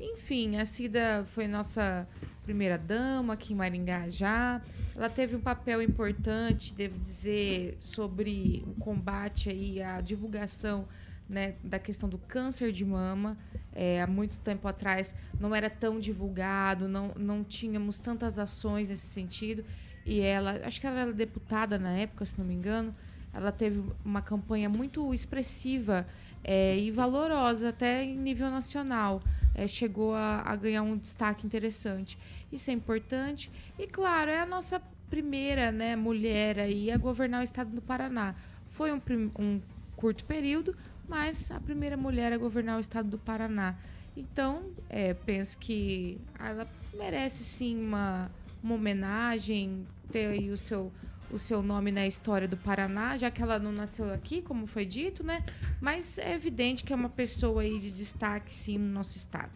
Enfim, 0.00 0.56
a 0.56 0.64
Cida 0.64 1.26
foi 1.34 1.46
nossa 1.46 2.08
primeira 2.48 2.78
dama 2.78 3.34
aqui 3.34 3.52
em 3.52 3.56
Maringá 3.56 4.08
já. 4.08 4.62
Ela 4.96 5.10
teve 5.10 5.36
um 5.36 5.40
papel 5.40 5.82
importante, 5.82 6.72
devo 6.72 6.98
dizer, 6.98 7.76
sobre 7.78 8.64
o 8.66 8.72
combate 8.80 9.50
aí 9.50 9.82
à 9.82 10.00
divulgação 10.00 10.88
né, 11.28 11.56
da 11.62 11.78
questão 11.78 12.08
do 12.08 12.16
câncer 12.16 12.72
de 12.72 12.86
mama. 12.86 13.36
É, 13.74 14.00
há 14.00 14.06
muito 14.06 14.38
tempo 14.38 14.66
atrás 14.66 15.14
não 15.38 15.54
era 15.54 15.68
tão 15.68 15.98
divulgado, 15.98 16.88
não, 16.88 17.12
não 17.18 17.44
tínhamos 17.44 17.98
tantas 18.00 18.38
ações 18.38 18.88
nesse 18.88 19.08
sentido. 19.08 19.62
E 20.06 20.20
ela, 20.20 20.58
acho 20.64 20.80
que 20.80 20.86
ela 20.86 21.00
era 21.00 21.12
deputada 21.12 21.78
na 21.78 21.90
época, 21.98 22.24
se 22.24 22.38
não 22.38 22.46
me 22.46 22.54
engano, 22.54 22.96
ela 23.30 23.52
teve 23.52 23.84
uma 24.02 24.22
campanha 24.22 24.70
muito 24.70 25.12
expressiva 25.12 26.06
é, 26.42 26.78
e 26.78 26.90
valorosa, 26.90 27.70
até 27.70 28.02
em 28.04 28.16
nível 28.16 28.50
nacional. 28.50 29.20
É, 29.54 29.66
chegou 29.66 30.14
a, 30.14 30.42
a, 30.44 30.54
ganhar 30.54 30.82
um 30.82 30.96
destaque 30.96 31.46
interessante. 31.46 32.18
Isso 32.52 32.70
é 32.70 32.72
importante. 32.72 33.50
E, 33.78 33.86
claro, 33.86 34.30
é 34.30 34.40
a 34.40 34.46
nossa 34.46 34.80
primeira 35.10 35.72
né, 35.72 35.96
mulher 35.96 36.60
aí 36.60 36.90
a 36.90 36.96
governar 36.96 37.40
o 37.40 37.44
estado 37.44 37.70
do 37.70 37.82
Paraná. 37.82 38.34
Foi 38.68 38.92
um, 38.92 39.00
um 39.38 39.60
curto 39.96 40.24
período, 40.24 40.76
mas 41.08 41.50
a 41.50 41.58
primeira 41.58 41.96
mulher 41.96 42.32
a 42.32 42.38
governar 42.38 42.76
o 42.76 42.80
estado 42.80 43.08
do 43.08 43.18
Paraná. 43.18 43.74
Então, 44.16 44.70
é, 44.88 45.14
penso 45.14 45.58
que 45.58 46.18
ela 46.38 46.68
merece 46.94 47.44
sim 47.44 47.80
uma, 47.80 48.30
uma 48.62 48.74
homenagem, 48.74 49.86
ter 50.10 50.26
aí 50.26 50.50
o 50.50 50.56
seu, 50.56 50.92
o 51.30 51.38
seu 51.38 51.62
nome 51.62 51.90
na 51.92 52.06
história 52.06 52.48
do 52.48 52.56
Paraná, 52.56 53.16
já 53.16 53.30
que 53.30 53.42
ela 53.42 53.58
não 53.58 53.72
nasceu 53.72 54.12
aqui, 54.12 54.40
como 54.40 54.66
foi 54.66 54.86
dito, 54.86 55.24
né? 55.24 55.44
Mas 55.80 56.18
é 56.18 56.34
evidente 56.34 56.84
que 56.84 56.92
é 56.92 56.96
uma 56.96 57.08
pessoa 57.08 57.62
aí 57.62 57.78
de 57.78 57.90
destaque, 57.90 58.52
sim, 58.52 58.78
no 58.78 58.92
nosso 58.92 59.16
estado. 59.16 59.50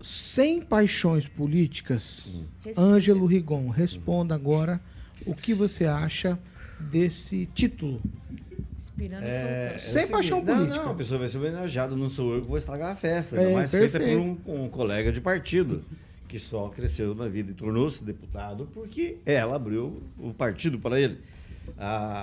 Sem 0.00 0.62
paixões 0.62 1.28
políticas, 1.28 2.26
Ângelo 2.76 3.26
Rigon, 3.26 3.68
responda 3.68 4.34
agora 4.34 4.80
o 5.26 5.34
que 5.34 5.52
você 5.52 5.84
acha 5.84 6.38
desse 6.78 7.44
título. 7.54 8.00
Inspirando 8.74 9.26
É, 9.26 9.76
Sem 9.78 10.04
é 10.04 10.06
o 10.06 10.10
paixão 10.10 10.38
seguinte, 10.38 10.54
política. 10.56 10.76
Não, 10.76 10.84
não, 10.86 10.92
a 10.92 10.94
pessoa 10.94 11.18
vai 11.18 11.28
ser 11.28 11.36
homenageada, 11.36 11.94
não 11.94 12.08
sou 12.08 12.34
eu 12.36 12.40
que 12.40 12.48
vou 12.48 12.56
estragar 12.56 12.92
a 12.92 12.96
festa. 12.96 13.36
É, 13.36 13.40
ainda 13.40 13.58
mais 13.58 13.70
feita 13.70 13.98
por 13.98 14.06
perfeito. 14.06 14.50
um, 14.50 14.64
um 14.64 14.68
colega 14.70 15.12
de 15.12 15.20
partido, 15.20 15.84
que 16.30 16.38
só 16.38 16.68
cresceu 16.68 17.12
na 17.12 17.26
vida 17.26 17.50
e 17.50 17.54
tornou-se 17.54 18.04
deputado 18.04 18.68
porque 18.72 19.18
ela 19.26 19.56
abriu 19.56 20.00
o 20.16 20.32
partido 20.32 20.78
para 20.78 21.00
ele. 21.00 21.18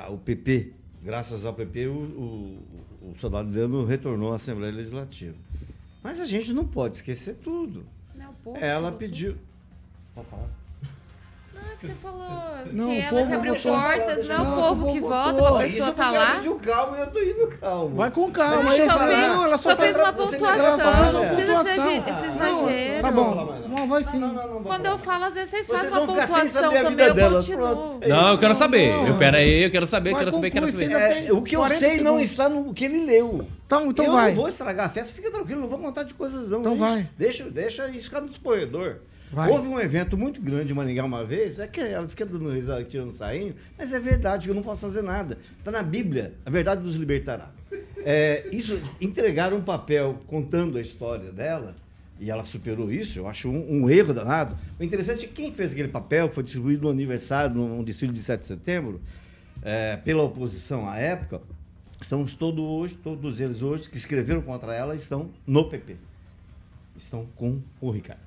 O 0.10 0.18
PP, 0.18 0.72
graças 1.04 1.46
ao 1.46 1.54
PP, 1.54 1.88
o, 1.88 1.92
o, 1.92 3.12
o 3.12 3.16
soldado 3.20 3.50
Adriano 3.50 3.84
retornou 3.84 4.32
à 4.32 4.36
Assembleia 4.36 4.74
Legislativa. 4.74 5.36
Mas 6.02 6.22
a 6.22 6.26
gente 6.26 6.54
não 6.54 6.66
pode 6.66 6.96
esquecer 6.96 7.36
tudo. 7.36 7.86
Não, 8.16 8.34
povo 8.36 8.58
Ela 8.58 8.94
pediu. 8.94 9.36
Pode 10.16 10.28
falar. 10.30 10.50
Não, 11.78 11.80
que 11.80 11.88
você 11.88 11.94
falou 12.02 12.28
Não, 12.74 12.88
que 12.90 13.00
ela 13.00 13.28
que 13.28 13.34
abriu 13.34 13.54
votou. 13.54 13.72
portas, 13.80 14.28
não, 14.28 14.36
é 14.36 14.38
Não, 14.38 14.52
o 14.52 14.56
povo 14.68 14.92
que 14.92 15.00
votou. 15.00 15.52
uma 15.52 15.66
Isso 15.66 15.76
pessoa 15.78 15.92
porque 15.94 16.02
tá 16.02 16.16
ela 16.16 16.26
lá. 16.26 16.36
pediu 16.36 16.56
calma 16.56 16.98
e 16.98 17.02
eu 17.02 17.08
tô 17.12 17.20
indo 17.20 17.48
calmo. 17.60 17.96
Vai 17.96 18.12
com 18.12 18.32
calma, 18.32 18.64
Mas 18.64 18.80
eu 18.80 18.90
só 18.90 18.98
fez- 19.00 19.20
Não, 19.20 19.44
ela 19.46 19.58
só 19.58 19.70
só 19.70 19.76
fez 19.76 19.98
uma 19.98 20.14
pontuação, 20.14 20.48
Ela 20.48 21.12
não 21.12 21.20
uma 21.20 21.20
precisa 21.20 21.36
ser 21.38 21.46
pontuação. 21.46 22.08
esse 22.08 22.26
exagero. 22.26 23.02
Tá 23.02 23.12
bom, 23.12 23.60
não 23.70 23.88
vai 23.88 24.04
sim. 24.04 24.18
Não, 24.20 24.28
não, 24.28 24.34
não, 24.36 24.48
não 24.48 24.54
vou 24.54 24.64
Quando 24.64 24.86
eu 24.86 24.98
falo, 24.98 25.24
às 25.26 25.34
vezes 25.36 25.50
vocês, 25.52 25.68
Vocês 25.68 25.80
fazem 25.82 25.98
uma 25.98 26.08
pontuação 26.08 26.48
saber 26.48 26.78
a 26.78 26.84
também, 26.84 27.08
vida 27.08 27.22
eu 27.22 27.32
continuo. 27.32 28.00
Não, 28.08 28.32
eu 28.32 28.38
quero 28.38 28.56
saber. 28.56 28.92
não. 28.94 29.08
Eu, 29.08 29.18
pera 29.18 29.38
aí, 29.38 29.64
eu 29.64 29.72
quero 29.72 29.88
saber, 29.88 30.12
Vai, 30.12 30.20
quero 30.20 30.32
saber, 30.36 30.52
quero 30.52 30.72
saber. 30.72 31.28
É, 31.28 31.32
o 31.32 31.42
que 31.42 31.56
eu 31.56 31.60
40 31.62 31.76
sei 31.80 32.02
não 32.02 32.20
está 32.20 32.50
no 32.50 32.74
que 32.74 32.86
ele 32.86 33.06
leu. 33.06 33.48
Então, 33.66 33.88
então 33.88 34.06
eu 34.06 34.12
vai. 34.14 34.30
não 34.30 34.36
vou 34.36 34.48
estragar 34.48 34.88
a 34.88 34.90
festa, 34.90 35.14
fica 35.14 35.30
tranquilo, 35.32 35.62
não 35.62 35.68
vou 35.68 35.78
contar 35.80 36.04
de 36.04 36.14
coisas 36.14 36.50
não. 36.50 36.60
Então 36.60 36.74
é 36.74 36.78
vai. 36.78 37.10
Deixa, 37.18 37.44
deixa 37.50 37.88
isso 37.90 38.06
ficar 38.06 38.22
no 38.22 38.30
escorredor. 38.30 38.98
Vai. 39.32 39.50
Houve 39.50 39.68
um 39.68 39.80
evento 39.80 40.18
muito 40.18 40.42
grande 40.42 40.72
em 40.72 40.76
Maringá 40.76 41.04
uma 41.04 41.26
vez, 41.26 41.60
é 41.60 41.68
que 41.68 41.82
ela 41.82 42.08
fica 42.08 42.26
dando 42.26 42.50
risada, 42.50 42.84
tirando 42.86 43.12
sainho, 43.12 43.56
mas 43.78 43.92
é 43.92 44.00
verdade 44.00 44.48
eu 44.48 44.56
não 44.56 44.64
posso 44.64 44.82
fazer 44.82 45.02
nada. 45.02 45.38
Está 45.58 45.70
na 45.70 45.84
Bíblia, 45.84 46.34
a 46.46 46.50
verdade 46.50 46.82
nos 46.82 46.96
libertará. 46.96 47.52
É, 47.98 48.48
isso, 48.52 48.82
entregaram 49.02 49.58
um 49.58 49.62
papel 49.62 50.22
contando 50.28 50.78
a 50.78 50.82
história 50.82 51.32
dela, 51.32 51.76
e 52.20 52.32
ela 52.32 52.46
superou 52.46 52.92
isso, 52.92 53.20
eu 53.20 53.28
acho 53.28 53.50
um, 53.50 53.84
um 53.84 53.90
erro 53.90 54.14
danado. 54.14 54.58
O 54.80 54.84
interessante 54.84 55.26
é 55.26 55.28
que 55.28 55.34
quem 55.34 55.54
fez 55.54 55.74
aquele 55.74 55.90
papel, 55.90 56.32
foi 56.32 56.44
distribuído 56.44 56.84
no 56.84 56.90
aniversário, 56.90 57.54
num 57.54 57.84
desfile 57.84 58.14
de 58.14 58.24
7 58.24 58.42
de 58.42 58.48
setembro, 58.48 59.02
é, 59.62 59.98
pela 59.98 60.24
oposição 60.24 60.90
à 60.90 60.98
época, 60.98 61.42
estamos 62.00 62.34
todos 62.34 62.64
hoje, 62.64 62.96
todos 62.96 63.40
eles 63.40 63.62
hoje 63.62 63.90
que 63.90 63.98
escreveram 63.98 64.42
contra 64.42 64.74
ela 64.74 64.96
estão 64.96 65.30
no 65.46 65.66
PP. 65.70 65.98
Estão 66.96 67.28
com 67.36 67.62
o 67.82 67.92
Ricardo. 67.92 68.27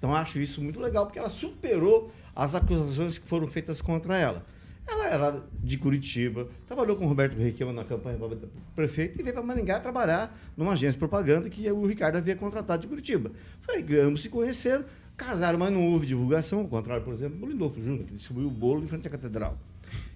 Então 0.00 0.16
acho 0.16 0.40
isso 0.40 0.62
muito 0.62 0.80
legal, 0.80 1.04
porque 1.04 1.18
ela 1.18 1.28
superou 1.28 2.10
as 2.34 2.54
acusações 2.54 3.18
que 3.18 3.28
foram 3.28 3.46
feitas 3.46 3.82
contra 3.82 4.16
ela. 4.16 4.46
Ela 4.88 5.06
era 5.08 5.44
de 5.62 5.76
Curitiba, 5.76 6.48
trabalhou 6.66 6.96
com 6.96 7.04
o 7.04 7.08
Roberto 7.08 7.36
Requião 7.36 7.70
na 7.70 7.84
campanha 7.84 8.16
para 8.16 8.48
prefeito 8.74 9.20
e 9.20 9.22
veio 9.22 9.34
para 9.34 9.42
Maringá 9.44 9.78
trabalhar 9.78 10.34
numa 10.56 10.72
agência 10.72 10.92
de 10.92 10.98
propaganda 10.98 11.50
que 11.50 11.70
o 11.70 11.86
Ricardo 11.86 12.16
havia 12.16 12.34
contratado 12.34 12.80
de 12.80 12.88
Curitiba. 12.88 13.30
Foi, 13.60 13.84
ambos 14.00 14.22
se 14.22 14.30
conheceram, 14.30 14.86
casaram, 15.18 15.58
mas 15.58 15.70
não 15.70 15.86
houve 15.86 16.06
divulgação, 16.06 16.60
ao 16.60 16.66
contrário, 16.66 17.04
por 17.04 17.12
exemplo, 17.12 17.38
do 17.38 17.46
Lindolfo 17.46 17.78
Júnior, 17.78 18.06
que 18.06 18.14
distribuiu 18.14 18.48
o 18.48 18.50
bolo 18.50 18.82
em 18.82 18.86
frente 18.86 19.06
à 19.06 19.10
catedral. 19.10 19.58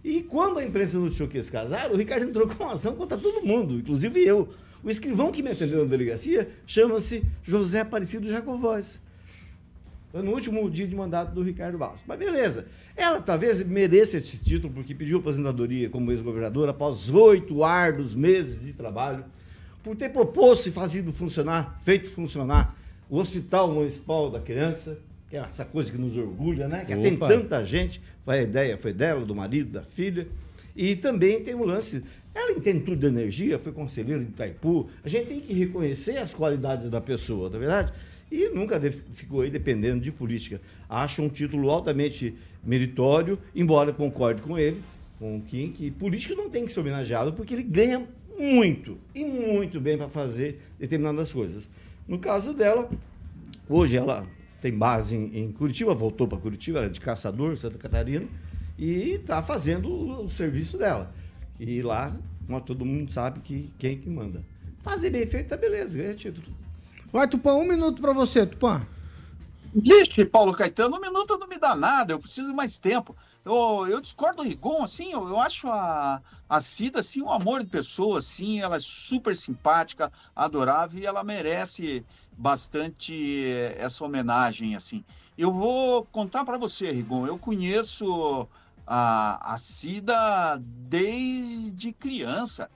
E 0.03 0.22
quando 0.22 0.59
a 0.59 0.64
imprensa 0.64 0.99
noticiou 0.99 1.28
que 1.28 1.37
eles 1.37 1.51
casaram, 1.51 1.95
o 1.95 1.99
Ricardo 1.99 2.24
entrou 2.24 2.49
com 2.49 2.64
uma 2.64 2.72
ação 2.72 2.97
contra 2.97 3.18
todo 3.18 3.45
mundo, 3.47 3.74
inclusive 3.74 4.24
eu. 4.24 4.49
O 4.82 4.91
escrivão 4.91 5.30
que 5.30 5.43
me 5.43 5.51
atendeu 5.51 5.85
na 5.85 5.91
delegacia 5.91 6.49
chama-se 6.66 7.22
José 7.43 7.80
Aparecido 7.80 8.28
Jacovós. 8.28 9.01
Foi 10.15 10.23
no 10.23 10.31
último 10.31 10.71
dia 10.71 10.87
de 10.87 10.95
mandato 10.95 11.35
do 11.35 11.43
Ricardo 11.43 11.77
Barros. 11.77 12.03
Mas 12.07 12.17
beleza. 12.17 12.67
Ela 12.97 13.21
talvez 13.21 13.61
mereça 13.65 14.17
esse 14.17 14.39
título 14.39 14.73
porque 14.73 14.95
pediu 14.95 15.19
aposentadoria 15.19 15.91
como 15.91 16.12
ex-governadora 16.12 16.71
após 16.71 17.11
oito 17.11 17.65
árduos 17.65 18.15
meses 18.15 18.62
de 18.62 18.73
trabalho, 18.75 19.25
por 19.83 19.97
ter 19.97 20.11
proposto 20.11 20.69
e 20.69 20.71
fazido 20.71 21.12
funcionar, 21.12 21.81
feito 21.83 22.09
funcionar 22.11 22.79
o 23.11 23.19
Hospital 23.19 23.73
Municipal 23.73 24.31
da 24.31 24.39
Criança, 24.39 24.97
que 25.29 25.37
é 25.37 25.41
essa 25.41 25.65
coisa 25.65 25.91
que 25.91 25.99
nos 25.99 26.17
orgulha, 26.17 26.69
né? 26.69 26.85
Que 26.85 26.95
tem 26.95 27.17
tanta 27.17 27.65
gente. 27.65 28.01
Foi 28.25 28.39
a 28.39 28.43
ideia 28.43 28.79
foi 28.79 28.93
dela, 28.93 29.27
do 29.27 29.35
marido, 29.35 29.73
da 29.73 29.83
filha. 29.83 30.29
E 30.77 30.95
também 30.95 31.43
tem 31.43 31.57
o 31.57 31.65
lance. 31.65 32.05
Ela 32.33 32.53
entende 32.53 32.85
tudo 32.85 33.01
de 33.01 33.07
energia, 33.09 33.59
foi 33.59 33.73
conselheira 33.73 34.23
de 34.23 34.31
Itaipu. 34.31 34.89
A 35.03 35.09
gente 35.09 35.27
tem 35.27 35.41
que 35.41 35.53
reconhecer 35.53 36.19
as 36.19 36.33
qualidades 36.33 36.89
da 36.89 37.01
pessoa, 37.01 37.51
não 37.51 37.57
é 37.57 37.59
verdade? 37.59 37.93
E 38.35 38.49
nunca 38.49 38.80
ficou 39.12 39.43
aí 39.43 39.51
dependendo 39.51 40.01
de 40.01 40.11
política. 40.11 40.61
Acho 40.89 41.22
um 41.22 41.28
título 41.28 41.70
altamente 41.70 42.35
meritório, 42.64 43.39
embora 43.55 43.93
concorde 43.93 44.43
com 44.43 44.59
ele, 44.59 44.82
com 45.20 45.37
o 45.37 45.41
Kim, 45.41 45.70
que 45.70 45.89
político 45.93 46.35
não 46.35 46.51
tem 46.51 46.66
que 46.66 46.72
ser 46.72 46.80
homenageado 46.80 47.32
porque 47.32 47.55
ele 47.55 47.62
ganha 47.62 48.05
muito, 48.37 48.99
e 49.14 49.24
muito 49.24 49.80
bem 49.80 49.97
para 49.97 50.09
fazer 50.09 50.61
determinadas 50.80 51.30
coisas. 51.30 51.70
No 52.09 52.18
caso 52.18 52.53
dela, 52.53 52.91
hoje 53.68 53.97
ela 53.97 54.26
tem 54.61 54.76
base 54.76 55.14
em, 55.14 55.39
em 55.39 55.53
Curitiba, 55.53 55.95
voltou 55.95 56.26
para 56.26 56.37
Curitiba, 56.37 56.87
é 56.87 56.89
de 56.89 57.01
Caçador, 57.01 57.57
Santa 57.57 57.78
Catarina, 57.78 58.26
e 58.76 59.11
está 59.11 59.45
fazendo 59.45 59.89
o, 59.89 60.24
o 60.24 60.28
serviço 60.28 60.76
dela. 60.76 61.14
E 61.61 61.82
lá, 61.82 62.12
como 62.49 62.61
todo 62.61 62.85
mundo 62.85 63.12
sabe 63.12 63.39
que 63.39 63.70
quem 63.78 63.97
que 63.97 64.11
manda. 64.11 64.45
Fazer 64.82 65.11
bem 65.11 65.24
feito, 65.24 65.51
tá 65.51 65.57
beleza, 65.57 65.97
ganha 65.97 66.14
título. 66.14 66.64
Vai, 67.15 67.29
Tupã, 67.29 67.53
um 67.55 67.65
minuto 67.65 68.03
pra 68.03 68.12
você, 68.12 68.45
Tupã. 68.45 68.85
Vixe, 69.73 70.25
Paulo 70.25 70.53
Caetano, 70.53 70.97
um 70.97 71.01
minuto 71.01 71.39
não 71.39 71.47
me 71.47 71.57
dá 71.57 71.73
nada, 71.77 72.12
eu 72.12 72.19
preciso 72.19 72.49
de 72.49 72.53
mais 72.53 72.77
tempo. 72.77 73.17
Eu, 73.45 73.87
eu 73.89 74.01
discordo 74.01 74.39
do 74.39 74.49
Rigon, 74.49 74.83
assim, 74.83 75.12
eu, 75.12 75.29
eu 75.29 75.39
acho 75.39 75.69
a, 75.69 76.21
a 76.49 76.59
Cida, 76.59 76.99
assim, 76.99 77.23
um 77.23 77.31
amor 77.31 77.61
de 77.61 77.69
pessoa, 77.69 78.19
assim, 78.19 78.61
ela 78.61 78.79
é 78.79 78.81
super 78.81 79.37
simpática, 79.37 80.11
adorável 80.35 81.01
e 81.01 81.07
ela 81.07 81.23
merece 81.23 82.05
bastante 82.37 83.45
eh, 83.45 83.77
essa 83.79 84.05
homenagem, 84.05 84.75
assim. 84.75 85.05
Eu 85.39 85.53
vou 85.53 86.05
contar 86.07 86.45
para 86.45 86.59
você, 86.59 86.91
Rigon, 86.91 87.29
eu 87.29 87.39
conheço 87.39 88.49
a, 88.85 89.55
a 89.55 89.57
Cida 89.57 90.61
desde 90.61 91.93
criança. 91.93 92.69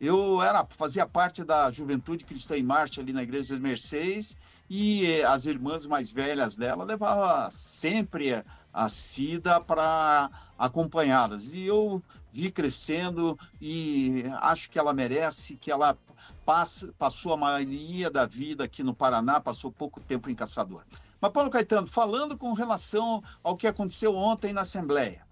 Eu 0.00 0.40
era 0.40 0.64
fazia 0.64 1.06
parte 1.06 1.44
da 1.44 1.70
Juventude 1.70 2.24
Cristã 2.24 2.56
em 2.56 2.62
Marcha 2.62 3.02
ali 3.02 3.12
na 3.12 3.22
Igreja 3.22 3.54
de 3.54 3.60
Mercedes 3.60 4.34
e 4.68 5.04
eh, 5.04 5.24
as 5.24 5.44
irmãs 5.44 5.84
mais 5.84 6.10
velhas 6.10 6.56
dela 6.56 6.84
levavam 6.84 7.50
sempre 7.50 8.42
a 8.72 8.88
Cida 8.88 9.60
para 9.60 10.30
acompanhá-las. 10.58 11.52
E 11.52 11.66
eu 11.66 12.02
vi 12.32 12.50
crescendo 12.50 13.38
e 13.60 14.24
acho 14.40 14.70
que 14.70 14.78
ela 14.78 14.94
merece, 14.94 15.56
que 15.56 15.70
ela 15.70 15.98
passa, 16.46 16.94
passou 16.98 17.34
a 17.34 17.36
maioria 17.36 18.10
da 18.10 18.24
vida 18.24 18.64
aqui 18.64 18.82
no 18.82 18.94
Paraná, 18.94 19.38
passou 19.38 19.70
pouco 19.70 20.00
tempo 20.00 20.30
em 20.30 20.34
Caçador. 20.34 20.82
Mas, 21.20 21.32
Paulo 21.32 21.50
Caetano, 21.50 21.86
falando 21.86 22.38
com 22.38 22.54
relação 22.54 23.22
ao 23.42 23.54
que 23.54 23.66
aconteceu 23.66 24.16
ontem 24.16 24.52
na 24.54 24.62
Assembleia, 24.62 25.28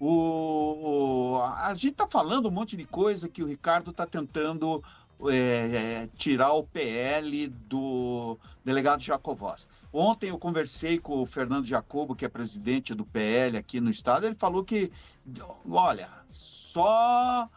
o, 0.00 1.40
a 1.56 1.72
gente 1.74 1.90
está 1.90 2.06
falando 2.06 2.48
um 2.48 2.50
monte 2.50 2.76
de 2.76 2.84
coisa 2.84 3.28
que 3.28 3.42
o 3.42 3.46
Ricardo 3.46 3.90
está 3.90 4.06
tentando 4.06 4.82
é, 5.26 5.36
é, 5.36 6.08
tirar 6.16 6.52
o 6.52 6.64
PL 6.64 7.48
do 7.68 8.38
delegado 8.64 9.02
Jacovós. 9.02 9.68
Ontem 9.92 10.30
eu 10.30 10.38
conversei 10.38 10.98
com 10.98 11.22
o 11.22 11.26
Fernando 11.26 11.66
Jacobo, 11.66 12.16
que 12.16 12.24
é 12.24 12.28
presidente 12.28 12.94
do 12.94 13.04
PL 13.04 13.56
aqui 13.56 13.80
no 13.80 13.90
estado. 13.90 14.26
Ele 14.26 14.34
falou 14.34 14.64
que, 14.64 14.90
olha, 15.70 16.08
só 16.28 17.48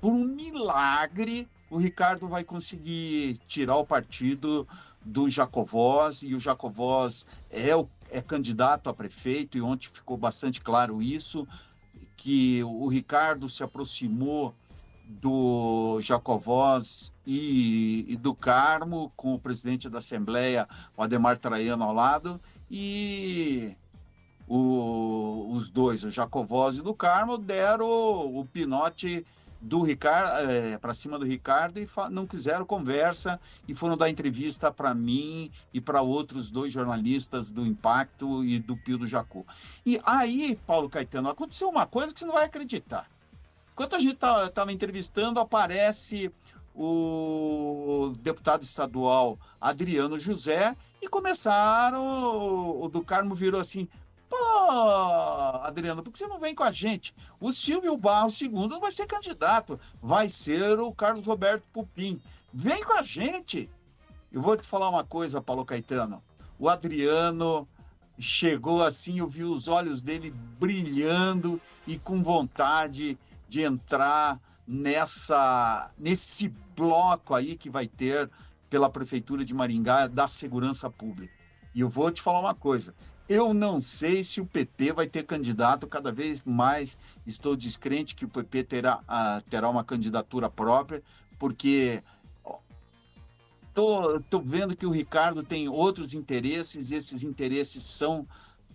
por 0.00 0.12
um 0.12 0.24
milagre 0.24 1.48
o 1.68 1.78
Ricardo 1.78 2.28
vai 2.28 2.44
conseguir 2.44 3.38
tirar 3.48 3.76
o 3.76 3.86
partido 3.86 4.68
do 5.04 5.28
Jacovós 5.28 6.22
e 6.22 6.34
o 6.34 6.40
Jacovós 6.40 7.26
é, 7.50 7.74
o, 7.74 7.88
é 8.14 8.22
candidato 8.22 8.88
a 8.88 8.94
prefeito 8.94 9.58
e 9.58 9.60
ontem 9.60 9.88
ficou 9.88 10.16
bastante 10.16 10.60
claro 10.60 11.02
isso 11.02 11.46
que 12.16 12.62
o 12.62 12.86
Ricardo 12.86 13.48
se 13.48 13.64
aproximou 13.64 14.54
do 15.04 16.00
Jacovós 16.00 17.12
e, 17.26 18.06
e, 18.08 18.16
do 18.16 18.32
Carmo, 18.32 19.12
com 19.16 19.34
o 19.34 19.38
presidente 19.38 19.88
da 19.90 19.98
Assembleia, 19.98 20.66
o 20.96 21.02
Ademar 21.02 21.36
Traiano, 21.36 21.82
ao 21.82 21.92
lado, 21.92 22.40
e 22.70 23.76
o, 24.48 25.50
os 25.52 25.68
dois, 25.68 26.04
o 26.04 26.10
Jacovós 26.10 26.78
e 26.78 26.82
do 26.82 26.94
Carmo, 26.94 27.36
deram 27.36 27.86
o 27.86 28.46
pinote 28.50 29.26
do 29.64 29.80
Ricardo 29.80 30.50
é, 30.50 30.76
para 30.76 30.92
cima 30.92 31.18
do 31.18 31.24
Ricardo 31.24 31.80
e 31.80 31.88
não 32.10 32.26
quiseram 32.26 32.66
conversa 32.66 33.40
e 33.66 33.74
foram 33.74 33.96
dar 33.96 34.10
entrevista 34.10 34.70
para 34.70 34.94
mim 34.94 35.50
e 35.72 35.80
para 35.80 36.02
outros 36.02 36.50
dois 36.50 36.72
jornalistas 36.72 37.48
do 37.48 37.66
Impacto 37.66 38.44
e 38.44 38.58
do 38.58 38.76
Pio 38.76 38.98
do 38.98 39.06
Jacu. 39.06 39.46
E 39.84 39.98
aí, 40.04 40.58
Paulo 40.66 40.90
Caetano, 40.90 41.30
aconteceu 41.30 41.68
uma 41.68 41.86
coisa 41.86 42.12
que 42.12 42.20
você 42.20 42.26
não 42.26 42.34
vai 42.34 42.44
acreditar. 42.44 43.08
Enquanto 43.72 43.96
a 43.96 43.98
gente 43.98 44.14
estava 44.14 44.50
tá, 44.50 44.70
entrevistando, 44.70 45.40
aparece 45.40 46.30
o 46.74 48.12
deputado 48.20 48.64
estadual 48.64 49.38
Adriano 49.60 50.18
José 50.18 50.76
e 51.00 51.08
começaram. 51.08 52.04
O, 52.04 52.84
o 52.84 52.88
do 52.88 53.02
Carmo 53.02 53.34
virou 53.34 53.60
assim: 53.60 53.88
pô, 54.34 55.58
Adriano, 55.62 56.02
por 56.02 56.12
que 56.12 56.18
você 56.18 56.26
não 56.26 56.38
vem 56.38 56.54
com 56.54 56.64
a 56.64 56.70
gente? 56.70 57.14
O 57.40 57.52
Silvio 57.52 57.96
Barros 57.96 58.40
II 58.40 58.50
vai 58.80 58.90
ser 58.90 59.06
candidato, 59.06 59.78
vai 60.02 60.28
ser 60.28 60.80
o 60.80 60.92
Carlos 60.92 61.26
Roberto 61.26 61.64
Pupim. 61.72 62.20
Vem 62.52 62.82
com 62.82 62.94
a 62.94 63.02
gente. 63.02 63.70
Eu 64.32 64.42
vou 64.42 64.56
te 64.56 64.66
falar 64.66 64.88
uma 64.88 65.04
coisa, 65.04 65.40
Paulo 65.40 65.64
Caetano. 65.64 66.22
O 66.58 66.68
Adriano 66.68 67.68
chegou 68.18 68.82
assim, 68.82 69.18
eu 69.18 69.26
vi 69.26 69.44
os 69.44 69.68
olhos 69.68 70.00
dele 70.00 70.30
brilhando 70.58 71.60
e 71.86 71.98
com 71.98 72.22
vontade 72.22 73.18
de 73.48 73.62
entrar 73.62 74.40
nessa 74.66 75.90
nesse 75.98 76.48
bloco 76.74 77.34
aí 77.34 77.56
que 77.56 77.68
vai 77.68 77.86
ter 77.86 78.30
pela 78.70 78.88
prefeitura 78.88 79.44
de 79.44 79.52
Maringá 79.52 80.06
da 80.06 80.26
segurança 80.26 80.88
pública. 80.88 81.34
E 81.74 81.80
eu 81.80 81.88
vou 81.88 82.10
te 82.10 82.22
falar 82.22 82.40
uma 82.40 82.54
coisa, 82.54 82.94
eu 83.28 83.54
não 83.54 83.80
sei 83.80 84.22
se 84.22 84.40
o 84.40 84.46
PP 84.46 84.92
vai 84.92 85.06
ter 85.06 85.24
candidato, 85.24 85.86
cada 85.86 86.12
vez 86.12 86.42
mais. 86.44 86.98
Estou 87.26 87.56
descrente 87.56 88.14
que 88.14 88.24
o 88.24 88.28
PP 88.28 88.64
terá, 88.64 89.00
uh, 89.00 89.42
terá 89.48 89.68
uma 89.68 89.82
candidatura 89.82 90.50
própria, 90.50 91.02
porque 91.38 92.02
tô, 93.72 94.20
tô 94.20 94.40
vendo 94.40 94.76
que 94.76 94.86
o 94.86 94.90
Ricardo 94.90 95.42
tem 95.42 95.68
outros 95.68 96.14
interesses, 96.14 96.92
esses 96.92 97.22
interesses 97.22 97.82
são 97.82 98.26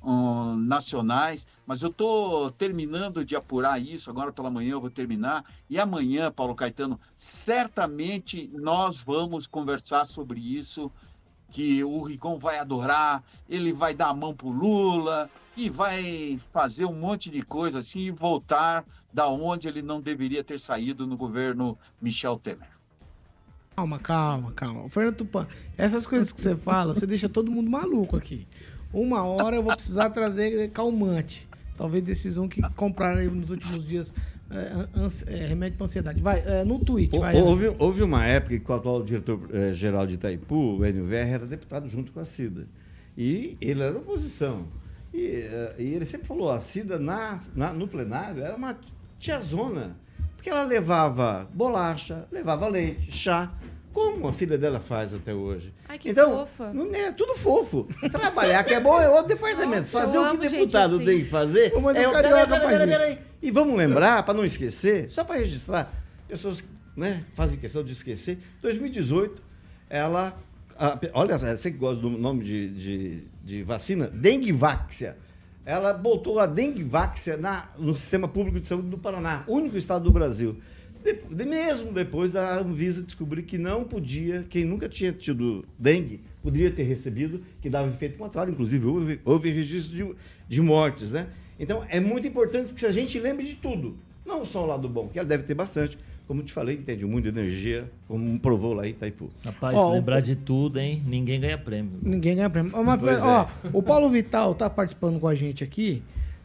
um, 0.02 0.56
nacionais, 0.56 1.48
mas 1.66 1.82
eu 1.82 1.90
estou 1.90 2.52
terminando 2.52 3.24
de 3.24 3.36
apurar 3.36 3.82
isso, 3.82 4.10
agora 4.10 4.32
pela 4.32 4.50
manhã 4.50 4.72
eu 4.72 4.82
vou 4.82 4.90
terminar, 4.90 5.44
e 5.70 5.80
amanhã, 5.80 6.32
Paulo 6.32 6.56
Caetano, 6.56 7.00
certamente 7.16 8.50
nós 8.54 9.00
vamos 9.00 9.46
conversar 9.48 10.06
sobre 10.06 10.40
isso, 10.40 10.92
que 11.52 11.84
o 11.84 12.02
Ricom 12.04 12.38
vai 12.38 12.60
adorar, 12.60 13.24
ele 13.50 13.74
vai 13.74 13.94
dar 13.94 14.10
a 14.10 14.14
mão 14.14 14.34
pro 14.34 14.50
Lula 14.50 15.30
e 15.58 15.70
vai 15.70 16.40
fazer 16.54 16.86
um 16.86 16.94
monte 16.94 17.30
de 17.30 17.42
coisa 17.42 17.80
assim 17.80 18.02
e 18.02 18.12
voltar 18.12 18.86
da 19.12 19.28
onde 19.28 19.68
ele 19.68 19.82
não 19.82 20.00
deveria 20.00 20.44
ter 20.44 20.60
saído 20.60 21.08
no 21.08 21.18
governo 21.18 21.78
Michel 22.02 22.38
Temer. 22.38 22.70
Calma, 23.76 24.00
calma, 24.00 24.52
calma. 24.52 24.90
Fernando 24.90 25.16
Tupan, 25.16 25.48
essas 25.78 26.06
coisas 26.06 26.32
que 26.32 26.42
você 26.42 26.56
fala, 26.56 26.94
você 26.94 27.08
deixa 27.08 27.30
todo 27.30 27.52
mundo 27.52 27.70
maluco 27.70 28.16
aqui. 28.16 28.48
Uma 28.92 29.24
hora 29.24 29.56
eu 29.56 29.64
vou 29.64 29.74
precisar 29.76 30.10
trazer 30.10 30.70
calmante. 30.72 31.48
Talvez 31.78 32.04
decisão 32.04 32.48
que 32.48 32.62
compraram 32.72 33.24
nos 33.32 33.52
últimos 33.52 33.86
dias 33.86 34.14
é, 34.52 35.34
é, 35.34 35.46
remédio 35.48 35.78
para 35.78 35.86
ansiedade. 35.86 36.22
Vai, 36.22 36.44
é, 36.46 36.64
no 36.64 36.80
tweet. 36.80 37.16
O, 37.16 37.20
vai, 37.20 37.40
houve, 37.40 37.76
houve 37.78 38.02
uma 38.02 38.26
época 38.26 38.60
que 38.60 38.72
o 38.72 38.74
atual 38.74 39.04
diretor-geral 39.04 40.08
de 40.08 40.16
Itaipu, 40.16 40.78
o 40.78 40.86
Enio 40.86 41.14
era 41.14 41.46
deputado 41.46 41.88
junto 41.88 42.12
com 42.12 42.20
a 42.20 42.26
Cida. 42.26 42.68
E 43.18 43.58
ele 43.62 43.82
era 43.82 43.98
oposição. 43.98 44.68
E, 45.14 45.46
e 45.78 45.94
ele 45.94 46.06
sempre 46.06 46.28
falou: 46.28 46.52
a 46.52 46.60
Cida 46.62 46.98
na, 46.98 47.40
na, 47.56 47.74
no 47.74 47.88
plenário 47.88 48.44
era 48.44 48.56
uma 48.56 48.78
tiazona. 49.20 49.96
Porque 50.36 50.50
ela 50.50 50.64
levava 50.64 51.48
bolacha, 51.54 52.26
levava 52.32 52.68
leite, 52.68 53.12
chá. 53.12 53.52
Como 53.92 54.28
a 54.28 54.34
filha 54.34 54.58
dela 54.58 54.80
faz 54.80 55.14
até 55.14 55.34
hoje. 55.34 55.74
Ai, 55.88 55.98
que 55.98 56.10
então, 56.10 56.32
fofa. 56.32 56.72
Não 56.72 56.94
é 56.94 57.12
tudo 57.12 57.36
fofo. 57.36 57.88
Trabalhar 58.12 58.64
que 58.64 58.74
é 58.74 58.80
bom 58.80 59.02
é 59.02 59.10
outro 59.10 59.28
departamento. 59.28 59.78
Nossa, 59.78 60.02
fazer 60.02 60.18
o 60.18 60.30
que 60.32 60.38
deputado 60.38 60.96
assim. 60.96 61.06
tem 61.06 61.20
que 61.20 61.26
fazer 61.26 61.74
mas 61.82 61.96
é 61.98 62.08
o 62.08 62.12
carioca 62.12 62.48
Peraí, 62.48 62.70
peraí, 62.70 62.88
peraí. 62.88 63.29
E 63.42 63.52
vamos 63.52 63.78
lembrar, 63.78 64.24
para 64.24 64.34
não 64.34 64.44
esquecer, 64.44 65.10
só 65.10 65.24
para 65.24 65.38
registrar, 65.40 65.94
pessoas 66.28 66.64
né, 66.96 67.24
fazem 67.34 67.58
questão 67.58 67.84
de 67.84 67.94
esquecer. 67.94 68.38
2018, 68.62 69.42
ela. 69.90 70.38
a- 70.78 71.00
olha, 71.14 71.38
você 71.38 71.72
que 71.72 71.78
gosta 71.78 72.02
do 72.02 72.10
nome 72.10 72.44
de, 72.44 72.70
de, 72.70 73.24
de 73.44 73.64
vacina, 73.64 74.08
Dengueváxia. 74.08 75.18
Ela 75.66 75.94
botou 75.94 76.40
a 76.40 76.46
Dengueváxia 76.46 77.38
na, 77.38 77.70
no 77.78 77.96
sistema 77.96 78.28
público 78.28 78.60
de 78.60 78.68
saúde 78.68 78.88
do 78.90 78.98
Paraná, 78.98 79.44
único 79.48 79.78
estado 79.78 80.04
do 80.04 80.12
Brasil. 80.12 80.58
De- 81.04 81.46
mesmo 81.46 81.94
depois 81.94 82.34
da 82.34 82.60
Anvisa 82.60 83.02
descobrir 83.04 83.44
que 83.44 83.58
não 83.58 83.84
podia, 83.86 84.46
quem 84.50 84.66
nunca 84.66 84.90
tinha 84.90 85.14
tido 85.14 85.64
dengue, 85.78 86.22
poderia 86.42 86.72
ter 86.72 86.84
recebido, 86.84 87.42
que 87.62 87.70
dava 87.70 87.88
efeito 87.90 88.18
contrário, 88.18 88.52
inclusive 88.52 88.86
houve, 88.86 89.20
houve 89.24 89.50
registro 89.52 89.96
de, 89.96 90.16
de 90.48 90.62
mortes, 90.62 91.12
né? 91.12 91.28
Então 91.60 91.84
é 91.90 92.00
muito 92.00 92.28
importante 92.28 92.74
que 92.74 92.86
a 92.86 92.92
gente 92.92 93.20
lembre 93.20 93.46
de 93.46 93.56
tudo, 93.56 93.98
não 94.26 94.46
só 94.46 94.64
o 94.64 94.68
lado 94.68 94.88
bom, 94.88 95.08
que 95.08 95.20
ela 95.20 95.28
deve 95.28 95.44
ter 95.44 95.54
bastante, 95.54 95.98
como 96.28 96.44
te 96.44 96.54
falei, 96.54 96.76
entende 96.78 97.06
muito 97.06 97.24
de 97.32 97.38
energia, 97.40 97.90
como 98.08 98.40
provou 98.40 98.74
lá 98.74 98.86
em 98.88 98.92
Itaipu. 98.92 99.30
Rapaz, 99.44 99.76
Ó, 99.78 99.94
lembrar 99.94 100.20
o- 100.20 100.22
de 100.22 100.36
tudo, 100.36 100.80
hein? 100.80 101.02
Ninguém 101.06 101.40
ganha 101.42 101.58
prêmio. 101.58 101.92
Ninguém 102.02 102.36
ganha 102.36 102.50
prêmio. 102.50 102.72
Mas, 102.84 103.22
ó, 103.24 103.42
é. 103.66 103.70
o 103.74 103.82
Paulo 103.82 104.10
Vital 104.10 104.54
tá 104.56 104.70
participando 104.70 105.20
com 105.20 105.28
a 105.28 105.34
gente 105.36 105.64
aqui. 105.64 106.02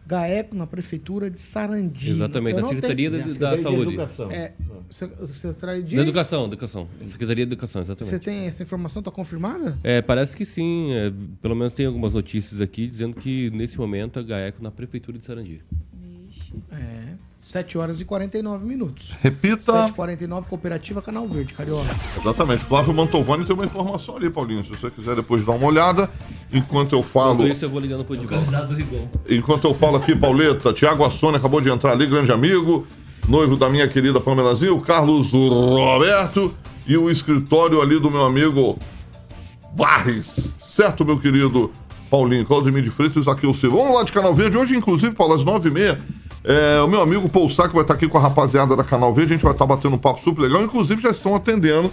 Gaeco 0.06 0.54
na 0.54 0.66
prefeitura 0.66 1.30
de 1.30 1.40
Sarandi. 1.40 2.10
Exatamente, 2.10 2.56
da 2.56 2.60
não 2.62 2.68
Secretaria 2.68 3.10
tenho- 3.10 3.22
da, 3.22 3.28
Secretaria 3.30 3.50
da 3.50 3.56
de 3.56 3.62
Saúde. 3.76 3.94
Educação. 3.94 4.30
É, 4.30 4.52
se- 4.90 5.26
secretário 5.28 5.82
de. 5.82 5.96
Da 5.96 6.02
Educação, 6.02 6.44
Educação. 6.46 6.88
Secretaria 7.04 7.46
de 7.46 7.52
Educação, 7.52 7.80
exatamente. 7.82 8.10
Você 8.10 8.18
tem 8.18 8.46
essa 8.46 8.62
informação? 8.62 9.02
Tá 9.02 9.10
confirmada? 9.10 9.78
É, 9.82 10.02
parece 10.02 10.36
que 10.36 10.44
sim. 10.44 10.92
é, 10.92 11.12
pelo 11.40 11.54
menos 11.56 11.72
tem 11.72 11.86
algumas 11.86 12.12
notícias 12.12 12.60
aqui 12.60 12.86
dizendo 12.86 13.14
que 13.16 13.50
nesse 13.50 13.78
momento 13.78 14.18
a 14.18 14.22
GAECO 14.22 14.62
na 14.62 14.70
Prefeitura 14.70 15.18
de 15.18 15.24
Sarandi. 15.24 15.62
É. 16.70 17.14
7 17.44 17.76
horas 17.76 18.00
e 18.00 18.06
49 18.06 18.64
minutos. 18.64 19.14
Repita. 19.20 19.86
7h49, 19.88 20.44
Cooperativa 20.44 21.02
Canal 21.02 21.28
Verde, 21.28 21.52
Carioca. 21.52 21.94
Exatamente. 22.18 22.64
Flávio 22.64 22.94
Mantovani 22.94 23.44
tem 23.44 23.54
uma 23.54 23.66
informação 23.66 24.16
ali, 24.16 24.30
Paulinho, 24.30 24.64
se 24.64 24.70
você 24.70 24.90
quiser 24.90 25.14
depois 25.14 25.44
dar 25.44 25.52
uma 25.52 25.66
olhada. 25.66 26.08
enquanto 26.50 26.94
eu 26.94 27.02
falo. 27.02 27.34
Enquanto 27.34 27.52
isso, 27.52 27.64
eu 27.66 27.68
vou 27.68 27.80
ligando 27.80 28.02
pro 28.02 28.18
Rigon. 28.18 29.08
Enquanto 29.28 29.66
eu 29.66 29.74
falo 29.74 29.98
aqui, 29.98 30.16
Pauleta, 30.16 30.72
Tiago 30.72 31.04
Assone 31.04 31.36
acabou 31.36 31.60
de 31.60 31.68
entrar 31.68 31.92
ali, 31.92 32.06
grande 32.06 32.32
amigo, 32.32 32.86
noivo 33.28 33.56
da 33.56 33.68
minha 33.68 33.86
querida 33.88 34.18
Pamelazinha, 34.22 34.72
o 34.72 34.80
Carlos 34.80 35.30
Roberto 35.32 36.56
e 36.86 36.96
o 36.96 37.10
escritório 37.10 37.82
ali 37.82 38.00
do 38.00 38.10
meu 38.10 38.24
amigo 38.24 38.78
Barres. 39.76 40.54
Certo, 40.66 41.04
meu 41.04 41.18
querido 41.20 41.70
Paulinho, 42.08 42.46
Claudemir 42.46 42.82
de 42.82 42.90
Freitas 42.90 43.22
e 43.22 43.26
Zaqueu 43.26 43.52
Silva. 43.52 43.76
Vamos 43.76 43.94
lá 43.96 44.02
de 44.02 44.12
Canal 44.12 44.34
Verde. 44.34 44.56
Hoje, 44.56 44.74
inclusive, 44.74 45.14
Paulo, 45.14 45.34
às 45.34 45.44
nove 45.44 45.68
e 45.68 45.72
meia, 45.72 46.00
é, 46.44 46.82
o 46.82 46.88
meu 46.88 47.00
amigo 47.00 47.26
Paul 47.28 47.48
Sack 47.48 47.72
vai 47.72 47.82
estar 47.82 47.94
aqui 47.94 48.06
com 48.06 48.18
a 48.18 48.20
rapaziada 48.20 48.76
da 48.76 48.84
Canal 48.84 49.14
Verde. 49.14 49.32
A 49.32 49.36
gente 49.36 49.44
vai 49.44 49.52
estar 49.52 49.64
batendo 49.64 49.94
um 49.94 49.98
papo 49.98 50.22
super 50.22 50.42
legal. 50.42 50.62
Inclusive, 50.62 51.00
já 51.00 51.10
estão 51.10 51.34
atendendo. 51.34 51.90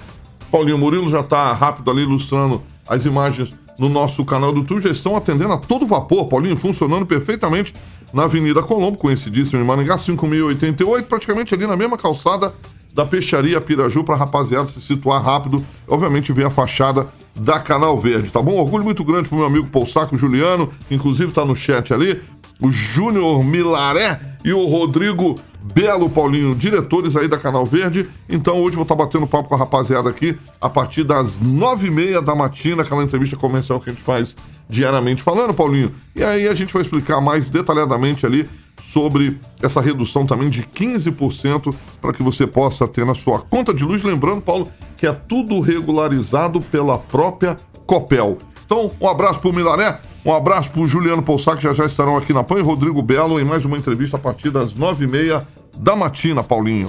Paulinho 0.51 0.77
Murilo 0.77 1.09
já 1.09 1.21
está 1.21 1.53
rápido 1.53 1.89
ali 1.89 2.01
ilustrando 2.01 2.61
as 2.85 3.05
imagens 3.05 3.53
no 3.79 3.87
nosso 3.87 4.25
canal 4.25 4.51
do 4.51 4.59
YouTube. 4.59 4.81
Já 4.81 4.89
estão 4.89 5.15
atendendo 5.15 5.53
a 5.53 5.57
todo 5.57 5.87
vapor. 5.87 6.25
Paulinho 6.25 6.57
funcionando 6.57 7.05
perfeitamente 7.05 7.73
na 8.13 8.23
Avenida 8.23 8.61
Colombo, 8.61 8.97
conhecidíssimo 8.97 9.61
em 9.61 9.65
Maringá, 9.65 9.97
5088, 9.97 11.07
praticamente 11.07 11.55
ali 11.55 11.65
na 11.65 11.77
mesma 11.77 11.97
calçada 11.97 12.53
da 12.93 13.05
Peixaria 13.05 13.61
Piraju, 13.61 14.03
para 14.03 14.15
a 14.15 14.17
rapaziada 14.17 14.67
se 14.67 14.81
situar 14.81 15.23
rápido. 15.23 15.65
Obviamente, 15.87 16.33
ver 16.33 16.45
a 16.45 16.51
fachada 16.51 17.07
da 17.33 17.57
Canal 17.57 17.97
Verde, 17.97 18.29
tá 18.29 18.41
bom? 18.41 18.55
Orgulho 18.55 18.83
muito 18.83 19.01
grande 19.05 19.29
pro 19.29 19.37
meu 19.37 19.47
amigo 19.47 19.67
Paul 19.67 19.85
Saco 19.85 20.17
Juliano, 20.17 20.69
inclusive 20.89 21.31
tá 21.31 21.45
no 21.45 21.55
chat 21.55 21.93
ali, 21.93 22.21
o 22.59 22.69
Júnior 22.69 23.41
Milaré 23.45 24.30
e 24.43 24.53
o 24.53 24.65
Rodrigo 24.65 25.39
Belo 25.73 26.09
Paulinho, 26.09 26.55
diretores 26.55 27.15
aí 27.15 27.27
da 27.27 27.37
Canal 27.37 27.65
Verde. 27.65 28.09
Então 28.27 28.61
hoje 28.61 28.75
vou 28.75 28.83
estar 28.83 28.95
batendo 28.95 29.27
papo 29.27 29.49
com 29.49 29.55
a 29.55 29.57
rapaziada 29.57 30.09
aqui 30.09 30.37
a 30.59 30.69
partir 30.69 31.03
das 31.03 31.39
nove 31.39 31.87
e 31.87 31.91
meia 31.91 32.21
da 32.21 32.33
matina, 32.33 32.81
aquela 32.81 33.03
entrevista 33.03 33.35
comercial 33.35 33.79
que 33.79 33.89
a 33.89 33.93
gente 33.93 34.03
faz 34.03 34.35
diariamente 34.67 35.21
falando, 35.21 35.53
Paulinho. 35.53 35.91
E 36.15 36.23
aí 36.23 36.47
a 36.47 36.55
gente 36.55 36.73
vai 36.73 36.81
explicar 36.81 37.21
mais 37.21 37.49
detalhadamente 37.49 38.25
ali 38.25 38.49
sobre 38.81 39.37
essa 39.61 39.79
redução 39.79 40.25
também 40.25 40.49
de 40.49 40.63
15% 40.63 41.73
para 42.01 42.13
que 42.13 42.23
você 42.23 42.47
possa 42.47 42.87
ter 42.87 43.05
na 43.05 43.13
sua 43.13 43.39
conta 43.39 43.73
de 43.73 43.83
luz. 43.83 44.01
Lembrando, 44.01 44.41
Paulo, 44.41 44.67
que 44.97 45.05
é 45.05 45.13
tudo 45.13 45.59
regularizado 45.59 46.59
pela 46.61 46.97
própria 46.97 47.55
Copel. 47.85 48.37
Então, 48.71 48.89
um 49.01 49.07
abraço 49.09 49.37
para 49.41 49.49
o 49.49 49.53
Milaré, 49.53 49.99
um 50.23 50.33
abraço 50.33 50.71
para 50.71 50.79
o 50.79 50.87
Juliano 50.87 51.21
Poussac, 51.21 51.57
que 51.57 51.63
já 51.63 51.73
já 51.73 51.85
estarão 51.85 52.15
aqui 52.15 52.31
na 52.31 52.41
PAN, 52.41 52.59
e 52.59 52.61
Rodrigo 52.61 53.01
Belo 53.01 53.37
em 53.37 53.43
mais 53.43 53.65
uma 53.65 53.77
entrevista 53.77 54.15
a 54.15 54.19
partir 54.19 54.49
das 54.49 54.73
nove 54.73 55.03
e 55.03 55.07
meia 55.09 55.45
da 55.77 55.93
matina, 55.93 56.41
Paulinho. 56.41 56.87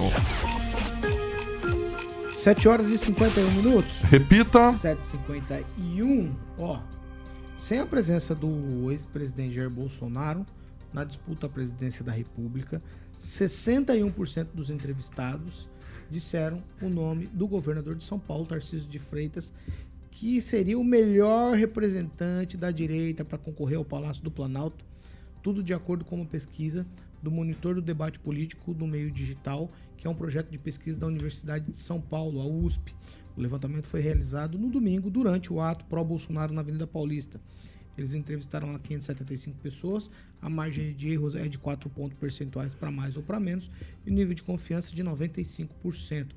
7 2.31 2.69
horas 2.69 2.87
e 2.87 2.97
51 2.97 3.51
minutos. 3.51 3.99
Repita. 4.03 4.71
7h51. 4.71 6.31
Ó, 6.57 6.79
sem 7.57 7.79
a 7.79 7.85
presença 7.85 8.33
do 8.33 8.89
ex-presidente 8.89 9.55
Jair 9.55 9.69
Bolsonaro 9.69 10.45
na 10.93 11.03
disputa 11.03 11.47
à 11.47 11.49
presidência 11.49 12.01
da 12.01 12.13
República, 12.13 12.81
61% 13.19 14.47
dos 14.53 14.69
entrevistados 14.69 15.67
disseram 16.09 16.63
o 16.81 16.87
nome 16.87 17.27
do 17.27 17.47
governador 17.47 17.95
de 17.95 18.05
São 18.05 18.19
Paulo, 18.19 18.45
Tarcísio 18.45 18.87
de 18.87 18.99
Freitas, 18.99 19.51
que 20.13 20.39
seria 20.39 20.77
o 20.77 20.83
melhor 20.83 21.57
representante 21.57 22.55
da 22.55 22.69
direita 22.69 23.25
para 23.25 23.35
concorrer 23.35 23.79
ao 23.79 23.83
Palácio 23.83 24.23
do 24.23 24.29
Planalto, 24.29 24.85
tudo 25.41 25.63
de 25.63 25.73
acordo 25.73 26.05
com 26.05 26.17
uma 26.17 26.25
pesquisa 26.25 26.85
do 27.21 27.31
Monitor 27.31 27.75
do 27.75 27.81
Debate 27.81 28.19
Político 28.19 28.75
do 28.75 28.85
Meio 28.85 29.09
Digital, 29.09 29.71
que 29.97 30.05
é 30.05 30.09
um 30.09 30.13
projeto 30.13 30.51
de 30.51 30.59
pesquisa 30.59 30.99
da 30.99 31.07
Universidade 31.07 31.71
de 31.71 31.77
São 31.77 31.99
Paulo, 31.99 32.39
a 32.39 32.45
USP. 32.45 32.93
O 33.35 33.41
levantamento 33.41 33.87
foi 33.87 34.01
realizado 34.01 34.55
no 34.55 34.69
domingo, 34.69 35.09
durante 35.09 35.51
o 35.51 35.59
ato 35.59 35.83
pró-Bolsonaro 35.85 36.53
na 36.53 36.61
Avenida 36.61 36.85
Paulista. 36.85 37.41
Eles 37.97 38.13
entrevistaram 38.13 38.71
lá 38.71 38.77
575 38.77 39.57
pessoas, 39.57 40.11
a 40.39 40.47
margem 40.47 40.93
de 40.93 41.09
erros 41.09 41.33
é 41.33 41.47
de 41.47 41.57
4 41.57 41.89
pontos 41.89 42.17
percentuais 42.19 42.73
para 42.75 42.91
mais 42.91 43.17
ou 43.17 43.23
para 43.23 43.39
menos, 43.39 43.71
e 44.05 44.11
o 44.11 44.13
nível 44.13 44.35
de 44.35 44.43
confiança 44.43 44.93
de 44.93 45.03
95%. 45.03 46.27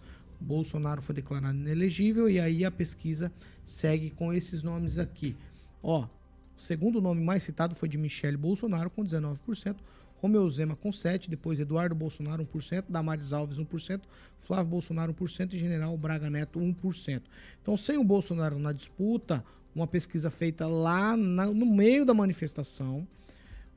Bolsonaro 0.40 1.00
foi 1.02 1.14
declarado 1.14 1.56
inelegível 1.56 2.28
e 2.28 2.38
aí 2.38 2.64
a 2.64 2.70
pesquisa 2.70 3.32
segue 3.64 4.10
com 4.10 4.32
esses 4.32 4.62
nomes 4.62 4.98
aqui. 4.98 5.36
Ó, 5.82 6.04
o 6.04 6.60
segundo 6.60 7.00
nome 7.00 7.22
mais 7.22 7.42
citado 7.42 7.74
foi 7.74 7.88
de 7.88 7.98
Michele 7.98 8.36
Bolsonaro 8.36 8.90
com 8.90 9.02
19%, 9.04 9.76
Romeu 10.20 10.48
Zema 10.48 10.74
com 10.74 10.90
7%, 10.90 11.28
depois 11.28 11.60
Eduardo 11.60 11.94
Bolsonaro 11.94 12.44
1%, 12.46 12.84
Damares 12.88 13.32
Alves 13.32 13.58
1%, 13.58 14.00
Flávio 14.40 14.70
Bolsonaro 14.70 15.12
1% 15.12 15.52
e 15.52 15.58
General 15.58 15.96
Braga 15.96 16.30
Neto 16.30 16.58
1%. 16.58 17.22
Então, 17.60 17.76
sem 17.76 17.98
o 17.98 18.04
Bolsonaro 18.04 18.58
na 18.58 18.72
disputa, 18.72 19.44
uma 19.74 19.86
pesquisa 19.86 20.30
feita 20.30 20.66
lá 20.66 21.14
na- 21.16 21.46
no 21.52 21.66
meio 21.66 22.06
da 22.06 22.14
manifestação 22.14 23.06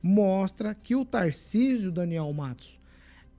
mostra 0.02 0.74
que 0.74 0.96
o 0.96 1.04
Tarcísio 1.04 1.92
Daniel 1.92 2.32
Matos 2.32 2.79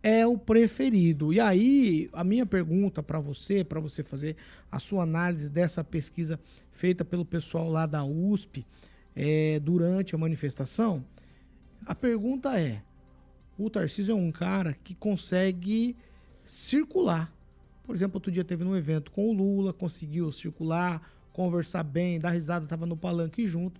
é 0.03 0.25
o 0.25 0.37
preferido. 0.37 1.31
E 1.31 1.39
aí, 1.39 2.09
a 2.13 2.23
minha 2.23 2.45
pergunta 2.45 3.03
para 3.03 3.19
você, 3.19 3.63
para 3.63 3.79
você 3.79 4.03
fazer 4.03 4.35
a 4.71 4.79
sua 4.79 5.03
análise 5.03 5.49
dessa 5.49 5.83
pesquisa 5.83 6.39
feita 6.71 7.05
pelo 7.05 7.25
pessoal 7.25 7.69
lá 7.69 7.85
da 7.85 8.03
USP 8.03 8.65
é, 9.15 9.59
durante 9.59 10.15
a 10.15 10.17
manifestação, 10.17 11.03
a 11.85 11.93
pergunta 11.93 12.59
é: 12.59 12.81
o 13.57 13.69
Tarcísio 13.69 14.13
é 14.13 14.15
um 14.15 14.31
cara 14.31 14.75
que 14.83 14.95
consegue 14.95 15.95
circular. 16.43 17.31
Por 17.83 17.95
exemplo, 17.95 18.17
outro 18.17 18.31
dia 18.31 18.43
teve 18.43 18.63
num 18.63 18.75
evento 18.75 19.11
com 19.11 19.29
o 19.29 19.33
Lula, 19.33 19.73
conseguiu 19.73 20.31
circular, 20.31 21.01
conversar 21.33 21.83
bem, 21.83 22.19
dar 22.19 22.31
risada, 22.31 22.65
estava 22.65 22.85
no 22.85 22.95
palanque 22.95 23.47
junto. 23.47 23.79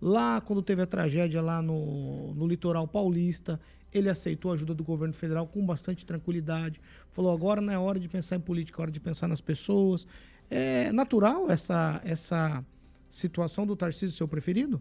Lá, 0.00 0.40
quando 0.40 0.62
teve 0.62 0.82
a 0.82 0.86
tragédia 0.86 1.40
lá 1.40 1.62
no, 1.62 2.34
no 2.34 2.46
litoral 2.46 2.86
paulista, 2.86 3.58
ele 3.92 4.08
aceitou 4.08 4.50
a 4.50 4.54
ajuda 4.54 4.74
do 4.74 4.84
governo 4.84 5.14
federal 5.14 5.46
com 5.46 5.64
bastante 5.64 6.04
tranquilidade. 6.04 6.80
Falou: 7.10 7.32
agora 7.32 7.60
não 7.60 7.72
é 7.72 7.78
hora 7.78 7.98
de 7.98 8.08
pensar 8.08 8.36
em 8.36 8.40
política, 8.40 8.80
é 8.80 8.82
hora 8.82 8.92
de 8.92 9.00
pensar 9.00 9.28
nas 9.28 9.40
pessoas. 9.40 10.06
É 10.48 10.92
natural 10.92 11.50
essa, 11.50 12.00
essa 12.04 12.64
situação 13.10 13.66
do 13.66 13.74
Tarcísio 13.74 14.16
ser 14.16 14.24
o 14.24 14.28
preferido? 14.28 14.80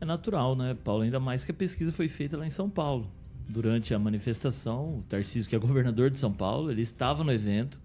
É 0.00 0.04
natural, 0.04 0.56
né, 0.56 0.76
Paulo? 0.82 1.02
Ainda 1.02 1.20
mais 1.20 1.44
que 1.44 1.52
a 1.52 1.54
pesquisa 1.54 1.92
foi 1.92 2.08
feita 2.08 2.36
lá 2.36 2.44
em 2.44 2.50
São 2.50 2.68
Paulo. 2.68 3.08
Durante 3.48 3.94
a 3.94 3.98
manifestação, 3.98 4.98
o 4.98 5.04
Tarcísio, 5.08 5.48
que 5.48 5.54
é 5.54 5.58
governador 5.58 6.10
de 6.10 6.18
São 6.18 6.32
Paulo, 6.32 6.70
ele 6.70 6.82
estava 6.82 7.22
no 7.22 7.32
evento. 7.32 7.78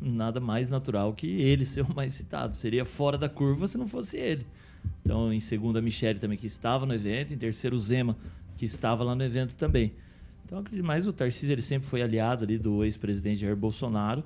Nada 0.00 0.40
mais 0.40 0.68
natural 0.68 1.12
que 1.12 1.26
ele 1.26 1.64
ser 1.64 1.82
o 1.82 1.94
mais 1.94 2.14
citado. 2.14 2.56
Seria 2.56 2.84
fora 2.84 3.18
da 3.18 3.28
curva 3.28 3.68
se 3.68 3.76
não 3.76 3.86
fosse 3.86 4.16
ele. 4.16 4.46
Então, 5.02 5.32
em 5.32 5.40
segundo, 5.40 5.78
a 5.78 5.82
Michele 5.82 6.18
também, 6.18 6.38
que 6.38 6.46
estava 6.46 6.86
no 6.86 6.94
evento. 6.94 7.34
Em 7.34 7.38
terceiro, 7.38 7.76
o 7.76 7.78
Zema, 7.78 8.16
que 8.60 8.66
estava 8.66 9.02
lá 9.02 9.14
no 9.14 9.24
evento 9.24 9.54
também. 9.54 9.94
Então, 10.44 10.58
acredito 10.58 10.84
mais 10.84 11.06
o 11.06 11.14
Tarcísio, 11.14 11.50
ele 11.50 11.62
sempre 11.62 11.88
foi 11.88 12.02
aliado 12.02 12.44
ali 12.44 12.58
do 12.58 12.84
ex-presidente 12.84 13.40
Jair 13.40 13.56
Bolsonaro. 13.56 14.22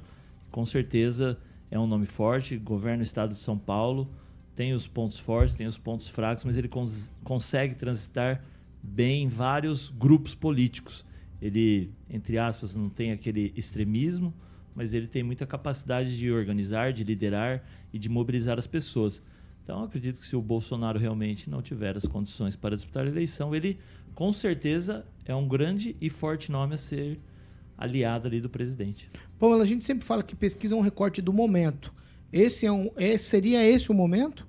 Com 0.50 0.66
certeza 0.66 1.38
é 1.70 1.78
um 1.78 1.86
nome 1.86 2.04
forte, 2.04 2.56
governa 2.56 2.98
o 2.98 3.04
estado 3.04 3.28
de 3.28 3.38
São 3.38 3.56
Paulo, 3.56 4.10
tem 4.56 4.74
os 4.74 4.88
pontos 4.88 5.20
fortes, 5.20 5.54
tem 5.54 5.68
os 5.68 5.78
pontos 5.78 6.08
fracos, 6.08 6.42
mas 6.42 6.56
ele 6.56 6.66
cons 6.66 7.12
consegue 7.22 7.76
transitar 7.76 8.42
bem 8.82 9.22
em 9.22 9.28
vários 9.28 9.88
grupos 9.88 10.34
políticos. 10.34 11.04
Ele, 11.40 11.94
entre 12.10 12.36
aspas, 12.36 12.74
não 12.74 12.88
tem 12.88 13.12
aquele 13.12 13.52
extremismo, 13.56 14.34
mas 14.74 14.94
ele 14.94 15.06
tem 15.06 15.22
muita 15.22 15.46
capacidade 15.46 16.18
de 16.18 16.32
organizar, 16.32 16.92
de 16.92 17.04
liderar 17.04 17.62
e 17.92 18.00
de 18.00 18.08
mobilizar 18.08 18.58
as 18.58 18.66
pessoas. 18.66 19.22
Então, 19.62 19.82
acredito 19.82 20.20
que 20.20 20.26
se 20.26 20.36
o 20.36 20.42
Bolsonaro 20.42 20.98
realmente 20.98 21.48
não 21.48 21.62
tiver 21.62 21.96
as 21.96 22.04
condições 22.04 22.54
para 22.54 22.74
disputar 22.74 23.06
a 23.06 23.08
eleição, 23.08 23.54
ele 23.54 23.78
com 24.14 24.32
certeza 24.32 25.06
é 25.24 25.34
um 25.34 25.48
grande 25.48 25.96
e 26.00 26.08
forte 26.08 26.50
nome 26.50 26.74
a 26.74 26.78
ser 26.78 27.20
aliado 27.76 28.28
ali 28.28 28.40
do 28.40 28.48
presidente. 28.48 29.10
Pô, 29.38 29.52
a 29.54 29.66
gente 29.66 29.84
sempre 29.84 30.04
fala 30.04 30.22
que 30.22 30.36
pesquisa 30.36 30.74
é 30.74 30.78
um 30.78 30.82
recorte 30.82 31.20
do 31.20 31.32
momento. 31.32 31.92
Esse 32.32 32.66
é 32.66 32.72
um, 32.72 32.90
é- 32.96 33.18
seria 33.18 33.64
esse 33.64 33.90
o 33.90 33.94
momento? 33.94 34.46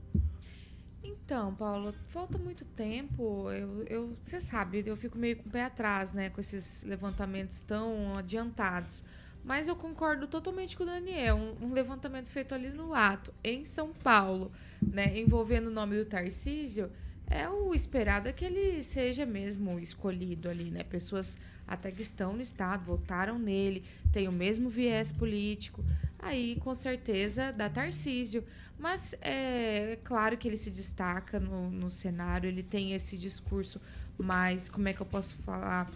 Então, 1.04 1.56
Paulo, 1.56 1.94
falta 2.10 2.38
muito 2.38 2.64
tempo. 2.66 3.50
Eu, 3.52 3.84
eu, 3.88 4.16
você 4.22 4.40
sabe, 4.40 4.84
eu 4.86 4.96
fico 4.96 5.18
meio 5.18 5.38
com 5.38 5.50
o 5.50 5.52
pé 5.52 5.64
atrás, 5.64 6.14
né, 6.14 6.30
com 6.30 6.40
esses 6.40 6.84
levantamentos 6.84 7.64
tão 7.64 8.16
adiantados. 8.18 9.04
Mas 9.44 9.68
eu 9.68 9.76
concordo 9.76 10.28
totalmente 10.28 10.76
com 10.76 10.84
o 10.84 10.86
Daniel. 10.86 11.36
Um, 11.36 11.68
um 11.68 11.74
levantamento 11.74 12.30
feito 12.30 12.54
ali 12.54 12.70
no 12.70 12.94
ato, 12.94 13.34
em 13.44 13.64
São 13.64 13.92
Paulo, 13.92 14.52
né, 14.82 15.20
envolvendo 15.20 15.68
o 15.68 15.72
nome 15.72 15.98
do 15.98 16.06
Tarcísio, 16.06 16.92
é 17.30 17.50
o 17.50 17.74
esperado 17.74 18.28
é 18.28 18.34
que 18.34 18.46
ele 18.46 18.84
seja 18.84 19.26
mesmo 19.26 19.80
escolhido 19.80 20.50
ali, 20.50 20.66
né? 20.66 20.84
Pessoas 20.84 21.38
até 21.68 21.92
que 21.92 22.02
estão 22.02 22.34
no 22.34 22.42
estado, 22.42 22.86
votaram 22.86 23.40
nele, 23.40 23.84
tem 24.12 24.28
o 24.28 24.32
mesmo 24.32 24.70
viés 24.70 25.12
político. 25.12 25.84
Aí, 26.20 26.56
com 26.58 26.76
certeza, 26.76 27.52
dá 27.52 27.70
Tarcísio. 27.70 28.44
Mas 28.78 29.16
é 29.22 29.98
claro 30.04 30.38
que 30.38 30.48
ele 30.48 30.58
se 30.58 30.70
destaca 30.70 31.40
no, 31.40 31.72
no 31.72 31.90
cenário, 31.90 32.48
ele 32.48 32.62
tem 32.62 32.94
esse 32.94 33.18
discurso 33.18 33.80
mais, 34.18 34.70
como 34.70 34.88
é 34.88 34.94
que 34.94 35.02
eu 35.02 35.06
posso 35.06 35.36
falar? 35.38 35.90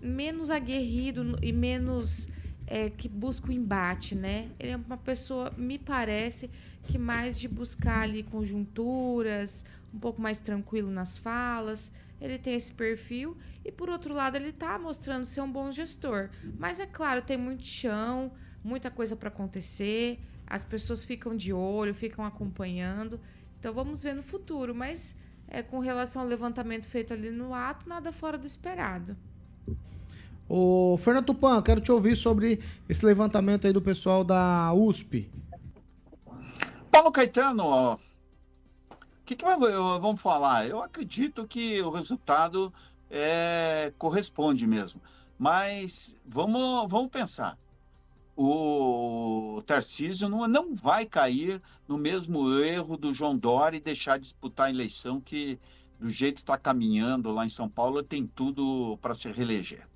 Menos 0.00 0.50
aguerrido 0.50 1.38
e 1.40 1.52
menos 1.52 2.28
é, 2.66 2.90
que 2.90 3.08
busca 3.08 3.48
o 3.48 3.52
embate, 3.52 4.14
né? 4.14 4.50
Ele 4.58 4.72
é 4.72 4.76
uma 4.76 4.96
pessoa, 4.96 5.52
me 5.56 5.78
parece, 5.78 6.50
que 6.86 6.98
mais 6.98 7.38
de 7.38 7.48
buscar 7.48 8.00
ali 8.00 8.22
conjunturas, 8.22 9.64
um 9.94 9.98
pouco 9.98 10.20
mais 10.20 10.40
tranquilo 10.40 10.90
nas 10.90 11.16
falas. 11.16 11.92
Ele 12.20 12.38
tem 12.38 12.54
esse 12.54 12.72
perfil 12.72 13.36
e 13.64 13.70
por 13.70 13.88
outro 13.88 14.12
lado 14.12 14.36
ele 14.36 14.48
está 14.48 14.78
mostrando 14.78 15.24
ser 15.24 15.40
um 15.40 15.50
bom 15.50 15.70
gestor. 15.70 16.30
Mas 16.58 16.80
é 16.80 16.86
claro, 16.86 17.22
tem 17.22 17.36
muito 17.36 17.64
chão, 17.64 18.32
muita 18.62 18.90
coisa 18.90 19.14
para 19.14 19.28
acontecer. 19.28 20.18
As 20.46 20.64
pessoas 20.64 21.04
ficam 21.04 21.36
de 21.36 21.52
olho, 21.52 21.94
ficam 21.94 22.24
acompanhando. 22.24 23.20
Então 23.58 23.72
vamos 23.72 24.02
ver 24.02 24.14
no 24.14 24.22
futuro, 24.22 24.74
mas 24.74 25.16
é, 25.48 25.62
com 25.62 25.78
relação 25.78 26.22
ao 26.22 26.28
levantamento 26.28 26.86
feito 26.86 27.12
ali 27.12 27.30
no 27.30 27.54
ato, 27.54 27.88
nada 27.88 28.10
fora 28.10 28.36
do 28.36 28.46
esperado. 28.46 29.16
Ô, 30.48 30.98
Fernando 30.98 31.26
Tupan, 31.26 31.62
quero 31.62 31.80
te 31.80 31.90
ouvir 31.90 32.16
sobre 32.16 32.60
esse 32.88 33.04
levantamento 33.04 33.66
aí 33.66 33.72
do 33.72 33.80
pessoal 33.80 34.22
da 34.22 34.72
USP. 34.74 35.30
Paulo 36.90 37.10
Caetano, 37.10 37.98
o 39.24 39.26
que, 39.26 39.36
que 39.36 39.44
vamos 39.46 40.20
falar? 40.20 40.68
Eu 40.68 40.82
acredito 40.82 41.46
que 41.48 41.80
o 41.80 41.88
resultado 41.88 42.70
é, 43.10 43.90
corresponde 43.96 44.66
mesmo. 44.66 45.00
Mas 45.38 46.14
vamos, 46.26 46.90
vamos 46.90 47.10
pensar. 47.10 47.58
O 48.36 49.62
Tarcísio 49.66 50.28
não, 50.28 50.46
não 50.46 50.74
vai 50.74 51.06
cair 51.06 51.62
no 51.88 51.96
mesmo 51.96 52.52
erro 52.60 52.98
do 52.98 53.14
João 53.14 53.34
Dória 53.34 53.78
e 53.78 53.80
deixar 53.80 54.18
de 54.18 54.24
disputar 54.24 54.66
a 54.66 54.70
eleição 54.70 55.22
que, 55.22 55.58
do 55.98 56.10
jeito 56.10 56.36
que 56.36 56.42
está 56.42 56.58
caminhando 56.58 57.32
lá 57.32 57.46
em 57.46 57.50
São 57.50 57.66
Paulo, 57.66 58.02
tem 58.02 58.26
tudo 58.26 58.98
para 59.00 59.14
se 59.14 59.32
reeleger. 59.32 59.88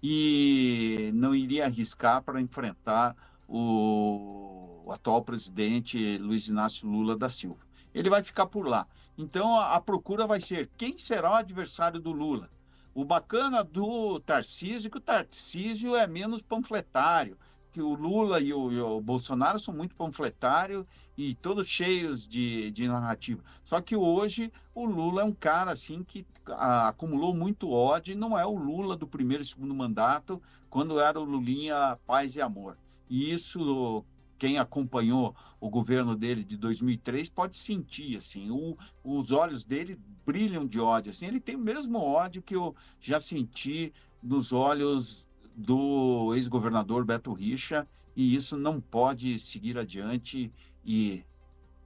E 0.00 1.10
não 1.12 1.34
iria 1.34 1.64
arriscar 1.64 2.22
para 2.22 2.40
enfrentar 2.40 3.16
o, 3.48 4.84
o 4.86 4.92
atual 4.92 5.24
presidente 5.24 6.18
Luiz 6.18 6.46
Inácio 6.46 6.88
Lula 6.88 7.16
da 7.16 7.28
Silva. 7.28 7.68
Ele 7.94 8.10
vai 8.10 8.22
ficar 8.22 8.46
por 8.46 8.66
lá. 8.66 8.86
Então 9.16 9.56
a, 9.58 9.74
a 9.74 9.80
procura 9.80 10.26
vai 10.26 10.40
ser 10.40 10.70
quem 10.76 10.96
será 10.98 11.32
o 11.32 11.34
adversário 11.34 12.00
do 12.00 12.12
Lula. 12.12 12.50
O 12.94 13.04
bacana 13.04 13.62
do 13.62 14.18
Tarcísio 14.20 14.88
é 14.88 14.90
que 14.90 14.98
o 14.98 15.00
Tarcísio 15.00 15.94
é 15.94 16.06
menos 16.06 16.42
panfletário, 16.42 17.38
que 17.70 17.80
o 17.80 17.94
Lula 17.94 18.40
e 18.40 18.52
o, 18.52 18.72
e 18.72 18.80
o 18.80 19.00
Bolsonaro 19.00 19.60
são 19.60 19.72
muito 19.72 19.94
panfletários 19.94 20.84
e 21.16 21.34
todos 21.36 21.68
cheios 21.68 22.26
de, 22.26 22.70
de 22.72 22.88
narrativa. 22.88 23.42
Só 23.64 23.80
que 23.80 23.94
hoje 23.94 24.52
o 24.74 24.84
Lula 24.86 25.22
é 25.22 25.24
um 25.24 25.32
cara 25.32 25.70
assim 25.70 26.02
que 26.02 26.26
ah, 26.48 26.88
acumulou 26.88 27.32
muito 27.32 27.70
ódio 27.70 28.16
não 28.16 28.36
é 28.36 28.44
o 28.44 28.56
Lula 28.56 28.96
do 28.96 29.06
primeiro 29.06 29.42
e 29.42 29.46
segundo 29.46 29.74
mandato, 29.74 30.42
quando 30.68 30.98
era 30.98 31.20
o 31.20 31.24
Lulinha 31.24 31.98
paz 32.06 32.34
e 32.34 32.40
amor. 32.40 32.76
E 33.08 33.32
isso 33.32 34.04
quem 34.40 34.56
acompanhou 34.56 35.36
o 35.60 35.68
governo 35.68 36.16
dele 36.16 36.42
de 36.42 36.56
2003 36.56 37.28
pode 37.28 37.58
sentir 37.58 38.16
assim, 38.16 38.50
o, 38.50 38.74
os 39.04 39.32
olhos 39.32 39.62
dele 39.62 40.00
brilham 40.24 40.66
de 40.66 40.80
ódio, 40.80 41.12
assim, 41.12 41.26
ele 41.26 41.38
tem 41.38 41.56
o 41.56 41.60
mesmo 41.60 41.98
ódio 41.98 42.40
que 42.40 42.56
eu 42.56 42.74
já 42.98 43.20
senti 43.20 43.92
nos 44.22 44.50
olhos 44.50 45.28
do 45.54 46.34
ex-governador 46.34 47.04
Beto 47.04 47.34
Richa, 47.34 47.86
e 48.16 48.34
isso 48.34 48.56
não 48.56 48.80
pode 48.80 49.38
seguir 49.38 49.76
adiante 49.76 50.50
e 50.82 51.22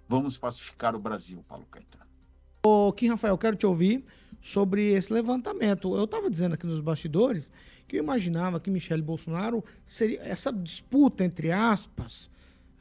vamos 0.09 0.39
pacificar 0.39 0.95
o 0.95 1.01
Brasil, 1.01 1.45
Paulo 1.49 1.67
Caetano. 1.67 2.05
Ô, 2.65 2.93
Kim 2.93 3.09
Rafael, 3.09 3.37
quero 3.37 3.57
te 3.57 3.67
ouvir 3.67 4.05
sobre 4.41 4.93
esse 4.93 5.13
levantamento. 5.13 5.97
Eu 5.97 6.05
estava 6.05 6.31
dizendo 6.31 6.55
aqui 6.55 6.67
nos 6.67 6.81
bastidores 6.81 7.51
que 7.89 7.97
eu 7.97 8.03
imaginava 8.03 8.61
que 8.61 8.71
Michele 8.71 9.03
Bolsonaro 9.03 9.65
seria 9.85 10.21
essa 10.23 10.53
disputa 10.53 11.25
entre 11.25 11.51
aspas 11.51 12.33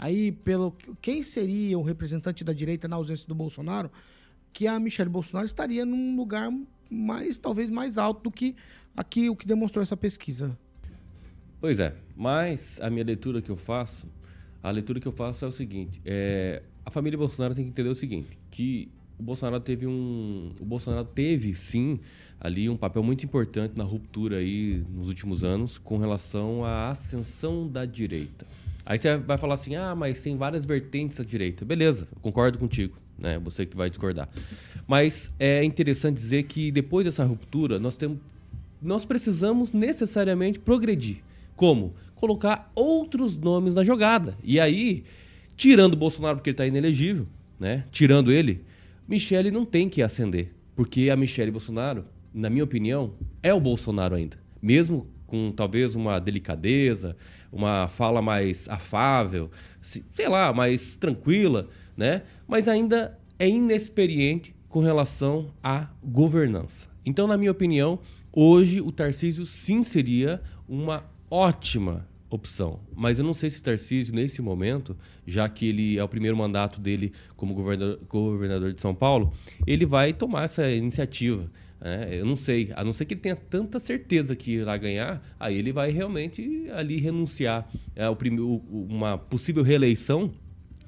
aí 0.04 0.34
pelo 0.34 0.76
quem 1.02 1.24
seria 1.24 1.80
o 1.80 1.82
representante 1.82 2.44
da 2.44 2.52
direita 2.52 2.90
na 2.90 2.98
ausência 2.98 3.26
do 3.26 3.34
Bolsonaro, 3.34 3.90
que 4.52 4.68
a 4.68 4.78
Michele 4.78 5.10
Bolsonaro 5.10 5.46
estaria 5.46 5.86
num 5.86 6.18
lugar 6.18 6.52
mais 6.90 7.38
talvez 7.38 7.70
mais 7.70 7.98
alto 7.98 8.24
do 8.24 8.30
que 8.30 8.54
aqui 8.98 9.30
o 9.30 9.36
que 9.36 9.48
demonstrou 9.48 9.82
essa 9.82 9.96
pesquisa. 9.96 10.58
Pois 11.62 11.80
é, 11.80 11.96
mas 12.18 12.82
a 12.82 12.90
minha 12.90 13.06
leitura 13.06 13.42
que 13.42 13.50
eu 13.50 13.56
faço, 13.56 14.06
a 14.62 14.70
leitura 14.70 15.00
que 15.00 15.08
eu 15.08 15.14
faço 15.14 15.46
é 15.46 15.48
o 15.48 15.52
seguinte: 15.54 16.02
é, 16.04 16.62
a 16.86 16.92
família 16.92 17.18
Bolsonaro 17.18 17.56
tem 17.56 17.64
que 17.64 17.70
entender 17.70 17.90
o 17.90 17.96
seguinte, 17.96 18.38
que 18.52 18.92
o 19.18 19.24
Bolsonaro 19.24 19.64
teve 19.64 19.88
um, 19.88 20.52
o 20.60 20.66
Bolsonaro 20.66 21.06
teve 21.06 21.56
sim 21.56 21.98
ali 22.42 22.70
um 22.70 22.76
papel 22.76 23.02
muito 23.04 23.24
importante 23.24 23.78
na 23.78 23.86
ruptura 23.86 24.40
aí 24.40 24.84
nos 24.90 25.08
últimos 25.08 25.46
anos 25.46 25.78
com 25.78 25.98
relação 25.98 26.66
à 26.66 26.90
ascensão 26.90 27.70
da 27.70 27.86
direita. 27.86 28.46
Aí 28.86 28.98
você 28.98 29.18
vai 29.18 29.38
falar 29.38 29.54
assim, 29.54 29.76
ah, 29.76 29.96
mas 29.96 30.22
tem 30.22 30.36
várias 30.36 30.66
vertentes 30.66 31.20
à 31.20 31.24
direita. 31.24 31.64
Beleza, 31.64 32.08
concordo 32.22 32.58
contigo, 32.58 32.98
né? 33.18 33.40
Você 33.40 33.66
que 33.66 33.78
vai 33.78 33.90
discordar. 33.90 34.28
Mas 34.88 35.32
é 35.40 35.64
interessante 35.64 36.16
dizer 36.16 36.44
que 36.44 36.72
depois 36.72 37.06
dessa 37.06 37.24
ruptura, 37.24 37.80
nós 37.80 37.96
temos 37.96 38.18
nós 38.84 39.06
precisamos 39.06 39.72
necessariamente 39.72 40.60
progredir. 40.60 41.18
Como? 41.56 41.94
Colocar 42.16 42.70
outros 42.76 43.38
nomes 43.38 43.74
na 43.74 43.84
jogada. 43.84 44.38
E 44.44 44.60
aí, 44.60 45.04
tirando 45.56 45.94
o 45.94 45.98
Bolsonaro 45.98 46.38
porque 46.38 46.50
ele 46.50 46.56
está 46.56 46.68
inelegível, 46.68 47.26
né? 47.60 47.86
Tirando 47.92 48.32
ele, 48.32 48.62
Michele 49.08 49.52
não 49.52 49.66
tem 49.66 49.88
que 49.88 50.02
ascender. 50.02 50.52
Porque 50.76 51.10
a 51.10 51.16
Michele 51.16 51.52
Bolsonaro, 51.52 52.06
na 52.34 52.50
minha 52.50 52.64
opinião, 52.64 53.14
é 53.42 53.54
o 53.54 53.60
Bolsonaro 53.60 54.16
ainda. 54.16 54.38
Mesmo 54.62 55.08
com 55.28 55.52
talvez 55.52 55.96
uma 55.96 56.20
delicadeza, 56.20 57.16
uma 57.54 57.88
fala 57.88 58.22
mais 58.22 58.68
afável, 58.68 59.50
se- 59.82 60.04
sei 60.16 60.28
lá, 60.28 60.52
mais 60.52 60.96
tranquila, 60.96 61.70
né? 61.96 62.24
Mas 62.48 62.68
ainda 62.68 63.14
é 63.38 63.48
inexperiente 63.48 64.56
com 64.68 64.80
relação 64.80 65.52
à 65.64 65.88
governança. 66.04 66.88
Então, 67.06 67.28
na 67.28 67.38
minha 67.38 67.52
opinião, 67.52 68.00
hoje 68.32 68.82
o 68.82 68.92
Tarcísio 68.92 69.46
sim 69.46 69.84
seria 69.84 70.42
uma 70.68 71.04
ótima 71.30 72.08
opção. 72.30 72.80
Mas 72.96 73.20
eu 73.20 73.26
não 73.26 73.34
sei 73.34 73.50
se 73.52 73.62
Tarcísio, 73.62 74.16
nesse 74.16 74.42
momento, 74.42 74.98
já 75.28 75.48
que 75.48 75.68
ele 75.68 75.98
é 76.00 76.04
o 76.04 76.08
primeiro 76.08 76.36
mandato 76.36 76.82
dele 76.82 77.12
como 77.36 77.54
governador, 77.54 78.00
governador 78.10 78.74
de 78.74 78.82
São 78.82 78.96
Paulo, 78.96 79.32
ele 79.68 79.86
vai 79.86 80.12
tomar 80.14 80.46
essa 80.46 80.68
iniciativa. 80.72 81.52
Né? 81.84 82.08
eu 82.12 82.26
não 82.26 82.36
sei, 82.36 82.72
a 82.76 82.84
não 82.84 82.94
ser 82.94 83.04
que 83.04 83.14
ele 83.14 83.22
tenha 83.22 83.36
tanta 83.36 83.78
certeza 83.80 84.36
que 84.36 84.54
irá 84.54 84.78
ganhar, 84.78 85.22
aí 85.38 85.58
ele 85.58 85.74
vai 85.74 85.92
realmente 85.92 86.68
ali 86.72 86.98
renunciar 86.98 87.70
a 87.98 88.10
uma 88.72 89.18
possível 89.18 89.62
reeleição 89.62 90.34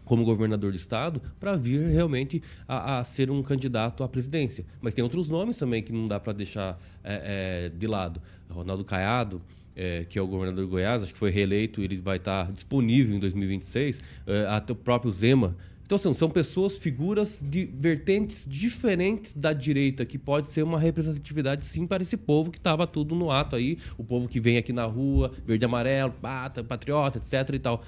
como 0.06 0.24
governador 0.24 0.72
do 0.72 0.78
estado 0.78 1.22
para 1.40 1.58
vir 1.58 1.90
realmente 1.90 2.42
a, 2.68 3.00
a 3.00 3.04
ser 3.04 3.30
um 3.30 3.42
candidato 3.44 4.04
à 4.04 4.08
presidência. 4.08 4.66
Mas 4.80 4.94
tem 4.94 5.04
outros 5.04 5.28
nomes 5.30 5.58
também 5.58 5.84
que 5.84 5.92
não 5.92 6.08
dá 6.08 6.20
para 6.20 6.32
deixar 6.32 6.80
é, 7.04 7.66
é, 7.66 7.70
de 7.70 7.88
lado. 7.88 8.22
Ronaldo 8.50 8.86
Caiado, 8.86 9.42
é, 9.76 10.06
que 10.08 10.18
é 10.18 10.22
o 10.22 10.28
governador 10.28 10.64
de 10.64 10.72
Goiás, 10.72 11.04
acho 11.04 11.12
que 11.12 11.20
foi 11.20 11.32
reeleito, 11.32 11.82
ele 11.82 11.98
vai 11.98 12.18
estar 12.18 12.52
disponível 12.52 13.14
em 13.14 13.20
2026, 13.20 14.00
é, 14.28 14.46
até 14.48 14.72
o 14.72 14.76
próprio 14.76 15.12
Zema. 15.12 15.58
Então, 15.86 16.00
são, 16.00 16.14
são 16.14 16.30
pessoas, 16.30 16.80
figuras 16.80 17.44
de 17.48 17.66
vertentes 17.66 18.44
diferentes 18.50 19.36
da 19.36 19.54
direita, 19.54 20.04
que 20.04 20.18
pode 20.18 20.50
ser 20.50 20.64
uma 20.64 20.80
representatividade, 20.80 21.64
sim, 21.64 21.86
para 21.86 22.02
esse 22.02 22.18
povo 22.18 22.50
que 22.50 22.58
estava 22.58 22.88
tudo 22.88 23.14
no 23.14 23.30
ato 23.30 23.56
aí, 23.56 23.78
o 23.96 24.04
povo 24.04 24.28
que 24.28 24.40
vem 24.40 24.58
aqui 24.58 24.74
na 24.74 24.86
rua, 24.86 25.32
verde 25.46 25.64
e 25.64 25.68
amarelo, 25.68 26.12
pata, 26.12 26.64
patriota, 26.64 27.20
etc 27.20 27.54
e 27.54 27.60
tal 27.60 27.84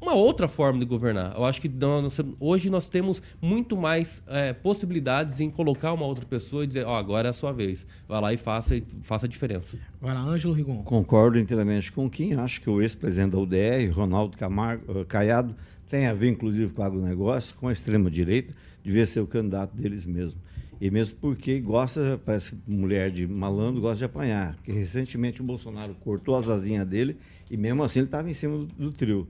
uma 0.00 0.14
outra 0.14 0.46
forma 0.48 0.78
de 0.78 0.84
governar. 0.84 1.34
Eu 1.36 1.44
acho 1.44 1.60
que 1.60 1.68
nós, 1.68 2.20
hoje 2.38 2.70
nós 2.70 2.88
temos 2.88 3.20
muito 3.42 3.76
mais 3.76 4.22
é, 4.28 4.52
possibilidades 4.52 5.40
em 5.40 5.50
colocar 5.50 5.92
uma 5.92 6.06
outra 6.06 6.24
pessoa 6.24 6.64
e 6.64 6.66
dizer, 6.66 6.86
ó, 6.86 6.96
agora 6.96 7.28
é 7.28 7.30
a 7.30 7.32
sua 7.32 7.52
vez. 7.52 7.84
Vai 8.06 8.20
lá 8.20 8.32
e 8.32 8.36
faça, 8.36 8.80
faça 9.02 9.26
a 9.26 9.28
diferença. 9.28 9.76
Vai 10.00 10.14
lá, 10.14 10.20
Ângelo 10.20 10.54
Rigon. 10.54 10.82
Concordo 10.84 11.38
inteiramente 11.38 11.90
com 11.90 12.08
Kim. 12.08 12.34
Acho 12.34 12.60
que 12.60 12.70
o 12.70 12.80
ex-presidente 12.80 13.32
da 13.32 13.38
UDR, 13.38 13.90
Ronaldo 13.92 14.36
Camargo, 14.36 15.00
eh, 15.00 15.04
Caiado, 15.04 15.54
tem 15.88 16.06
a 16.06 16.14
ver, 16.14 16.28
inclusive, 16.28 16.72
com 16.72 16.82
o 16.82 16.84
agronegócio, 16.84 17.56
com 17.56 17.68
a 17.68 17.72
extrema-direita, 17.72 18.54
devia 18.82 19.06
ser 19.06 19.20
o 19.20 19.26
candidato 19.26 19.74
deles 19.74 20.04
mesmo. 20.04 20.40
E 20.80 20.90
mesmo 20.90 21.16
porque 21.20 21.58
gosta, 21.58 22.20
parece 22.24 22.56
mulher 22.66 23.10
de 23.10 23.26
malandro, 23.26 23.80
gosta 23.80 23.98
de 23.98 24.04
apanhar. 24.04 24.54
Porque 24.56 24.70
recentemente 24.70 25.40
o 25.40 25.44
Bolsonaro 25.44 25.94
cortou 25.94 26.36
as 26.36 26.48
asinhas 26.48 26.86
dele 26.86 27.16
e 27.50 27.56
mesmo 27.56 27.82
assim 27.82 28.00
ele 28.00 28.06
estava 28.06 28.30
em 28.30 28.32
cima 28.32 28.58
do, 28.58 28.66
do 28.66 28.92
trio. 28.92 29.26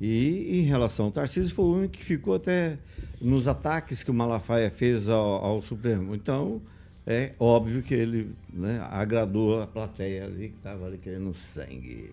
E 0.00 0.60
em 0.60 0.62
relação 0.62 1.06
ao 1.06 1.12
Tarcísio, 1.12 1.54
foi 1.54 1.64
o 1.64 1.74
único 1.74 1.94
que 1.94 2.04
ficou 2.04 2.34
até 2.34 2.78
nos 3.20 3.46
ataques 3.46 4.02
que 4.02 4.10
o 4.10 4.14
Malafaia 4.14 4.70
fez 4.70 5.08
ao, 5.08 5.44
ao 5.44 5.62
Supremo. 5.62 6.14
Então, 6.14 6.60
é 7.06 7.32
óbvio 7.38 7.82
que 7.82 7.94
ele 7.94 8.32
né, 8.52 8.80
agradou 8.90 9.60
a 9.62 9.66
plateia 9.66 10.24
ali, 10.24 10.50
que 10.50 10.56
estava 10.56 10.86
ali 10.86 10.98
querendo 10.98 11.32
sangue. 11.34 12.10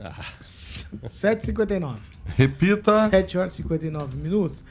Ah. 0.00 0.12
7h59. 0.42 1.96
Repita. 2.36 3.08
7 3.10 3.38
horas 3.38 3.52
e 3.52 3.56
59 3.56 4.16
minutos. 4.16 4.64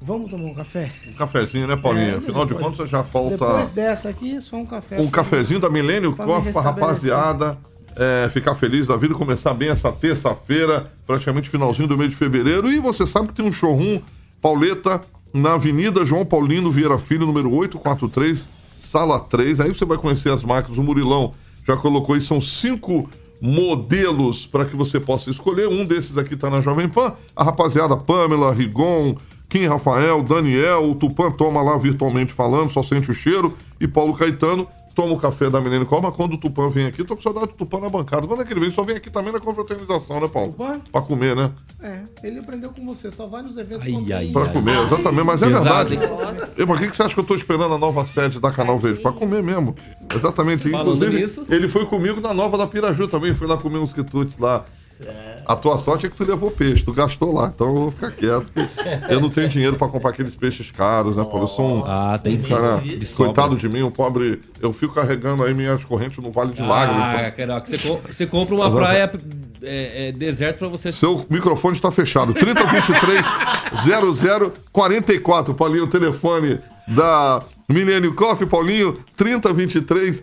Vamos 0.00 0.30
tomar 0.30 0.44
um 0.50 0.54
café? 0.54 0.90
Um 1.08 1.12
cafezinho, 1.12 1.66
né, 1.66 1.76
Paulinho? 1.76 2.14
É, 2.14 2.16
Afinal 2.16 2.44
de 2.44 2.54
depois- 2.54 2.66
contas, 2.72 2.90
já 2.90 3.04
falta 3.04 3.30
Depois 3.30 3.70
dessa 3.70 4.08
aqui, 4.08 4.40
só 4.40 4.56
um 4.56 4.66
café. 4.66 5.00
um 5.00 5.08
cafezinho 5.08 5.60
da 5.60 5.70
Milênio 5.70 6.14
Coffee 6.16 6.52
pra 6.52 6.60
rapaziada. 6.62 7.56
é, 7.94 8.28
ficar 8.30 8.54
feliz 8.56 8.86
da 8.88 8.96
vida, 8.96 9.14
começar 9.14 9.52
bem 9.54 9.68
essa 9.68 9.92
terça-feira, 9.92 10.90
praticamente 11.06 11.48
finalzinho 11.50 11.86
do 11.86 11.96
mês 11.96 12.10
de 12.10 12.16
fevereiro. 12.16 12.72
E 12.72 12.78
você 12.80 13.06
sabe 13.06 13.28
que 13.28 13.34
tem 13.34 13.44
um 13.44 13.52
showroom 13.52 14.00
Pauleta 14.40 15.00
na 15.32 15.54
Avenida 15.54 16.04
João 16.04 16.24
Paulino 16.24 16.70
Vieira 16.72 16.98
Filho, 16.98 17.26
número 17.26 17.54
843, 17.54 18.48
sala 18.76 19.20
3. 19.20 19.60
Aí 19.60 19.68
você 19.68 19.84
vai 19.84 19.98
conhecer 19.98 20.30
as 20.32 20.42
marcas. 20.42 20.78
O 20.78 20.82
Murilão 20.82 21.32
já 21.66 21.76
colocou 21.76 22.14
aí, 22.16 22.20
são 22.22 22.40
cinco 22.40 23.08
modelos 23.42 24.46
para 24.46 24.64
que 24.64 24.76
você 24.76 25.00
possa 25.00 25.28
escolher. 25.28 25.66
Um 25.68 25.84
desses 25.84 26.16
aqui 26.16 26.34
está 26.34 26.48
na 26.48 26.60
Jovem 26.60 26.88
Pan. 26.88 27.12
A 27.34 27.42
rapaziada 27.42 27.96
Pamela, 27.96 28.52
Rigon, 28.54 29.16
Kim 29.48 29.66
Rafael, 29.66 30.22
Daniel, 30.22 30.90
o 30.90 30.94
Tupan 30.94 31.30
toma 31.32 31.60
lá 31.60 31.76
virtualmente 31.76 32.32
falando, 32.32 32.70
só 32.70 32.82
sente 32.82 33.10
o 33.10 33.14
cheiro. 33.14 33.56
E 33.80 33.88
Paulo 33.88 34.14
Caetano 34.14 34.66
toma 34.94 35.14
o 35.14 35.18
café 35.18 35.48
da 35.50 35.60
Milene 35.60 35.84
Coma. 35.86 36.12
Quando 36.12 36.34
o 36.34 36.38
Tupã 36.38 36.68
vem 36.68 36.84
aqui, 36.86 37.02
tô 37.02 37.16
com 37.16 37.22
saudade 37.22 37.46
do 37.48 37.54
Tupã 37.56 37.80
na 37.80 37.88
bancada. 37.88 38.26
Quando 38.26 38.42
é 38.42 38.44
que 38.44 38.52
ele 38.52 38.60
vem? 38.60 38.70
Só 38.70 38.82
vem 38.82 38.94
aqui 38.96 39.10
também 39.10 39.32
na 39.32 39.40
confraternização, 39.40 40.20
né, 40.20 40.28
Paulo? 40.28 40.54
Pra 40.92 41.00
comer, 41.00 41.34
né? 41.34 41.50
É, 41.82 42.02
ele 42.22 42.38
aprendeu 42.38 42.70
com 42.70 42.84
você, 42.84 43.10
só 43.10 43.26
vai 43.26 43.42
nos 43.42 43.56
eventos 43.56 43.86
Ai, 43.86 44.12
ai, 44.12 44.30
Pra 44.32 44.48
comer, 44.48 44.78
exatamente, 44.86 45.24
mas 45.24 45.42
é 45.42 45.46
Pesado, 45.46 45.88
verdade. 45.88 45.94
hein? 45.94 46.48
E 46.58 46.66
por 46.66 46.78
que, 46.78 46.88
que 46.88 46.96
você 46.96 47.02
acha 47.02 47.14
que 47.14 47.20
eu 47.20 47.24
tô 47.24 47.34
esperando 47.34 47.74
a 47.74 47.78
nova 47.78 48.04
sede 48.04 48.38
da 48.38 48.50
Canal 48.52 48.78
Verde? 48.78 49.00
Pra 49.00 49.12
comer 49.12 49.42
mesmo. 49.42 49.74
Exatamente. 50.14 50.68
Falando 50.70 50.92
Inclusive, 50.94 51.20
nisso- 51.22 51.44
ele 51.48 51.68
foi 51.68 51.86
comigo 51.86 52.20
na 52.20 52.34
nova 52.34 52.56
da 52.58 52.66
Piraju 52.66 53.08
também. 53.08 53.34
Fui 53.34 53.46
lá 53.46 53.56
comer 53.56 53.78
uns 53.78 53.92
quitutes 53.92 54.36
lá. 54.38 54.64
A 55.46 55.56
tua 55.56 55.78
sorte 55.78 56.06
é 56.06 56.08
que 56.08 56.14
tu 56.16 56.24
levou 56.24 56.48
peixe, 56.50 56.84
tu 56.84 56.92
gastou 56.92 57.34
lá. 57.34 57.50
Então 57.52 57.66
eu 57.68 57.74
vou 57.74 57.90
ficar 57.90 58.10
quieto. 58.12 58.46
porque 58.54 58.68
Eu 59.12 59.20
não 59.20 59.28
tenho 59.30 59.48
dinheiro 59.48 59.76
pra 59.76 59.88
comprar 59.88 60.10
aqueles 60.10 60.34
peixes 60.36 60.70
caros, 60.70 61.16
né, 61.16 61.24
Paulo? 61.24 61.42
Eu 61.44 61.48
sou 61.48 61.78
um. 61.78 61.84
Ah, 61.84 62.18
tem 62.22 62.38
sim. 62.38 62.48
cara, 62.54 62.76
De 62.80 63.04
coitado 63.06 63.56
de 63.56 63.68
mim, 63.68 63.82
um 63.82 63.90
pobre. 63.90 64.40
Eu 64.60 64.72
fico 64.72 64.94
carregando 64.94 65.42
aí 65.42 65.52
minhas 65.54 65.82
correntes 65.84 66.22
no 66.22 66.30
Vale 66.30 66.52
de 66.52 66.62
Lágrimas. 66.62 67.02
Ah, 67.26 67.30
Carioca, 67.32 67.66
você, 67.66 67.78
co- 67.78 68.00
você 68.08 68.26
compra 68.26 68.54
uma 68.54 68.70
praia 68.70 69.10
é, 69.62 70.08
é, 70.08 70.12
deserto 70.12 70.58
pra 70.58 70.68
você. 70.68 70.92
Seu 70.92 71.24
microfone 71.28 71.74
está 71.74 71.90
fechado. 71.90 72.32
3023 72.32 73.24
0044. 74.72 75.54
Paulinho, 75.54 75.84
o 75.84 75.88
telefone 75.88 76.60
da 76.88 77.42
Milênio 77.72 78.14
Coffee, 78.14 78.46
Paulinho. 78.46 78.96
3023 79.16 80.22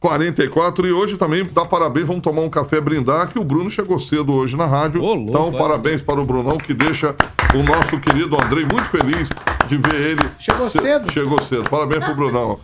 0044. 0.00 0.86
E 0.86 0.92
hoje 0.92 1.16
também 1.16 1.44
dá 1.44 1.64
parabéns. 1.64 2.06
Vamos 2.06 2.22
tomar 2.22 2.42
um 2.42 2.50
café 2.50 2.80
brindar, 2.80 3.28
que 3.28 3.38
o 3.38 3.44
Bruno 3.44 3.70
chegou 3.70 3.98
cedo 3.98 4.32
hoje 4.32 4.56
na 4.56 4.66
rádio. 4.66 5.02
Ô, 5.02 5.14
louco, 5.14 5.30
então, 5.30 5.52
parabéns 5.52 6.02
para 6.02 6.20
o 6.20 6.24
Brunão, 6.24 6.56
que 6.58 6.72
deixa 6.72 7.14
o 7.54 7.62
nosso 7.62 7.98
querido 7.98 8.36
Andrei 8.40 8.64
muito 8.64 8.84
feliz 8.84 9.28
de 9.68 9.76
ver 9.76 10.00
ele. 10.12 10.22
Chegou 10.38 10.70
ce- 10.70 10.78
cedo? 10.80 11.12
Chegou 11.12 11.42
cedo. 11.42 11.68
Parabéns 11.68 12.04
pro 12.04 12.14
Brunão. 12.14 12.58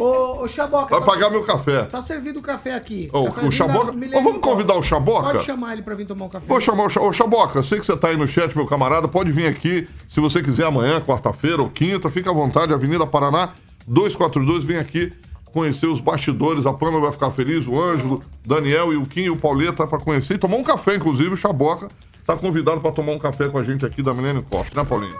Ô, 0.00 0.44
ô 0.44 0.48
Chaboca. 0.48 0.90
Vai 0.90 1.00
tá- 1.00 1.04
pagar 1.06 1.30
meu 1.30 1.42
café. 1.42 1.82
Tá 1.82 2.00
servido 2.00 2.38
o 2.38 2.42
café 2.42 2.74
aqui. 2.74 3.08
Ô, 3.12 3.24
Cafezinho 3.26 3.48
o 3.48 3.52
Chaboca. 3.52 3.92
da 3.92 4.18
Ô, 4.18 4.22
vamos 4.22 4.40
convidar 4.40 4.74
o. 4.74 4.82
Chaboca? 4.82 5.32
Pode 5.32 5.44
chamar 5.44 5.74
ele 5.74 5.82
pra 5.82 5.94
vir 5.94 6.06
tomar 6.06 6.24
um 6.24 6.28
café. 6.28 6.46
Vou 6.46 6.60
chamar 6.60 6.84
o, 6.84 6.88
Cha- 6.90 7.00
ô, 7.02 7.12
Chaboca, 7.12 7.62
sei 7.62 7.78
que 7.78 7.84
você 7.86 7.96
tá 7.96 8.08
aí 8.08 8.16
no 8.16 8.26
chat, 8.26 8.56
meu 8.56 8.66
camarada. 8.66 9.06
Pode 9.06 9.30
vir 9.30 9.46
aqui, 9.46 9.86
se 10.08 10.18
você 10.20 10.42
quiser, 10.42 10.64
amanhã, 10.64 11.00
quarta-feira 11.00 11.60
ou 11.60 11.68
quinta. 11.68 12.08
Fica 12.10 12.30
à 12.30 12.32
vontade, 12.32 12.72
Avenida 12.72 13.06
Paraná, 13.06 13.50
242. 13.86 14.64
Vem 14.64 14.78
aqui 14.78 15.12
conhecer 15.52 15.86
os 15.86 16.00
bastidores. 16.00 16.64
A 16.64 16.72
Pamela 16.72 17.02
vai 17.02 17.12
ficar 17.12 17.30
feliz, 17.30 17.66
o 17.66 17.78
Ângelo, 17.78 18.22
Daniel 18.46 18.92
e 18.92 18.96
o 18.96 19.04
Kim 19.04 19.22
e 19.22 19.30
o 19.30 19.36
Pauleta 19.36 19.86
para 19.86 19.98
conhecer. 19.98 20.34
E 20.34 20.38
tomar 20.38 20.56
um 20.56 20.62
café, 20.64 20.94
inclusive, 20.94 21.34
o 21.34 21.36
Chaboca 21.36 21.88
tá 22.24 22.36
convidado 22.36 22.80
para 22.80 22.92
tomar 22.92 23.12
um 23.12 23.18
café 23.18 23.48
com 23.48 23.58
a 23.58 23.62
gente 23.62 23.84
aqui 23.84 24.02
da 24.02 24.14
Millennium 24.14 24.42
Coffee, 24.42 24.76
né, 24.76 24.84
Paulinho? 24.84 25.16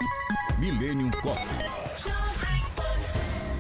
Millennium 0.58 1.10
Coffee. 1.22 1.79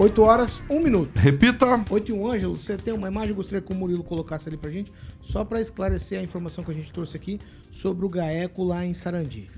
8 0.00 0.22
horas, 0.22 0.62
1 0.70 0.80
minuto. 0.80 1.14
Repita. 1.14 1.66
8 1.90 2.08
e 2.08 2.12
1, 2.14 2.26
Ângelo, 2.26 2.56
você 2.56 2.74
tem 2.74 2.94
uma 2.94 3.08
imagem, 3.08 3.28
eu 3.28 3.34
gostaria 3.36 3.60
que 3.60 3.70
o 3.70 3.76
Murilo 3.76 4.02
colocasse 4.02 4.48
ali 4.48 4.56
pra 4.56 4.70
gente, 4.70 4.90
só 5.20 5.44
pra 5.44 5.60
esclarecer 5.60 6.18
a 6.18 6.22
informação 6.22 6.64
que 6.64 6.70
a 6.70 6.74
gente 6.74 6.90
trouxe 6.90 7.18
aqui 7.18 7.38
sobre 7.70 8.06
o 8.06 8.08
GAECO 8.08 8.64
lá 8.64 8.86
em 8.86 8.94
Sarandi. 8.94 9.50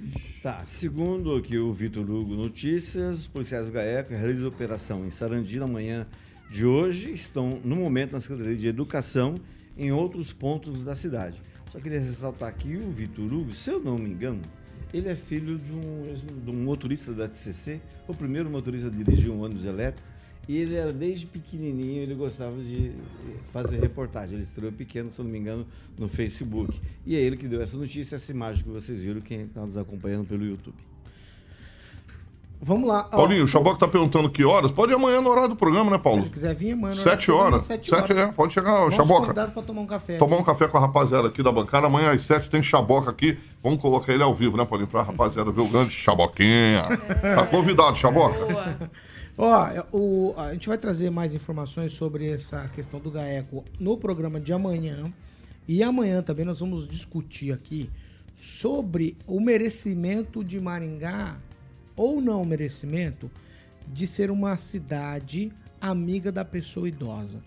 Tá, 0.43 0.67
segundo 0.67 1.37
aqui 1.37 1.57
o 1.59 1.73
Vitor 1.73 2.11
Hugo 2.11 2.35
Notícias, 2.35 3.21
os 3.21 3.27
policiais 3.29 3.67
do 3.67 3.71
GAECO 3.71 4.11
realizam 4.11 4.49
operação 4.49 5.07
em 5.07 5.11
Sarandi 5.11 5.61
na 5.61 5.69
manhã 5.69 6.09
de 6.51 6.67
hoje, 6.67 7.13
estão 7.13 7.61
no 7.63 7.77
momento 7.77 8.11
na 8.11 8.21
Secretaria 8.21 8.57
de 8.57 8.67
Educação 8.67 9.37
em 9.79 9.93
outros 9.93 10.33
pontos 10.33 10.83
da 10.83 10.97
cidade. 10.97 11.41
Só 11.71 11.79
queria 11.79 12.01
ressaltar 12.01 12.53
que 12.57 12.77
o 12.77 12.91
Vitor 12.91 13.33
Hugo, 13.33 13.53
se 13.53 13.71
eu 13.71 13.79
não 13.79 13.97
me 13.97 14.11
engano, 14.11 14.43
ele 14.93 15.09
é 15.09 15.15
filho 15.15 15.57
de 15.57 15.73
um, 15.73 16.15
de 16.45 16.51
um 16.51 16.65
motorista 16.65 17.13
da 17.13 17.29
TCC, 17.29 17.81
o 18.09 18.13
primeiro 18.13 18.51
motorista 18.51 18.89
a 18.89 18.91
dirigir 18.91 19.31
um 19.31 19.45
ônibus 19.45 19.65
elétrico, 19.65 20.12
e 20.49 20.57
ele 20.57 20.75
era 20.75 20.93
desde 20.93 21.27
pequenininho, 21.27 22.03
ele 22.03 22.15
gostava 22.15 22.57
de 22.57 22.93
fazer 23.53 23.79
reportagem. 23.81 24.35
Ele 24.35 24.43
estreou 24.43 24.73
pequeno, 24.73 25.11
se 25.13 25.19
eu 25.21 25.25
não 25.25 25.33
me 25.33 25.39
engano, 25.39 25.67
no 25.99 26.09
Facebook. 26.09 26.81
E 27.07 27.15
é 27.17 27.21
ele 27.21 27.37
que 27.37 27.47
deu 27.49 27.63
essa 27.63 27.77
notícia, 27.77 28.17
essa 28.17 28.31
imagem 28.33 28.63
que 28.65 28.71
vocês 28.71 29.01
viram, 29.01 29.21
quem 29.21 29.43
está 29.43 29.65
nos 29.65 29.77
acompanhando 29.79 30.27
pelo 30.27 30.45
YouTube. 30.45 30.75
Vamos 32.65 32.89
lá. 32.89 33.09
ó, 33.11 33.17
Paulinho, 33.17 33.43
o 33.43 33.49
Chaboca 33.49 33.77
tá 33.77 33.89
perguntando 33.89 34.31
que 34.31 34.45
horas. 34.45 34.71
Pode 34.71 34.93
ir 34.93 34.95
amanhã 34.95 35.21
no 35.21 35.29
horário 35.31 35.49
do 35.49 35.57
programa, 35.57 35.91
né, 35.91 35.97
Se 35.97 36.03
Paulo? 36.05 36.23
ele 36.23 36.31
quiser 36.31 36.55
vir 36.55 36.71
amanhã. 36.73 36.95
no 36.95 37.03
Sete 37.03 37.29
horas. 37.29 37.67
programa, 37.67 38.07
Sete, 38.07 38.13
é, 38.13 38.27
pode 38.33 38.55
chegar, 38.55 38.71
Nosso 38.85 38.97
Chaboca. 38.97 39.21
convidado 39.23 39.53
pra 39.53 39.63
tomar 39.65 39.81
um 39.81 39.87
café. 39.87 40.17
Tomar 40.17 40.37
um 40.37 40.45
café 40.45 40.69
com 40.69 40.79
a 40.79 40.81
rapaziada 40.81 41.27
aqui 41.27 41.43
da 41.43 41.51
bancada. 41.51 41.89
Amanhã 41.89 42.13
às 42.13 42.23
7 42.23 42.49
tem 42.49 42.63
Chaboca 42.63 43.11
aqui. 43.11 43.37
Vamos 43.61 43.83
colocar 43.83 44.13
ele 44.13 44.23
ao 44.23 44.33
vivo, 44.33 44.57
né, 44.57 44.65
Paulinho? 44.65 44.87
Pra 44.89 45.03
rapaziada 45.03 45.51
ver 45.51 45.61
o 45.61 45.67
grande 45.69 45.91
Chaboquinha. 45.91 46.85
Tá 47.35 47.45
convidado, 47.47 47.97
Chaboca. 47.99 48.39
Boa. 48.47 48.91
Ó, 49.37 49.87
o- 49.93 50.35
a 50.37 50.53
gente 50.53 50.69
vai 50.69 50.77
trazer 50.79 51.11
mais 51.11 51.35
informações 51.35 51.93
sobre 51.93 52.29
essa 52.29 52.69
questão 52.69 53.01
do 53.01 53.11
GAECO 53.11 53.65
no 53.81 53.97
programa 53.97 54.39
de 54.41 54.53
amanhã. 54.53 55.13
E 55.67 55.83
amanhã 55.83 56.23
também 56.23 56.45
nós 56.45 56.61
vamos 56.61 56.87
discutir 56.87 57.53
aqui 57.53 57.89
sobre 58.37 59.17
o 59.27 59.41
merecimento 59.41 60.43
de 60.45 60.61
Maringá, 60.61 61.37
ou 61.97 62.21
não 62.21 62.45
merecimento, 62.45 63.31
de 63.87 64.07
ser 64.07 64.31
uma 64.31 64.57
cidade 64.57 65.53
amiga 65.81 66.31
da 66.33 66.45
pessoa 66.45 66.89
idosa. 66.89 67.41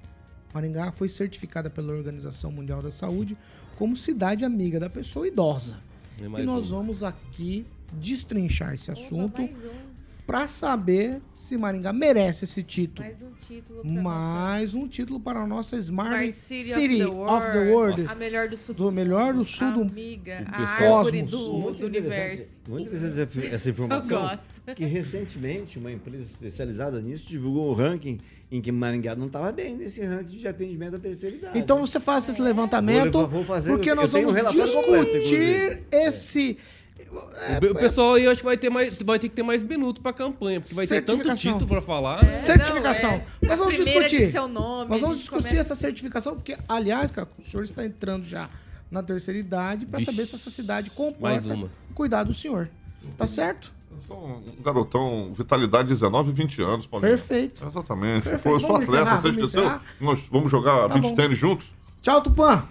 Maringá 0.54 0.92
foi 0.92 1.10
certificada 1.10 1.70
pela 1.70 1.94
Organização 1.94 2.52
Mundial 2.52 2.82
da 2.82 2.92
Saúde 2.92 3.38
como 3.78 3.96
cidade 3.98 4.46
amiga 4.46 4.80
da 4.80 4.90
pessoa 4.90 5.28
idosa. 5.28 5.78
É 6.20 6.26
E 6.26 6.30
mais 6.30 6.46
nós 6.46 6.72
um. 6.72 6.78
vamos 6.78 7.04
aqui 7.04 7.66
destrinchar 7.94 8.74
esse 8.74 8.90
assunto 8.90 9.42
mais 9.42 9.54
um. 9.66 9.85
Para 10.26 10.48
saber 10.48 11.22
se 11.36 11.56
Maringá 11.58 11.94
merece 11.94 12.46
esse 12.46 12.64
título. 12.64 13.08
Mais 13.08 13.22
um 13.22 13.32
título 13.34 13.82
pra 13.82 13.92
Mais 14.02 14.74
um 14.76 14.88
título 14.88 15.20
para 15.20 15.40
a 15.42 15.48
nossa 15.48 15.78
Smart, 15.78 16.10
Smart 16.10 16.32
City, 16.32 16.64
City, 16.74 17.04
of, 17.04 17.12
the 17.16 17.22
of 17.32 17.46
the 17.52 17.60
World. 17.72 18.02
World. 18.02 18.06
A 18.10 18.16
melhor 18.16 18.50
do 18.50 18.58
sul. 18.58 18.76
Do 18.76 18.92
melhor 18.92 19.34
do 19.34 19.46
sul 19.46 19.72
do 19.72 19.82
Amiga, 19.84 20.42
do 20.44 20.56
a 20.56 20.98
árvore 20.98 21.22
do, 21.22 21.30
do 21.38 21.70
interessante- 21.70 21.86
universo. 21.86 22.62
Muito 22.68 22.88
interessante 22.88 23.46
essa- 23.54 23.70
informação. 23.70 24.18
Eu 24.18 24.22
gosto. 24.30 24.56
Que 24.76 24.86
recentemente 24.86 25.78
uma 25.78 25.92
empresa 25.92 26.24
especializada 26.24 27.00
nisso 27.00 27.28
divulgou 27.30 27.70
um 27.70 27.74
ranking 27.74 28.18
em 28.52 28.60
que 28.62 28.72
Maringá 28.72 29.16
não 29.16 29.28
estava 29.28 29.52
bem 29.52 29.76
nesse 29.76 30.04
ranking 30.04 30.38
de 30.38 30.48
atendimento 30.48 30.94
da 30.94 31.00
terceira 31.00 31.36
idade. 31.36 31.60
Então 31.60 31.80
você 31.86 32.00
faça 32.00 32.32
esse 32.32 32.42
levantamento, 32.42 33.12
Vou 33.12 33.22
levar- 33.22 33.32
vou 33.36 33.44
fazer, 33.46 33.72
porque 33.72 33.94
nós 33.94 34.12
tenho 34.12 34.28
um 34.30 34.34
vamos 34.34 34.52
relatório 34.54 34.74
completo, 34.74 35.06
discutir 35.20 35.86
inclusive. 35.94 36.58
Esse... 37.00 37.68
O, 37.68 37.72
o 37.72 37.76
pessoal 37.76 38.14
aí 38.16 38.28
acho 38.28 38.40
que 38.42 38.46
vai 38.46 38.58
ter, 38.58 38.70
mais, 38.70 39.02
vai 39.02 39.20
ter 39.20 39.30
que 39.30 39.36
ter 39.36 39.44
mais 39.44 39.64
minutos 39.64 40.02
pra 40.02 40.14
campanha, 40.14 40.60
porque 40.62 40.74
vai 40.76 40.88
ter 40.88 41.02
tanto 41.04 41.34
título 41.36 41.68
pra 41.68 41.82
falar. 41.82 42.24
né? 42.24 42.32
certificação. 42.32 43.12
não, 43.12 43.18
é. 43.18 43.26
Nós 43.48 43.60
vamos 43.60 43.74
primeira 43.76 44.02
discutir. 44.02 44.26
de 44.26 44.32
seu 44.32 44.48
nome, 44.48 44.90
Nós 44.90 45.02
vamos 45.02 45.18
discutir 45.18 45.44
começa- 45.50 45.62
essa 45.62 45.76
certificação, 45.76 46.36
porque, 46.36 46.58
aliás, 46.68 47.12
cara, 47.12 47.28
o 47.38 47.44
senhor 47.44 47.64
está 47.64 47.86
entrando 47.86 48.24
já 48.26 48.50
na 48.90 49.02
terceira 49.04 49.40
idade 49.40 49.86
para 49.86 50.00
Vixe. 50.00 50.12
saber 50.12 50.26
se 50.28 50.36
essa 50.36 50.50
cidade 50.50 50.90
comporta 50.90 51.20
Mais 51.22 51.46
uma. 51.46 51.70
cuidar 51.94 52.24
do 52.24 52.34
senhor. 52.34 52.70
Tá 53.18 53.28
certo? 53.28 53.72
Eu 53.92 53.98
sou 54.08 54.28
um 54.60 54.62
garotão, 54.64 55.34
vitalidade 55.34 55.88
19 55.88 56.30
e 56.32 56.34
20 56.34 56.62
anos, 56.62 56.86
Paulinho. 56.88 57.12
Perfeito. 57.12 57.66
Exatamente. 57.66 58.24
Perfeito. 58.24 58.44
Pô, 58.44 58.50
eu 58.52 58.60
sou 58.60 58.70
Vamos 58.74 58.84
atleta, 58.90 59.04
encerrar, 59.04 59.22
você 59.22 59.28
vamos 59.32 59.38
esqueceu? 59.46 59.64
encerrar? 59.64 59.84
Nós 60.02 60.24
vamos 60.32 60.52
jogar 60.52 60.88
Tá 60.90 60.94
beach 60.96 61.16
tênis 61.16 61.38
juntos? 61.38 61.68
Tchau, 62.02 62.22
Tupã. 62.22 62.66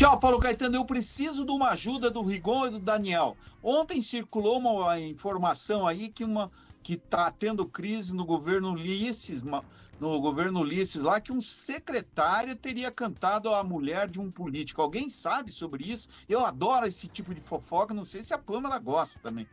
Tchau, 0.00 0.18
Paulo 0.18 0.38
Caetano. 0.38 0.76
Eu 0.76 0.84
preciso 0.86 1.44
de 1.44 1.52
uma 1.52 1.72
ajuda 1.72 2.10
do 2.10 2.22
Rigon 2.22 2.68
e 2.68 2.70
do 2.70 2.78
Daniel. 2.78 3.36
Ontem 3.62 4.00
circulou 4.00 4.58
uma 4.58 4.98
informação 4.98 5.86
aí 5.86 6.08
que 6.08 6.24
uma 6.24 6.50
que 6.82 6.94
está 6.94 7.30
tendo 7.30 7.66
crise 7.66 8.14
no 8.14 8.24
governo 8.24 8.72
Ulisses, 8.72 9.42
no 9.42 10.18
governo 10.22 10.60
Ulisses 10.60 11.02
lá, 11.02 11.20
que 11.20 11.30
um 11.30 11.42
secretário 11.42 12.56
teria 12.56 12.90
cantado 12.90 13.52
a 13.54 13.62
mulher 13.62 14.08
de 14.08 14.18
um 14.18 14.30
político. 14.30 14.80
Alguém 14.80 15.10
sabe 15.10 15.52
sobre 15.52 15.84
isso? 15.84 16.08
Eu 16.26 16.46
adoro 16.46 16.86
esse 16.86 17.06
tipo 17.06 17.34
de 17.34 17.42
fofoca. 17.42 17.92
Não 17.92 18.06
sei 18.06 18.22
se 18.22 18.32
a 18.32 18.38
Pamela 18.38 18.78
gosta 18.78 19.20
também. 19.22 19.46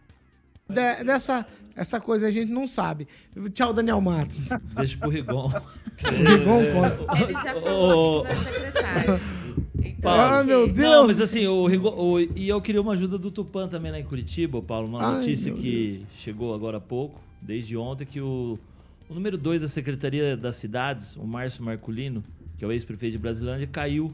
De- 0.70 1.04
dessa 1.04 1.46
essa 1.76 2.00
coisa 2.00 2.28
a 2.28 2.32
gente 2.32 2.54
não 2.54 2.66
sabe. 2.66 3.06
Tchau, 3.54 3.74
Daniel 3.74 4.00
Matos. 4.00 4.48
Deixa 4.76 4.98
pro 4.98 5.10
Rigon. 5.10 5.50
Rigon 6.00 6.62
conta. 6.72 7.22
Ele 7.22 7.34
já 7.34 7.54
falou 7.54 8.24
que 8.24 8.34
não 8.34 8.42
é 8.42 8.46
secretário. 8.46 9.37
Então, 9.98 10.12
Ah, 10.12 10.44
meu. 10.44 10.68
Deus. 10.68 10.78
Não, 10.78 11.08
mas 11.08 11.20
assim, 11.20 11.48
o, 11.48 11.66
o- 11.66 12.20
e 12.20 12.48
eu 12.48 12.62
queria 12.62 12.82
uma 12.82 12.94
ajuda 12.94 13.18
do 13.18 13.32
Tupã 13.32 13.68
também 13.68 13.92
lá 13.92 14.00
em 14.00 14.04
Curitiba, 14.04 14.62
Paulo. 14.62 14.88
Uma 14.88 15.04
Ai, 15.06 15.16
notícia 15.16 15.52
que 15.54 16.06
chegou 16.16 16.54
agora 16.54 16.78
há 16.78 16.82
pouco, 16.82 17.20
desde 17.42 17.76
ontem, 17.76 18.06
que 18.06 18.22
o, 18.22 18.60
o 19.10 19.14
número 19.14 19.38
2 19.38 19.62
da 19.64 19.68
Secretaria 19.68 20.38
das 20.38 20.56
Cidades, 20.58 21.16
o 21.16 21.26
Márcio 21.26 21.64
Marculino, 21.64 22.24
que 22.58 22.64
é 22.64 22.68
o 22.68 22.72
ex-prefeito 22.72 23.14
de 23.14 23.18
Brasilândia, 23.18 23.68
caiu 23.68 24.14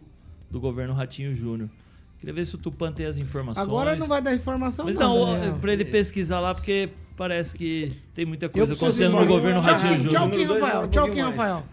do 0.49 0.59
governo 0.59 0.93
Ratinho 0.93 1.34
Júnior. 1.36 1.69
Queria 2.19 2.34
ver 2.34 2.45
se 2.45 2.55
o 2.55 2.57
Tupan 2.57 2.91
tem 2.93 3.05
as 3.05 3.17
informações. 3.17 3.63
Agora 3.67 3.95
não 3.97 4.07
vai 4.07 4.21
dar 4.21 4.34
informação 4.34 4.86
Mas 4.86 4.95
não, 4.95 5.34
né? 5.34 5.57
pra 5.59 5.73
ele 5.73 5.84
pesquisar 5.84 6.39
lá, 6.39 6.55
porque 6.55 6.89
parece 7.17 7.53
que 7.53 7.91
tem 8.15 8.25
muita 8.25 8.47
coisa 8.47 8.71
acontecendo 8.73 9.19
no 9.19 9.25
governo 9.25 9.59
Ratinho 9.59 9.97
Júnior. 9.97 10.29
Tchau, 10.31 10.55
Rafael. 10.55 10.88
Tchau. 10.88 11.07
Rafael. 11.13 11.63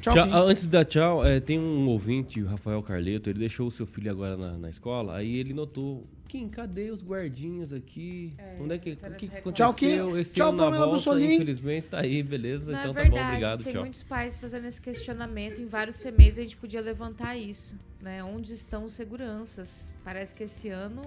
Tchau, 0.00 0.14
Tchau, 0.14 0.28
ah, 0.30 0.40
antes 0.40 0.66
da 0.66 0.84
tchau, 0.84 1.24
é, 1.26 1.40
tem 1.40 1.58
um 1.58 1.88
ouvinte, 1.88 2.40
o 2.40 2.46
Rafael 2.46 2.82
Carleto, 2.82 3.28
ele 3.30 3.40
deixou 3.40 3.66
o 3.66 3.70
seu 3.70 3.86
filho 3.86 4.10
agora 4.10 4.36
na, 4.36 4.56
na 4.56 4.70
escola, 4.70 5.16
aí 5.16 5.36
ele 5.36 5.52
notou, 5.52 6.06
Kim, 6.28 6.46
cadê 6.48 6.90
os 6.90 7.02
guardinhas 7.02 7.72
aqui? 7.72 8.30
Onde 8.60 8.74
é 8.74 8.78
que, 8.78 8.94
tá 8.94 9.08
o 9.08 9.12
que, 9.12 9.26
que 9.28 9.36
aconteceu? 9.38 9.52
Tchau, 9.52 9.74
Kim. 9.74 10.18
Esse 10.18 10.34
Tchau, 10.34 10.48
ano 10.50 10.58
na 10.58 10.64
Pamela 10.64 10.86
Bussolini. 10.88 11.36
Infelizmente, 11.36 11.88
tá 11.88 12.00
aí, 12.00 12.22
beleza? 12.22 12.70
Não, 12.70 12.78
então 12.78 12.90
é 12.90 12.94
tá 12.94 13.00
verdade, 13.02 13.22
bom, 13.24 13.28
obrigado, 13.28 13.64
tem 13.64 13.72
tchau. 13.72 13.82
muitos 13.82 14.02
pais 14.02 14.38
fazendo 14.38 14.66
esse 14.66 14.80
questionamento. 14.80 15.62
Em 15.62 15.66
vários 15.66 15.96
CMEs 16.02 16.38
a 16.38 16.42
gente 16.42 16.56
podia 16.58 16.82
levantar 16.82 17.34
isso, 17.36 17.74
né? 18.02 18.22
Onde 18.22 18.52
estão 18.52 18.84
os 18.84 18.92
seguranças? 18.92 19.90
Parece 20.04 20.34
que 20.34 20.42
esse 20.44 20.68
ano 20.68 21.02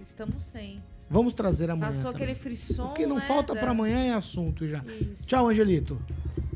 estamos 0.00 0.42
sem. 0.42 0.82
Vamos 1.10 1.34
trazer 1.34 1.68
amanhã. 1.70 1.88
Passou 1.88 2.10
também. 2.12 2.28
aquele 2.28 2.34
frisson, 2.34 2.86
O 2.86 2.94
que 2.94 3.06
não 3.06 3.16
né, 3.16 3.22
falta 3.22 3.52
da- 3.52 3.60
pra 3.60 3.70
amanhã 3.72 3.98
é 3.98 4.14
assunto 4.14 4.66
já. 4.66 4.82
Isso. 5.12 5.28
Tchau, 5.28 5.46
Angelito. 5.48 6.00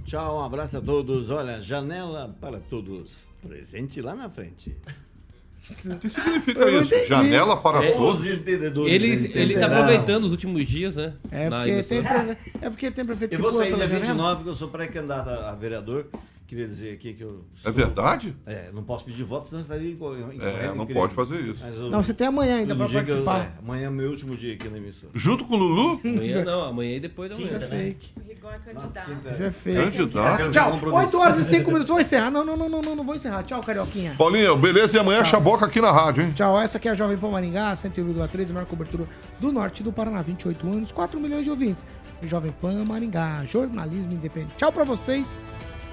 Tchau, 0.08 0.38
um 0.38 0.42
abraço 0.44 0.78
a 0.78 0.80
todos. 0.80 1.30
Olha, 1.30 1.60
janela 1.60 2.34
para 2.40 2.58
todos. 2.58 3.24
Presente 3.46 4.00
lá 4.00 4.14
na 4.14 4.30
frente. 4.30 4.74
O 5.84 5.98
que 5.98 6.08
significa 6.08 6.60
Eu 6.60 6.80
isso? 6.82 6.94
entendi. 6.94 7.08
Janela 7.08 7.56
para 7.58 7.84
É, 7.84 7.90
todos? 7.92 8.20
Os 8.20 8.26
entendedores 8.26 8.90
Ele, 8.90 9.06
ele 9.06 9.26
tá 9.26 9.34
entenderão. 9.34 9.66
aproveitando 9.74 10.24
os 10.24 10.30
últimos 10.32 10.66
dias, 10.66 10.96
né? 10.96 11.12
É 11.30 11.50
porque, 11.50 11.82
tem, 11.82 11.98
é 12.62 12.70
porque 12.70 12.90
tem 12.90 13.04
prefeito 13.04 13.34
Eu 13.34 13.40
vou 13.40 13.52
sair 13.52 13.66
dia 13.68 13.76
pela 13.76 13.86
janela. 13.86 14.06
29, 14.06 14.44
que 14.44 14.48
eu 14.48 14.54
sou 14.54 14.68
pré-candidato 14.68 15.28
a 15.28 15.54
vereador. 15.54 16.06
Queria 16.48 16.66
dizer 16.66 16.94
aqui 16.94 17.12
que 17.12 17.22
eu. 17.22 17.44
É 17.62 17.70
verdade? 17.70 18.34
É, 18.46 18.70
não 18.72 18.82
posso 18.82 19.04
pedir 19.04 19.22
voto, 19.22 19.48
senão 19.48 19.60
estaria 19.60 19.90
inco- 19.92 20.14
incorreto. 20.16 20.42
É, 20.46 20.74
não 20.74 20.86
pode 20.86 21.12
fazer 21.14 21.40
isso. 21.42 21.58
Mas 21.62 21.76
eu- 21.76 21.90
Não, 21.90 22.02
você 22.02 22.14
tem 22.14 22.26
amanhã 22.26 22.56
ainda 22.56 22.74
dia 22.74 22.86
que 23.04 23.10
eu- 23.10 23.22
participar. 23.22 23.40
é, 23.40 23.52
amanhã 23.62 23.88
é 23.88 23.90
meu 23.90 24.08
último 24.08 24.34
dia 24.34 24.54
aqui 24.54 24.66
na 24.66 24.78
emissora. 24.78 25.12
Junto 25.14 25.44
com 25.44 25.56
o 25.56 25.58
Lulu? 25.58 26.00
Amanhã 26.02 26.44
não, 26.46 26.62
amanhã 26.64 26.96
e 26.96 27.00
depois 27.00 27.28
da 27.30 27.36
Isso 27.36 27.52
é 27.52 27.58
manhã. 27.58 27.68
fake. 27.68 28.12
O 28.16 28.26
Rigon 28.26 28.50
é 28.50 28.58
candidato. 28.60 29.10
Isso 29.30 29.42
é 29.42 29.50
fake. 29.50 29.90
Candidato. 29.98 30.50
Tchau. 30.50 30.80
8 30.94 31.18
horas 31.18 31.36
e 31.36 31.44
5 31.44 31.70
minutos. 31.70 31.90
Vou 31.90 32.00
encerrar. 32.00 32.30
Não, 32.30 32.42
não, 32.42 32.56
não, 32.56 32.68
não, 32.70 32.80
não, 32.80 32.96
não 32.96 33.04
vou 33.04 33.14
encerrar. 33.14 33.42
Tchau, 33.42 33.60
Carioquinha. 33.60 34.14
Paulinho, 34.16 34.56
beleza? 34.56 34.96
E 34.96 35.00
amanhã 35.00 35.22
chaboca 35.26 35.66
aqui 35.66 35.82
na 35.82 35.92
rádio, 35.92 36.22
hein? 36.24 36.32
Tchau, 36.34 36.58
essa 36.58 36.78
aqui 36.78 36.88
é 36.88 36.92
a 36.92 36.94
Jovem 36.94 37.18
Pan 37.18 37.28
Maringá, 37.30 37.74
101,3, 37.76 38.48
a 38.48 38.54
maior 38.54 38.64
cobertura 38.66 39.06
do 39.38 39.52
norte 39.52 39.82
do 39.82 39.92
Paraná, 39.92 40.22
28 40.22 40.66
anos, 40.66 40.92
4 40.92 41.20
milhões 41.20 41.44
de 41.44 41.50
ouvintes. 41.50 41.84
Jovem 42.22 42.50
Pan 42.58 42.86
Maringá, 42.88 43.44
jornalismo 43.44 44.14
independente. 44.14 44.54
Tchau 44.56 44.72
pra 44.72 44.82
vocês 44.82 45.38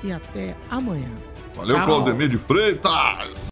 e 0.04 0.12
até 0.12 0.56
amanhã. 0.70 1.10
Valeu, 1.56 1.78
Tchau. 1.78 1.86
Claudemir 1.86 2.28
de 2.28 2.38
Freitas. 2.38 3.44